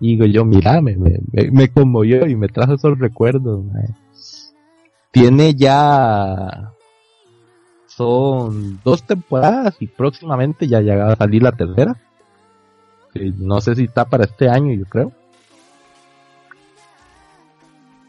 [0.00, 1.20] Y digo yo, mira, me, me,
[1.50, 3.64] me conmovió y me trajo esos recuerdos.
[5.10, 6.72] Tiene ya...
[7.86, 11.96] Son dos temporadas y próximamente ya llega a salir la tercera.
[13.36, 15.12] no sé si está para este año, yo creo.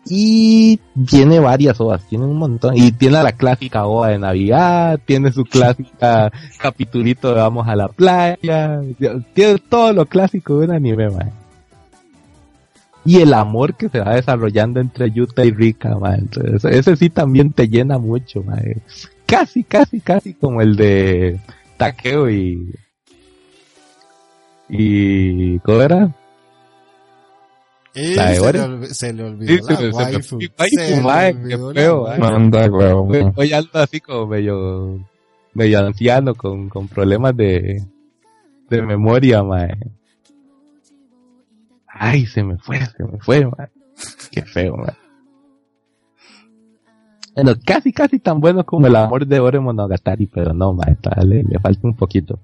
[0.08, 0.80] Y
[1.10, 2.78] tiene varias ovas, tiene un montón.
[2.78, 7.88] Y tiene la clásica ova de Navidad, tiene su clásica capitulito de vamos a la
[7.88, 8.82] playa,
[9.34, 11.32] tiene todo lo clásico de un anime, man.
[13.04, 16.20] Y el amor que se va desarrollando entre Yuta y Rika, man.
[16.22, 18.62] Entonces, ese sí también te llena mucho, man.
[19.26, 21.40] Casi, casi, casi como el de
[21.78, 22.74] Takeo y...
[24.68, 26.12] ¿Y cómo era?
[27.96, 30.40] La se, le se, le olvidó sí, la se, waifu.
[30.40, 32.70] Se, mae, qué feo, Manda,
[33.36, 35.00] Hoy ando así como medio,
[35.54, 37.82] medio anciano con, con problemas de,
[38.70, 39.78] de memoria, mae.
[41.88, 43.70] Ay, se me fue, se me fue, mae.
[44.30, 44.94] Qué feo, mae.
[47.34, 51.44] Bueno, casi, casi tan bueno como el amor de Ore Monogatari, pero no, mae, le,
[51.44, 52.40] le falta un poquito.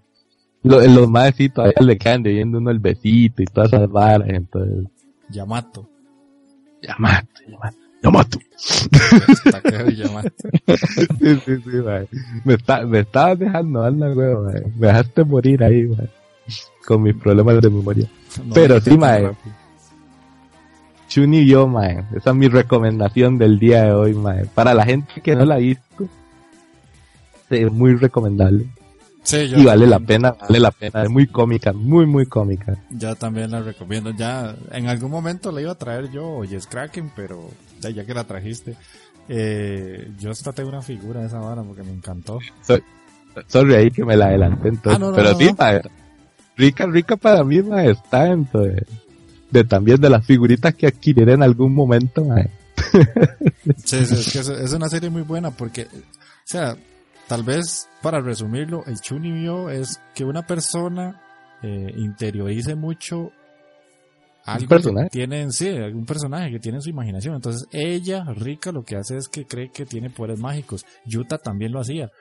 [0.64, 4.86] Los, los maecitos todavía le quedan debiendo uno el besito y todas esas varas, entonces
[5.32, 5.90] Yamato.
[6.82, 7.78] Yamato, Yamato.
[8.04, 8.40] Yamato.
[9.96, 10.50] Yamato.
[11.20, 12.08] sí, sí, sí, man.
[12.44, 16.10] Me, está, me estabas dejando anda, weón, Me dejaste morir ahí, man.
[16.86, 18.08] Con mis problemas de memoria.
[18.44, 19.38] No, Pero sí, man.
[21.08, 22.08] Chuni yo, man.
[22.16, 24.50] Esa es mi recomendación del día de hoy, man.
[24.56, 26.08] Para la gente que no la ha visto,
[27.50, 28.66] es muy recomendable.
[29.24, 32.78] Sí, y vale la pena, vale la pena, es muy cómica, muy muy cómica.
[32.90, 37.12] Ya también la recomiendo, ya en algún momento la iba a traer yo, Yes Kraken,
[37.16, 37.50] pero
[37.80, 38.76] ya, que la trajiste,
[39.30, 42.40] eh, yo hasta tengo una figura de esa vara porque me encantó.
[43.48, 45.50] sorry ahí que me la adelanté entonces, ah, pero sí,
[46.58, 51.76] rica, rica para mí está dentro de, también de las figuritas que adquiriré en algún
[51.76, 52.26] momento.
[53.86, 56.76] sí, sí, es que es una serie muy buena porque, o sea,
[57.32, 61.22] Tal vez, para resumirlo, el Chunibyo es que una persona
[61.64, 63.32] eh, interiorice mucho
[64.44, 67.36] algo que tiene en sí, algún personaje que tiene en su imaginación.
[67.36, 70.86] Entonces, ella, Rika, lo que hace es que cree que tiene poderes mágicos.
[71.06, 72.12] Yuta también lo hacía.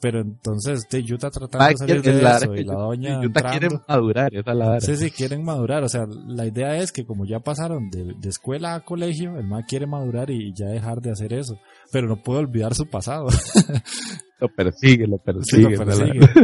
[0.00, 4.32] Pero entonces, de Yuta tratando de salir de eso y la doña Yuta quiere madurar,
[4.32, 5.82] esa la Sí, sí, quieren madurar.
[5.82, 9.64] O sea, la idea es que como ya pasaron de, escuela a colegio, el más
[9.66, 11.58] quiere madurar y, ya dejar de hacer eso.
[11.90, 13.26] Pero no puede olvidar su pasado.
[14.40, 15.76] lo persigue, lo persigue.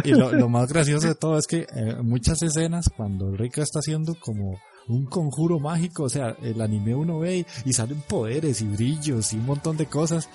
[0.04, 4.14] Y lo, más gracioso de todo es que eh, muchas escenas, cuando Rika está haciendo
[4.20, 4.58] como
[4.88, 9.36] un conjuro mágico, o sea, el anime uno ve y, salen poderes y brillos y
[9.36, 10.28] un montón de cosas.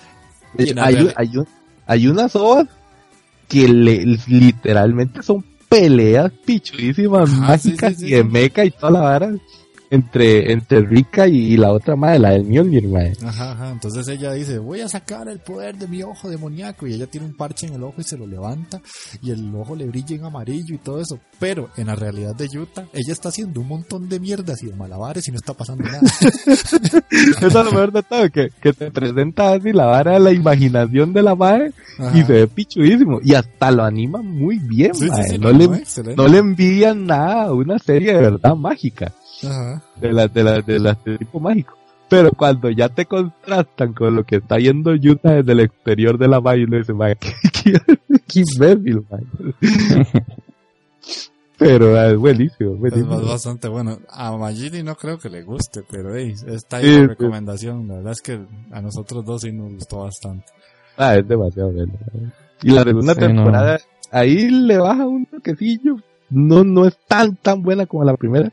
[0.58, 1.32] hay, hay,
[1.86, 2.68] hay unas ovas
[3.48, 9.34] que le, literalmente son peleas pichudísimas, mágicas y de meca y toda la vara
[9.90, 13.12] entre, entre Rika y, la otra madre, la del Mjolnir, madre.
[13.24, 13.70] Ajá, ajá.
[13.70, 16.86] Entonces ella dice, voy a sacar el poder de mi ojo demoníaco.
[16.86, 18.80] Y ella tiene un parche en el ojo y se lo levanta.
[19.22, 21.18] Y el ojo le brilla en amarillo y todo eso.
[21.38, 24.74] Pero en la realidad de Yuta, ella está haciendo un montón de mierdas y de
[24.74, 26.00] malabares y no está pasando nada.
[26.20, 30.32] eso es lo mejor de todo, que, que te presenta así la vara de la
[30.32, 31.72] imaginación de la madre
[32.14, 33.20] y se ve pichudísimo.
[33.22, 34.92] Y hasta lo anima muy bien,
[35.40, 35.68] no, le,
[36.16, 41.04] no le envidian nada una serie de verdad mágica de las de la, de las
[41.04, 41.76] de tipo mágico.
[42.08, 46.28] Pero cuando ya te contrastan con lo que está yendo Yuta desde el exterior de
[46.28, 47.34] la baile, dice, qué,
[48.28, 49.04] qué, imbécil,
[51.58, 53.18] Pero es buenísimo, buenísimo.
[53.18, 53.98] Es bastante bueno.
[54.10, 57.88] A Magini no creo que le guste, pero hey, está ahí la recomendación.
[57.88, 58.38] La verdad es que
[58.70, 60.44] a nosotros dos sí nos gustó bastante.
[60.98, 61.94] Ah, es demasiado bueno.
[62.62, 63.80] Y la segunda temporada,
[64.10, 65.96] ahí le baja un toquecillo.
[66.28, 68.52] No, no es tan, tan buena como la primera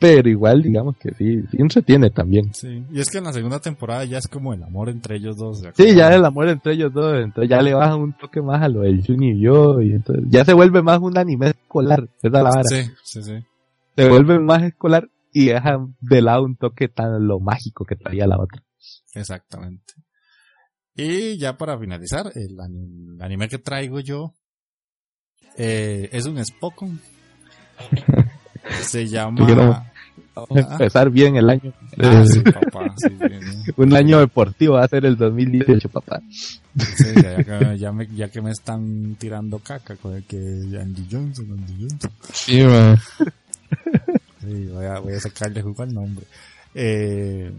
[0.00, 2.54] pero igual digamos que sí, sí entretiene también.
[2.54, 5.36] Sí, y es que en la segunda temporada ya es como el amor entre ellos
[5.36, 5.62] dos.
[5.74, 8.68] Sí, ya el amor entre ellos dos, entonces ya le baja un toque más a
[8.68, 12.42] lo del Juni y yo, y entonces ya se vuelve más un anime escolar, esa
[12.42, 12.62] la vara.
[12.64, 13.44] Sí, sí, sí.
[13.94, 18.26] Se vuelve más escolar y deja de lado un toque tan lo mágico que traía
[18.26, 18.64] la otra.
[19.14, 19.92] Exactamente.
[20.94, 22.58] Y ya para finalizar, el
[23.20, 24.32] anime, que traigo yo
[25.58, 26.98] eh, es un Spokon.
[28.82, 29.86] Se llama
[30.50, 31.72] empezar bien el año.
[31.98, 32.94] Ah, sí, papá,
[33.76, 36.20] Un año deportivo va a ser el 2018, papá.
[36.74, 41.46] ya, que, ya, me, ya, que me están tirando caca con el que Andy Johnson,
[41.50, 42.10] Andy Johnson.
[42.32, 42.98] Sí, man.
[44.42, 46.24] Voy a, voy a sacarle jugo al nombre.
[46.74, 47.52] Eh,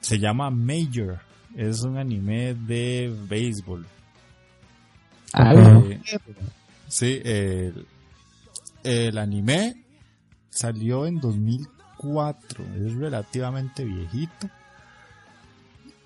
[0.00, 1.18] se llama Major.
[1.54, 3.86] Es un anime de béisbol.
[5.34, 6.00] Ah, eh,
[6.88, 7.86] sí, el,
[8.82, 9.81] el anime
[10.52, 14.48] salió en 2004, es relativamente viejito.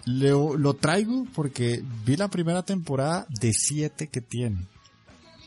[0.07, 4.67] Lo, lo traigo porque vi la primera temporada de 7 que tiene.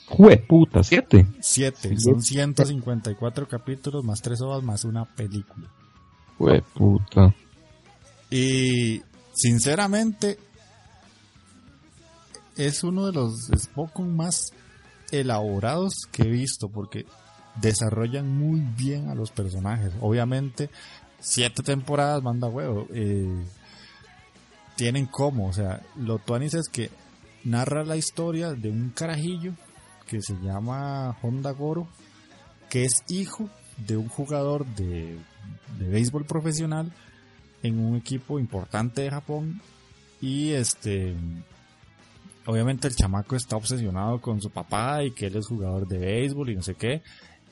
[0.10, 1.28] Jue puta, siete.
[1.40, 5.70] Siete, son 154 capítulos más tres horas más una película.
[6.38, 7.36] Jue puta.
[8.32, 9.04] Y
[9.34, 10.40] sinceramente
[12.58, 14.52] es uno de los Spokon más
[15.12, 17.06] elaborados que he visto porque
[17.62, 19.94] desarrollan muy bien a los personajes.
[20.02, 20.70] Obviamente,
[21.20, 22.88] siete temporadas manda huevo.
[22.94, 23.46] Eh,
[24.76, 26.90] tienen como, o sea, lo tuanis es que
[27.44, 29.54] narra la historia de un carajillo
[30.08, 31.88] que se llama Honda Goro,
[32.70, 35.18] que es hijo de un jugador de,
[35.78, 36.92] de béisbol profesional
[37.64, 39.62] en un equipo importante de Japón
[40.22, 41.16] y este
[42.46, 46.50] obviamente el chamaco está obsesionado con su papá y que él es jugador de béisbol
[46.50, 47.02] y no sé qué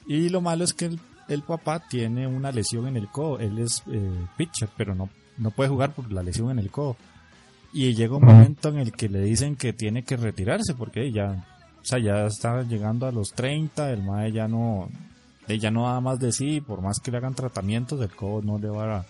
[0.07, 0.97] y lo malo es que
[1.27, 3.39] el, papá tiene una lesión en el codo.
[3.39, 6.95] Él es eh, pitcher, pero no, no puede jugar por la lesión en el codo.
[7.73, 11.45] Y llega un momento en el que le dicen que tiene que retirarse porque ya,
[11.81, 14.89] o sea, ya está llegando a los 30, el mae ya no,
[15.47, 18.57] ya no da más de sí, por más que le hagan tratamientos, el codo no
[18.57, 19.05] le va a,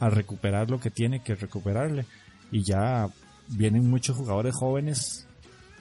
[0.00, 2.06] a recuperar lo que tiene que recuperarle.
[2.50, 3.08] Y ya
[3.46, 5.26] vienen muchos jugadores jóvenes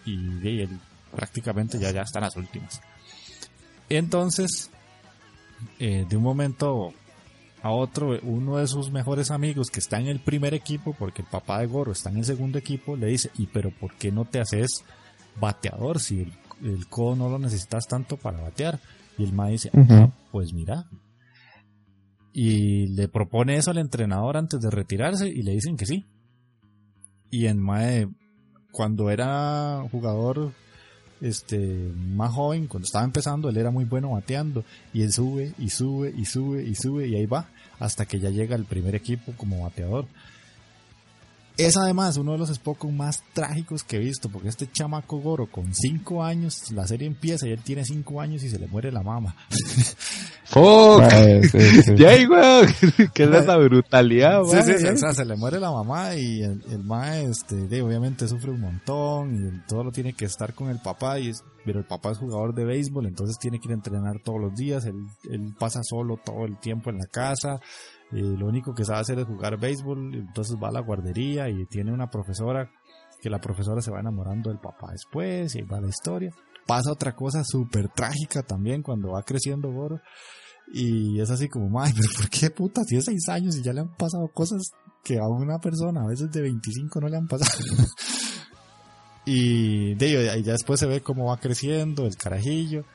[0.05, 0.13] y,
[0.47, 0.79] y él
[1.15, 2.81] prácticamente ya, ya están las últimas.
[3.89, 4.69] Entonces,
[5.79, 6.93] eh, de un momento
[7.61, 11.27] a otro, uno de sus mejores amigos que está en el primer equipo, porque el
[11.27, 14.25] papá de Goro está en el segundo equipo, le dice, ¿y pero por qué no
[14.25, 14.83] te haces
[15.39, 16.21] bateador si
[16.61, 18.79] el, codo no lo necesitas tanto para batear?
[19.17, 20.85] Y el ma dice, ah, pues mira.
[22.31, 26.05] Y le propone eso al entrenador antes de retirarse y le dicen que sí.
[27.29, 28.07] Y en Mae,
[28.71, 30.53] cuando era jugador
[31.21, 34.63] este más joven, cuando estaba empezando, él era muy bueno bateando
[34.93, 37.47] y él sube y sube y sube y sube y ahí va
[37.79, 40.05] hasta que ya llega al primer equipo como bateador.
[41.59, 45.45] Es además uno de los Spokon más trágicos que he visto, porque este chamaco Goro
[45.45, 48.93] con 5 años, la serie empieza y él tiene 5 años y se le muere
[48.93, 49.35] la mama.
[50.45, 51.03] ¡Fuck!
[51.97, 52.15] Ya,
[53.13, 56.63] que es esa brutalidad, Sí, sí, o sea, se le muere la mamá y el,
[56.71, 60.79] el mae, este, obviamente sufre un montón y todo lo tiene que estar con el
[60.79, 61.33] papá y
[61.65, 64.55] pero el papá es jugador de béisbol, entonces tiene que ir a entrenar todos los
[64.55, 64.95] días, él,
[65.29, 67.59] él pasa solo todo el tiempo en la casa,
[68.11, 71.91] lo único que sabe hacer es jugar béisbol, entonces va a la guardería y tiene
[71.91, 72.71] una profesora
[73.21, 76.33] que la profesora se va enamorando del papá después y va la historia.
[76.65, 79.99] Pasa otra cosa súper trágica también cuando va creciendo Goro.
[80.71, 82.83] Y es así como, ay, pero ¿por qué puta?
[82.83, 84.61] Tiene seis años y ya le han pasado cosas
[85.03, 87.57] que a una persona a veces de 25 no le han pasado.
[89.25, 92.85] y de ahí ya después se ve cómo va creciendo el carajillo.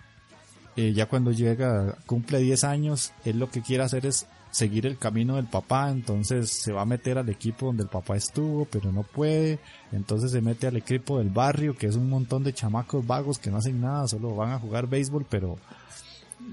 [0.76, 4.98] Eh, ya cuando llega, cumple 10 años, él lo que quiere hacer es seguir el
[4.98, 8.92] camino del papá, entonces se va a meter al equipo donde el papá estuvo, pero
[8.92, 9.58] no puede,
[9.90, 13.50] entonces se mete al equipo del barrio, que es un montón de chamacos vagos que
[13.50, 15.58] no hacen nada, solo van a jugar béisbol, pero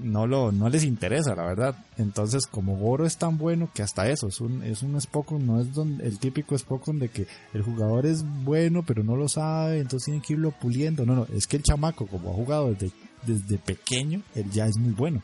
[0.02, 1.76] no lo no les interesa, la verdad.
[1.96, 5.60] Entonces, como Goro es tan bueno que hasta eso es un es un Spokon, no
[5.60, 9.78] es don, el típico Spokon de que el jugador es bueno, pero no lo sabe,
[9.78, 11.06] entonces tienen que irlo puliendo.
[11.06, 12.90] No, no, es que el chamaco como ha jugado desde
[13.24, 15.22] desde pequeño, él ya es muy bueno.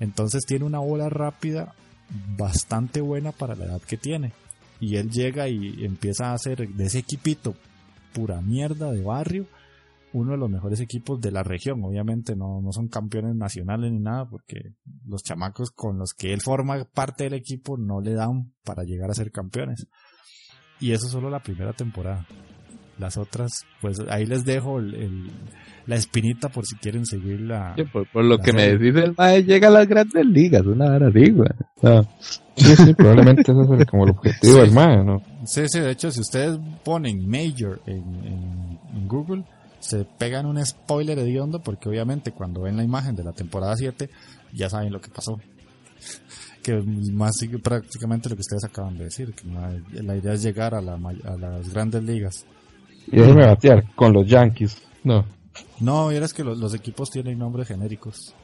[0.00, 1.74] Entonces tiene una bola rápida
[2.36, 4.32] bastante buena para la edad que tiene.
[4.80, 7.54] Y él llega y empieza a hacer de ese equipito
[8.12, 9.46] pura mierda de barrio
[10.14, 11.82] uno de los mejores equipos de la región.
[11.82, 14.74] Obviamente no, no son campeones nacionales ni nada porque
[15.06, 19.10] los chamacos con los que él forma parte del equipo no le dan para llegar
[19.10, 19.88] a ser campeones.
[20.78, 22.26] Y eso solo la primera temporada.
[22.98, 25.30] Las otras, pues ahí les dejo el
[25.86, 27.74] la espinita por si quieren seguir la.
[27.92, 31.30] por, lo que me decís, el mae llega a las grandes ligas, una hora así,
[31.30, 31.48] güey.
[32.56, 35.22] Sí, sí, probablemente ese es como el objetivo del mae, ¿no?
[35.44, 39.44] Sí, sí, de hecho, si ustedes ponen Major en, en, Google,
[39.80, 44.08] se pegan un spoiler hediondo porque obviamente cuando ven la imagen de la temporada 7
[44.52, 45.38] ya saben lo que pasó.
[46.62, 46.80] que
[47.12, 49.46] más prácticamente lo que ustedes acaban de decir, que
[50.02, 52.46] la idea es llegar a, la, a las grandes ligas.
[53.06, 54.82] Y déjeme batear con los Yankees.
[55.02, 55.24] No.
[55.80, 58.34] No, es que los, equipos tienen nombres genéricos.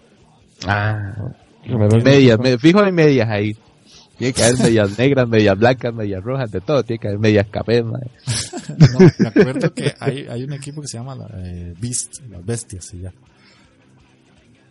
[0.67, 1.15] Ah,
[2.05, 3.57] medias, fijo hay medias ahí.
[4.19, 6.83] Tiene que haber medias negras, medias blancas, medias rojas, de todo.
[6.83, 7.97] Tiene que haber medias cafés, no,
[9.19, 13.01] me acuerdo que hay, hay un equipo que se llama eh, Beast, las bestias, y
[13.01, 13.13] ya.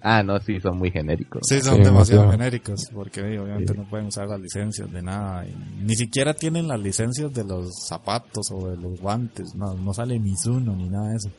[0.01, 1.41] Ah, no, sí, son muy genéricos.
[1.45, 5.45] Sí, son demasiado genéricos, porque obviamente no pueden usar las licencias de nada.
[5.81, 9.55] ni siquiera tienen las licencias de los zapatos o de los guantes.
[9.55, 11.29] No, no sale Mizuno ni nada de eso.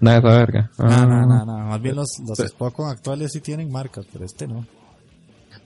[0.00, 0.70] Nada de esa verga.
[0.78, 2.40] No, no, no, no, Más bien los, los
[2.88, 4.66] actuales sí tienen marcas, pero este no.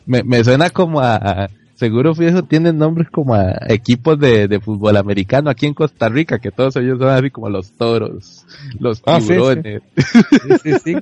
[0.05, 1.49] Me, me suena como a,
[1.85, 6.39] seguro fijo tienen nombres como a equipos de, de, fútbol americano aquí en Costa Rica,
[6.39, 8.47] que todos ellos son así como los toros,
[8.79, 9.83] los ah, tiburones.
[9.95, 10.03] Sí,
[10.63, 10.97] sí, sí.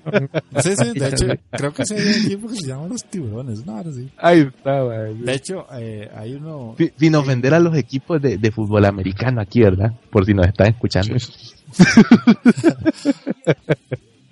[0.61, 3.65] sí, sí, de hecho, creo que sí hay un equipo que se llama los tiburones,
[3.65, 3.81] ¿no?
[3.93, 4.11] Sí.
[4.19, 5.15] Ahí está, güey.
[5.19, 6.75] De hecho, eh, hay uno...
[6.97, 9.93] Sin ofender a los equipos de, de, fútbol americano aquí, ¿verdad?
[10.11, 11.15] Por si nos están escuchando.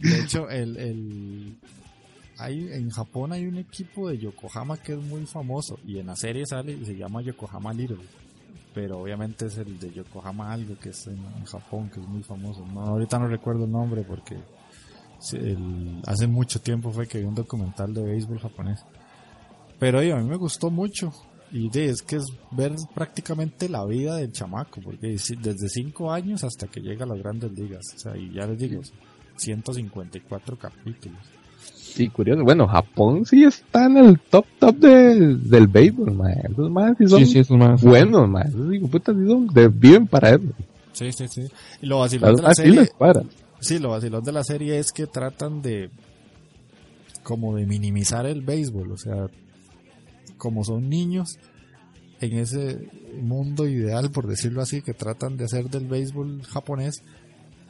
[0.01, 1.60] de hecho, el, el,
[2.41, 6.17] hay, en Japón hay un equipo de Yokohama que es muy famoso y en la
[6.17, 7.99] serie sale y se llama Yokohama Little.
[8.73, 12.65] Pero obviamente es el de Yokohama algo que es en, Japón, que es muy famoso.
[12.67, 14.37] No, ahorita no recuerdo el nombre porque
[16.07, 18.81] hace mucho tiempo fue que vi un documental de béisbol japonés.
[19.79, 21.13] Pero a mí me gustó mucho.
[21.53, 26.69] Y es que es ver prácticamente la vida del chamaco, porque desde 5 años hasta
[26.69, 27.85] que llega a las grandes ligas.
[27.97, 28.81] O sea, y ya les digo,
[29.37, 31.40] 154 capítulos.
[31.91, 32.45] Sí, curioso.
[32.45, 36.35] Bueno, Japón sí está en el top top de, del béisbol, man.
[36.51, 37.83] Esos más sí son sí, sí, más.
[37.83, 38.47] buenos, man.
[38.47, 40.45] Esos digo, puta, sí son de bien para eso.
[40.93, 41.43] Sí, sí, sí.
[41.83, 42.89] Y lo vacilón de la serie...
[43.61, 45.91] Sí, lo vacilón de la serie es que tratan de...
[47.23, 49.29] Como de minimizar el béisbol, o sea...
[50.39, 51.39] Como son niños
[52.21, 52.89] en ese
[53.21, 57.03] mundo ideal, por decirlo así, que tratan de hacer del béisbol japonés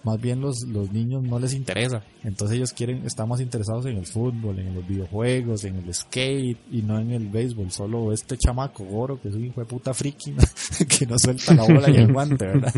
[0.02, 2.02] más bien los, los niños no les interesa.
[2.22, 6.58] Entonces ellos quieren, están más interesados en el fútbol, en los videojuegos, en el skate
[6.70, 7.70] y no en el béisbol.
[7.70, 10.34] Solo este chamaco goro que es un hijo de puta friki
[10.98, 12.74] que no suelta la bola y el guante, ¿verdad?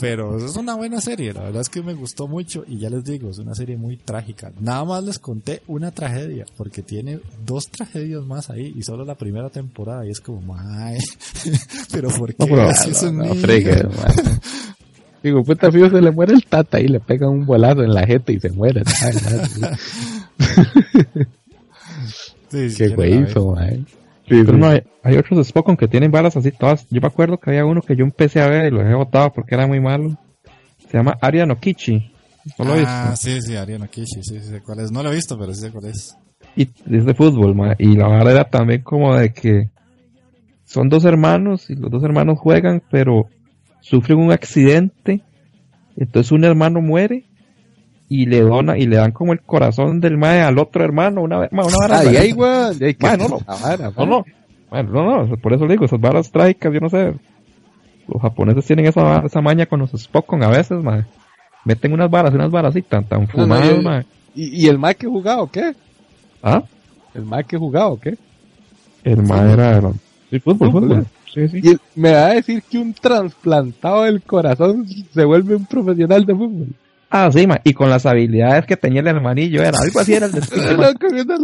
[0.00, 3.04] Pero es una buena serie, la verdad es que me gustó mucho y ya les
[3.04, 4.52] digo, es una serie muy trágica.
[4.58, 9.16] Nada más les conté una tragedia, porque tiene dos tragedias más ahí y solo la
[9.16, 10.98] primera temporada y es como, mae,
[11.92, 12.46] pero ¿por qué?
[15.22, 18.04] Digo, puta fío, se le muere el tata y le pega un bolazo en la
[18.04, 18.82] jeta y se muere.
[22.48, 23.54] sí, Qué güey hizo,
[24.28, 26.88] Pero no, hay, hay, otros Spokon que tienen balas así todas.
[26.90, 29.32] Yo me acuerdo que había uno que yo empecé a ver y lo he botado
[29.32, 30.18] porque era muy malo.
[30.90, 32.12] Se llama Ariano Kichi.
[32.58, 34.90] ¿No lo ah, sí, sí, Ariano Kichi, sí, sí, cuál es.
[34.90, 36.16] No lo he visto, pero sí sé cuál es.
[36.56, 37.76] Y es de fútbol, ma.
[37.78, 39.70] Y la verdad era también como de que
[40.64, 43.28] son dos hermanos y los dos hermanos juegan, pero
[43.82, 45.20] sufren un accidente,
[45.96, 47.24] entonces un hermano muere
[48.08, 51.38] y le dona y le dan como el corazón del mae al otro hermano, una
[51.38, 51.98] vez, una vara.
[51.98, 53.38] Ay, güey, no, no,
[53.96, 54.24] no, no,
[54.70, 57.14] bueno, no, no, por eso digo, esas varas trágicas, yo no sé,
[58.08, 61.04] los japoneses tienen esa, esa maña con los Spokon a veces, mae.
[61.64, 64.00] Meten unas varas, unas varas así tan, tan fumadas, no,
[64.34, 65.74] ¿Y, ¿Y, el mae que jugaba o qué?
[66.42, 66.62] ¿Ah?
[67.14, 68.16] ¿El mae que jugaba o qué?
[69.04, 69.80] El mae era...
[70.30, 71.06] Sí, fútbol, fútbol.
[71.34, 76.34] Y me va a decir que un trasplantado del corazón se vuelve un profesional de
[76.34, 76.68] fútbol.
[77.14, 77.60] Ah, sí, ma.
[77.62, 80.78] y con las habilidades que tenía el hermanillo, era algo así era el destino.
[80.78, 81.34] no, comiendo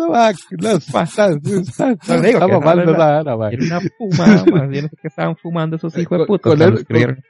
[0.59, 1.37] las patas.
[1.45, 4.73] Estamos Era una fumada, ma.
[4.73, 6.49] Yo no sé qué estaban fumando esos hijos de puta.
[6.49, 7.23] Con, el, con,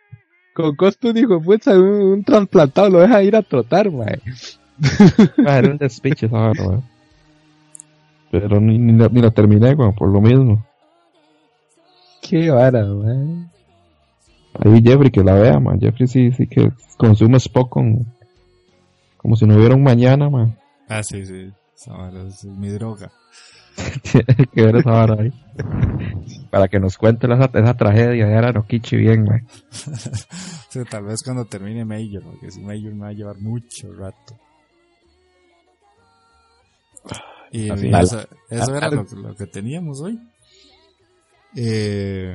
[0.55, 4.07] con costo un hijo de puta, un, un, trasplantado lo deja ir a trotar, ma.
[5.45, 6.53] ah, era un despiche esa
[8.31, 10.65] Pero ni, ni, ni, la terminé, ma, por lo mismo.
[12.23, 13.51] Qué vara, man.
[14.55, 15.81] Ahí Jeffrey que la vea, man.
[15.81, 18.07] Jeffrey sí, sí que consume Spock con,
[19.17, 20.59] como si no hubiera un mañana, man.
[20.89, 21.53] Ah, sí, sí.
[21.77, 23.13] Esa es mi droga.
[24.03, 25.33] Tiene que ver esa vara ahí.
[26.51, 29.47] Para que nos cuente esa, esa tragedia de Aranokichi bien, man.
[29.71, 34.37] sí, tal vez cuando termine Major, porque si Major me va a llevar mucho rato.
[37.53, 38.21] Y eso,
[38.51, 40.19] eso era lo, lo que teníamos hoy.
[41.55, 42.35] Eh,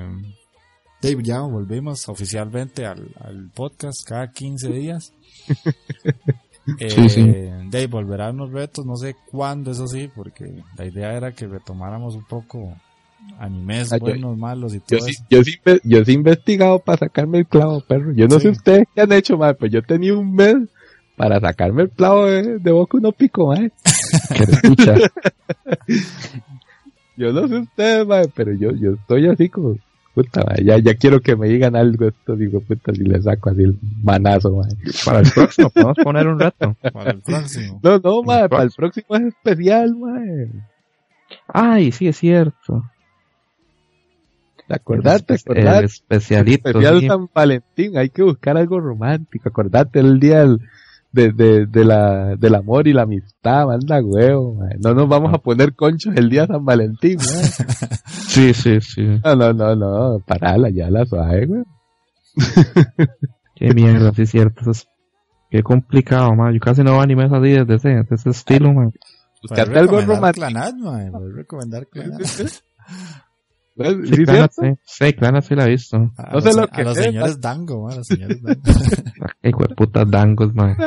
[1.01, 5.13] Dave, ya volvemos oficialmente al, al podcast cada 15 días.
[6.79, 11.33] eh, Dave, volverá a unos retos, no sé cuándo, eso sí, porque la idea era
[11.33, 12.73] que retomáramos un poco
[13.37, 15.23] animes ah, buenos, malos y todo yo eso.
[15.29, 18.13] Yo, sí, yo sí he investigado para sacarme el clavo, perro.
[18.13, 20.55] Yo no sé ustedes qué han hecho, mal, pues yo tenía un mes
[21.17, 23.71] para sacarme el clavo de, de boca no pico, mal.
[27.15, 29.77] Yo no sé ustedes, pero yo, yo estoy así como,
[30.13, 33.63] puta, ya, ya quiero que me digan algo esto, digo, puta, si le saco así
[33.63, 34.61] el manazo,
[35.05, 36.75] Para el próximo, podemos poner un reto.
[36.91, 37.79] Para el próximo.
[37.83, 40.49] No, no, para el próximo es especial, madre.
[41.47, 42.83] Ay, sí, es cierto.
[44.67, 45.35] ¿Te acordate?
[45.45, 46.69] El especialito.
[46.69, 50.61] especial San Valentín, hay que buscar algo romántico, acordate el día del
[51.13, 54.71] de, de, de la, del amor y la amistad, manda huevo, man.
[54.83, 57.89] no nos vamos a poner conchos el día de San Valentín, man.
[58.27, 59.21] Sí, sí, sí.
[59.23, 61.63] No, no, no, no, parala ya la suave, güey.
[63.55, 64.87] Qué mierda, sí es cierto, eso es
[65.51, 66.51] qué complicado, man.
[66.53, 68.91] Yo casi no veo animes así desde ese, desde ese estilo, man.
[69.43, 70.47] Buscarte algo romántico.
[70.47, 71.11] Clanat, man.
[71.11, 72.21] Voy a recomendar Clanat.
[73.75, 75.97] Sí, claro, sí, sí, claro, sí la he visto.
[76.17, 78.61] A, no sé lo que a los señores Dango, a los señores Dango.
[79.43, 80.77] hijo de puta Dangos, man.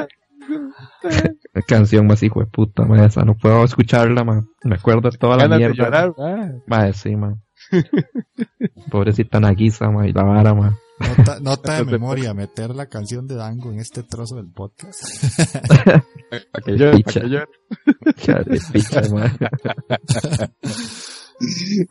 [1.52, 4.46] La canción más hijo de puta, man, esa no puedo escucharla, man.
[4.62, 5.68] Me acuerdo de toda la mierda.
[5.68, 6.62] De llorar, man.
[6.66, 6.94] man.
[6.94, 7.42] sí, man.
[8.90, 10.76] Pobrecita Nagisa, man, y la vara, man.
[10.98, 15.02] Nota, nota de memoria, meter la canción de Dango en este trozo del podcast.
[15.44, 18.72] para que yo, para que yo.
[18.72, 19.36] picha, man.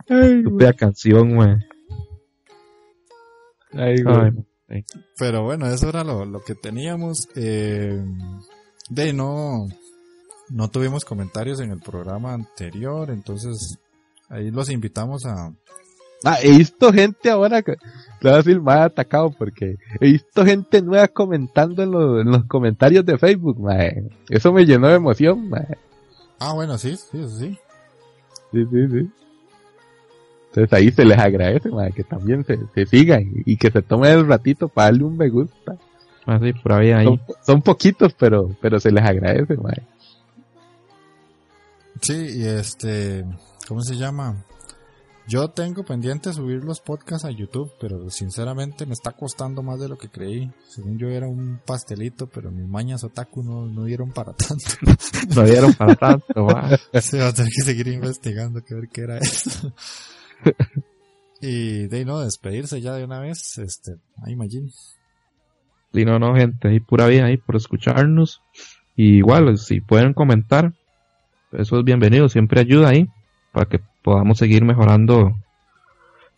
[0.09, 0.43] Ay,
[0.77, 1.38] canción.
[4.67, 4.84] Ay,
[5.17, 7.27] Pero bueno, eso era lo, lo que teníamos.
[7.35, 8.03] Eh,
[8.89, 9.67] de no,
[10.49, 13.77] no tuvimos comentarios en el programa anterior, entonces
[14.30, 15.51] ahí los invitamos a,
[16.23, 17.76] Ah, he visto gente ahora que
[18.22, 22.45] le va a decir más atacado porque he visto gente nueva comentando en, en los
[22.45, 24.09] comentarios de Facebook, mae.
[24.30, 25.77] Eso me llenó de emoción, mae.
[26.39, 27.57] Ah, bueno, sí, sí, eso sí.
[28.51, 29.11] Sí, sí, sí.
[30.56, 34.26] Entonces ahí se les agradece, que también se, se sigan y que se tomen el
[34.26, 35.76] ratito para darle un me gusta.
[36.26, 37.06] Ah, sí, por ahí, ahí.
[37.06, 39.84] Son, son, poquitos, pero, pero se les agradece, mae.
[42.02, 43.26] Sí, y este,
[43.68, 44.45] ¿cómo se llama?
[45.27, 49.90] Yo tengo pendiente subir los podcasts a YouTube, pero sinceramente me está costando más de
[49.90, 50.52] lo que creí.
[50.69, 54.65] Según yo era un pastelito, pero mis mañas otaku no, no dieron para tanto.
[55.36, 56.80] no dieron para tanto, va.
[57.02, 59.73] Se va a tener que seguir investigando que ver qué era eso.
[61.41, 64.69] y de no, despedirse ya de una vez, este, ahí imagino.
[65.93, 68.41] Y no, no, gente, ahí pura vida ahí por escucharnos.
[68.95, 70.73] Y igual, si pueden comentar,
[71.51, 73.09] eso es bienvenido, siempre ayuda ahí,
[73.51, 75.35] para que podamos seguir mejorando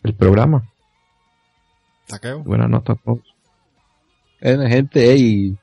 [0.03, 0.63] el programa.
[2.43, 3.35] Buena nota a todos.
[4.41, 5.57] Bueno, gente, y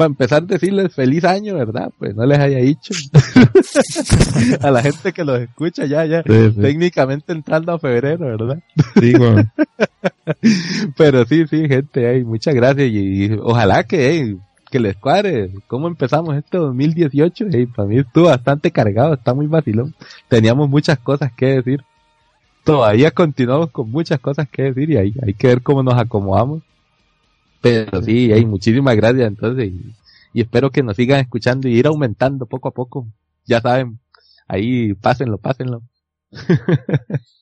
[0.00, 1.92] para empezar decirles feliz año, ¿verdad?
[1.98, 2.94] Pues no les haya dicho.
[4.62, 8.62] a la gente que los escucha ya, ya, técnicamente entrando a febrero, ¿verdad?
[8.98, 9.42] Sí, bueno.
[10.96, 14.38] Pero sí, sí, gente, hey, muchas gracias y, ojalá que,
[14.70, 17.48] que les cuadre cómo empezamos este 2018.
[17.50, 19.94] Y para mí estuvo bastante cargado, está muy vacilón.
[20.28, 21.84] Teníamos muchas cosas que decir.
[22.64, 26.62] Todavía continuamos con muchas cosas que decir y ahí hay que ver cómo nos acomodamos.
[27.60, 32.46] Pero sí, hay muchísimas gracias entonces y, espero que nos sigan escuchando y ir aumentando
[32.46, 33.06] poco a poco.
[33.46, 33.98] Ya saben,
[34.46, 35.82] ahí pásenlo, pásenlo.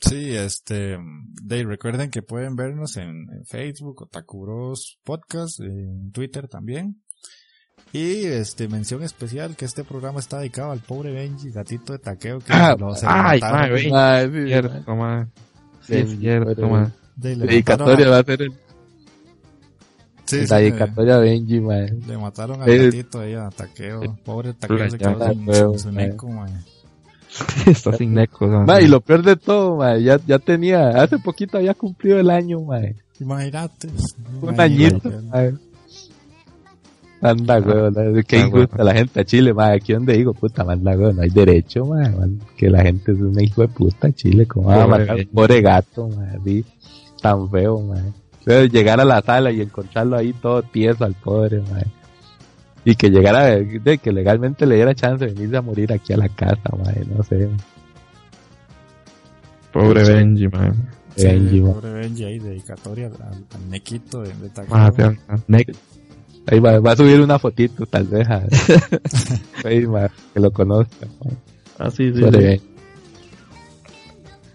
[0.00, 0.98] Sí, este,
[1.42, 7.02] de, recuerden que pueden vernos en, Facebook, Otakuros Podcast, en Twitter también.
[7.92, 12.40] Y este, mención especial que este programa está dedicado al pobre Benji, gatito de taqueo
[12.40, 13.84] que ah, lo se ay, ay,
[15.82, 18.52] sí, cierto, Dedicatoria va a ser el...
[20.26, 22.00] Sí, la dedicatoria de Benji, man.
[22.06, 24.00] Le mataron al gatito ahí a taqueo.
[24.24, 26.64] Pobre taqueo se quedó sin su neco, man.
[27.66, 28.48] Está sin neco,
[28.80, 32.96] y lo peor de todo, ya, ya tenía, hace poquito había cumplido el año, mae.
[33.20, 33.88] Imagínate.
[34.40, 35.10] Un añito,
[37.20, 37.94] Anda, weón,
[38.26, 39.76] qué injusta la gente a Chile, mae.
[39.76, 42.10] Aquí donde digo, puta, manda, weón, no hay derecho, mae,
[42.56, 45.60] que la gente es una hijo de puta Chile, como va a matar un pobre
[45.60, 46.64] gato, mae,
[47.20, 48.12] tan feo, mae.
[48.46, 51.86] Llegar a la sala y encontrarlo ahí todo tieso al pobre, mae
[52.86, 56.18] y que llegara, de que legalmente le diera chance de venirse a morir aquí a
[56.18, 57.50] la casa, madre, no sé.
[59.72, 60.46] Pobre Benji.
[60.46, 64.92] Benji, pobre Benji ahí, dedicatoria al, al nequito de, de ah,
[66.46, 68.28] Ahí va, va, a subir una fotito, tal vez,
[69.64, 69.84] ahí,
[70.32, 71.08] que lo conozca.
[71.80, 72.22] Ah, sí, sí.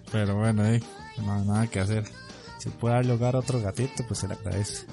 [0.10, 0.80] Pero bueno, ahí,
[1.18, 2.06] no, nada que hacer.
[2.62, 4.86] Si puede dar lugar a otro gatito, pues se le agradece.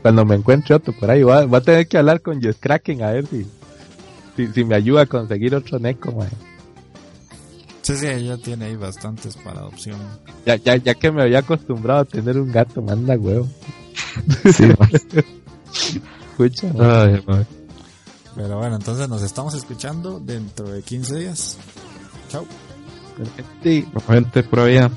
[0.00, 3.10] Cuando me encuentre otro por ahí, voy a, tener que hablar con Jess Kraken a
[3.10, 3.46] ver si,
[4.54, 6.30] si, me ayuda a conseguir otro Neko, man.
[7.82, 10.00] Sí, sí, ella tiene ahí bastantes para adopción.
[10.46, 13.46] Ya, ya, ya que me había acostumbrado a tener un gato, manda huevo.
[15.70, 15.94] Sí,
[16.30, 16.72] Escucha.
[18.34, 21.58] Pero bueno, entonces nos estamos escuchando dentro de 15 días.
[22.30, 22.46] Chao.
[23.62, 23.86] Sí.
[24.08, 24.90] Gente, por allá.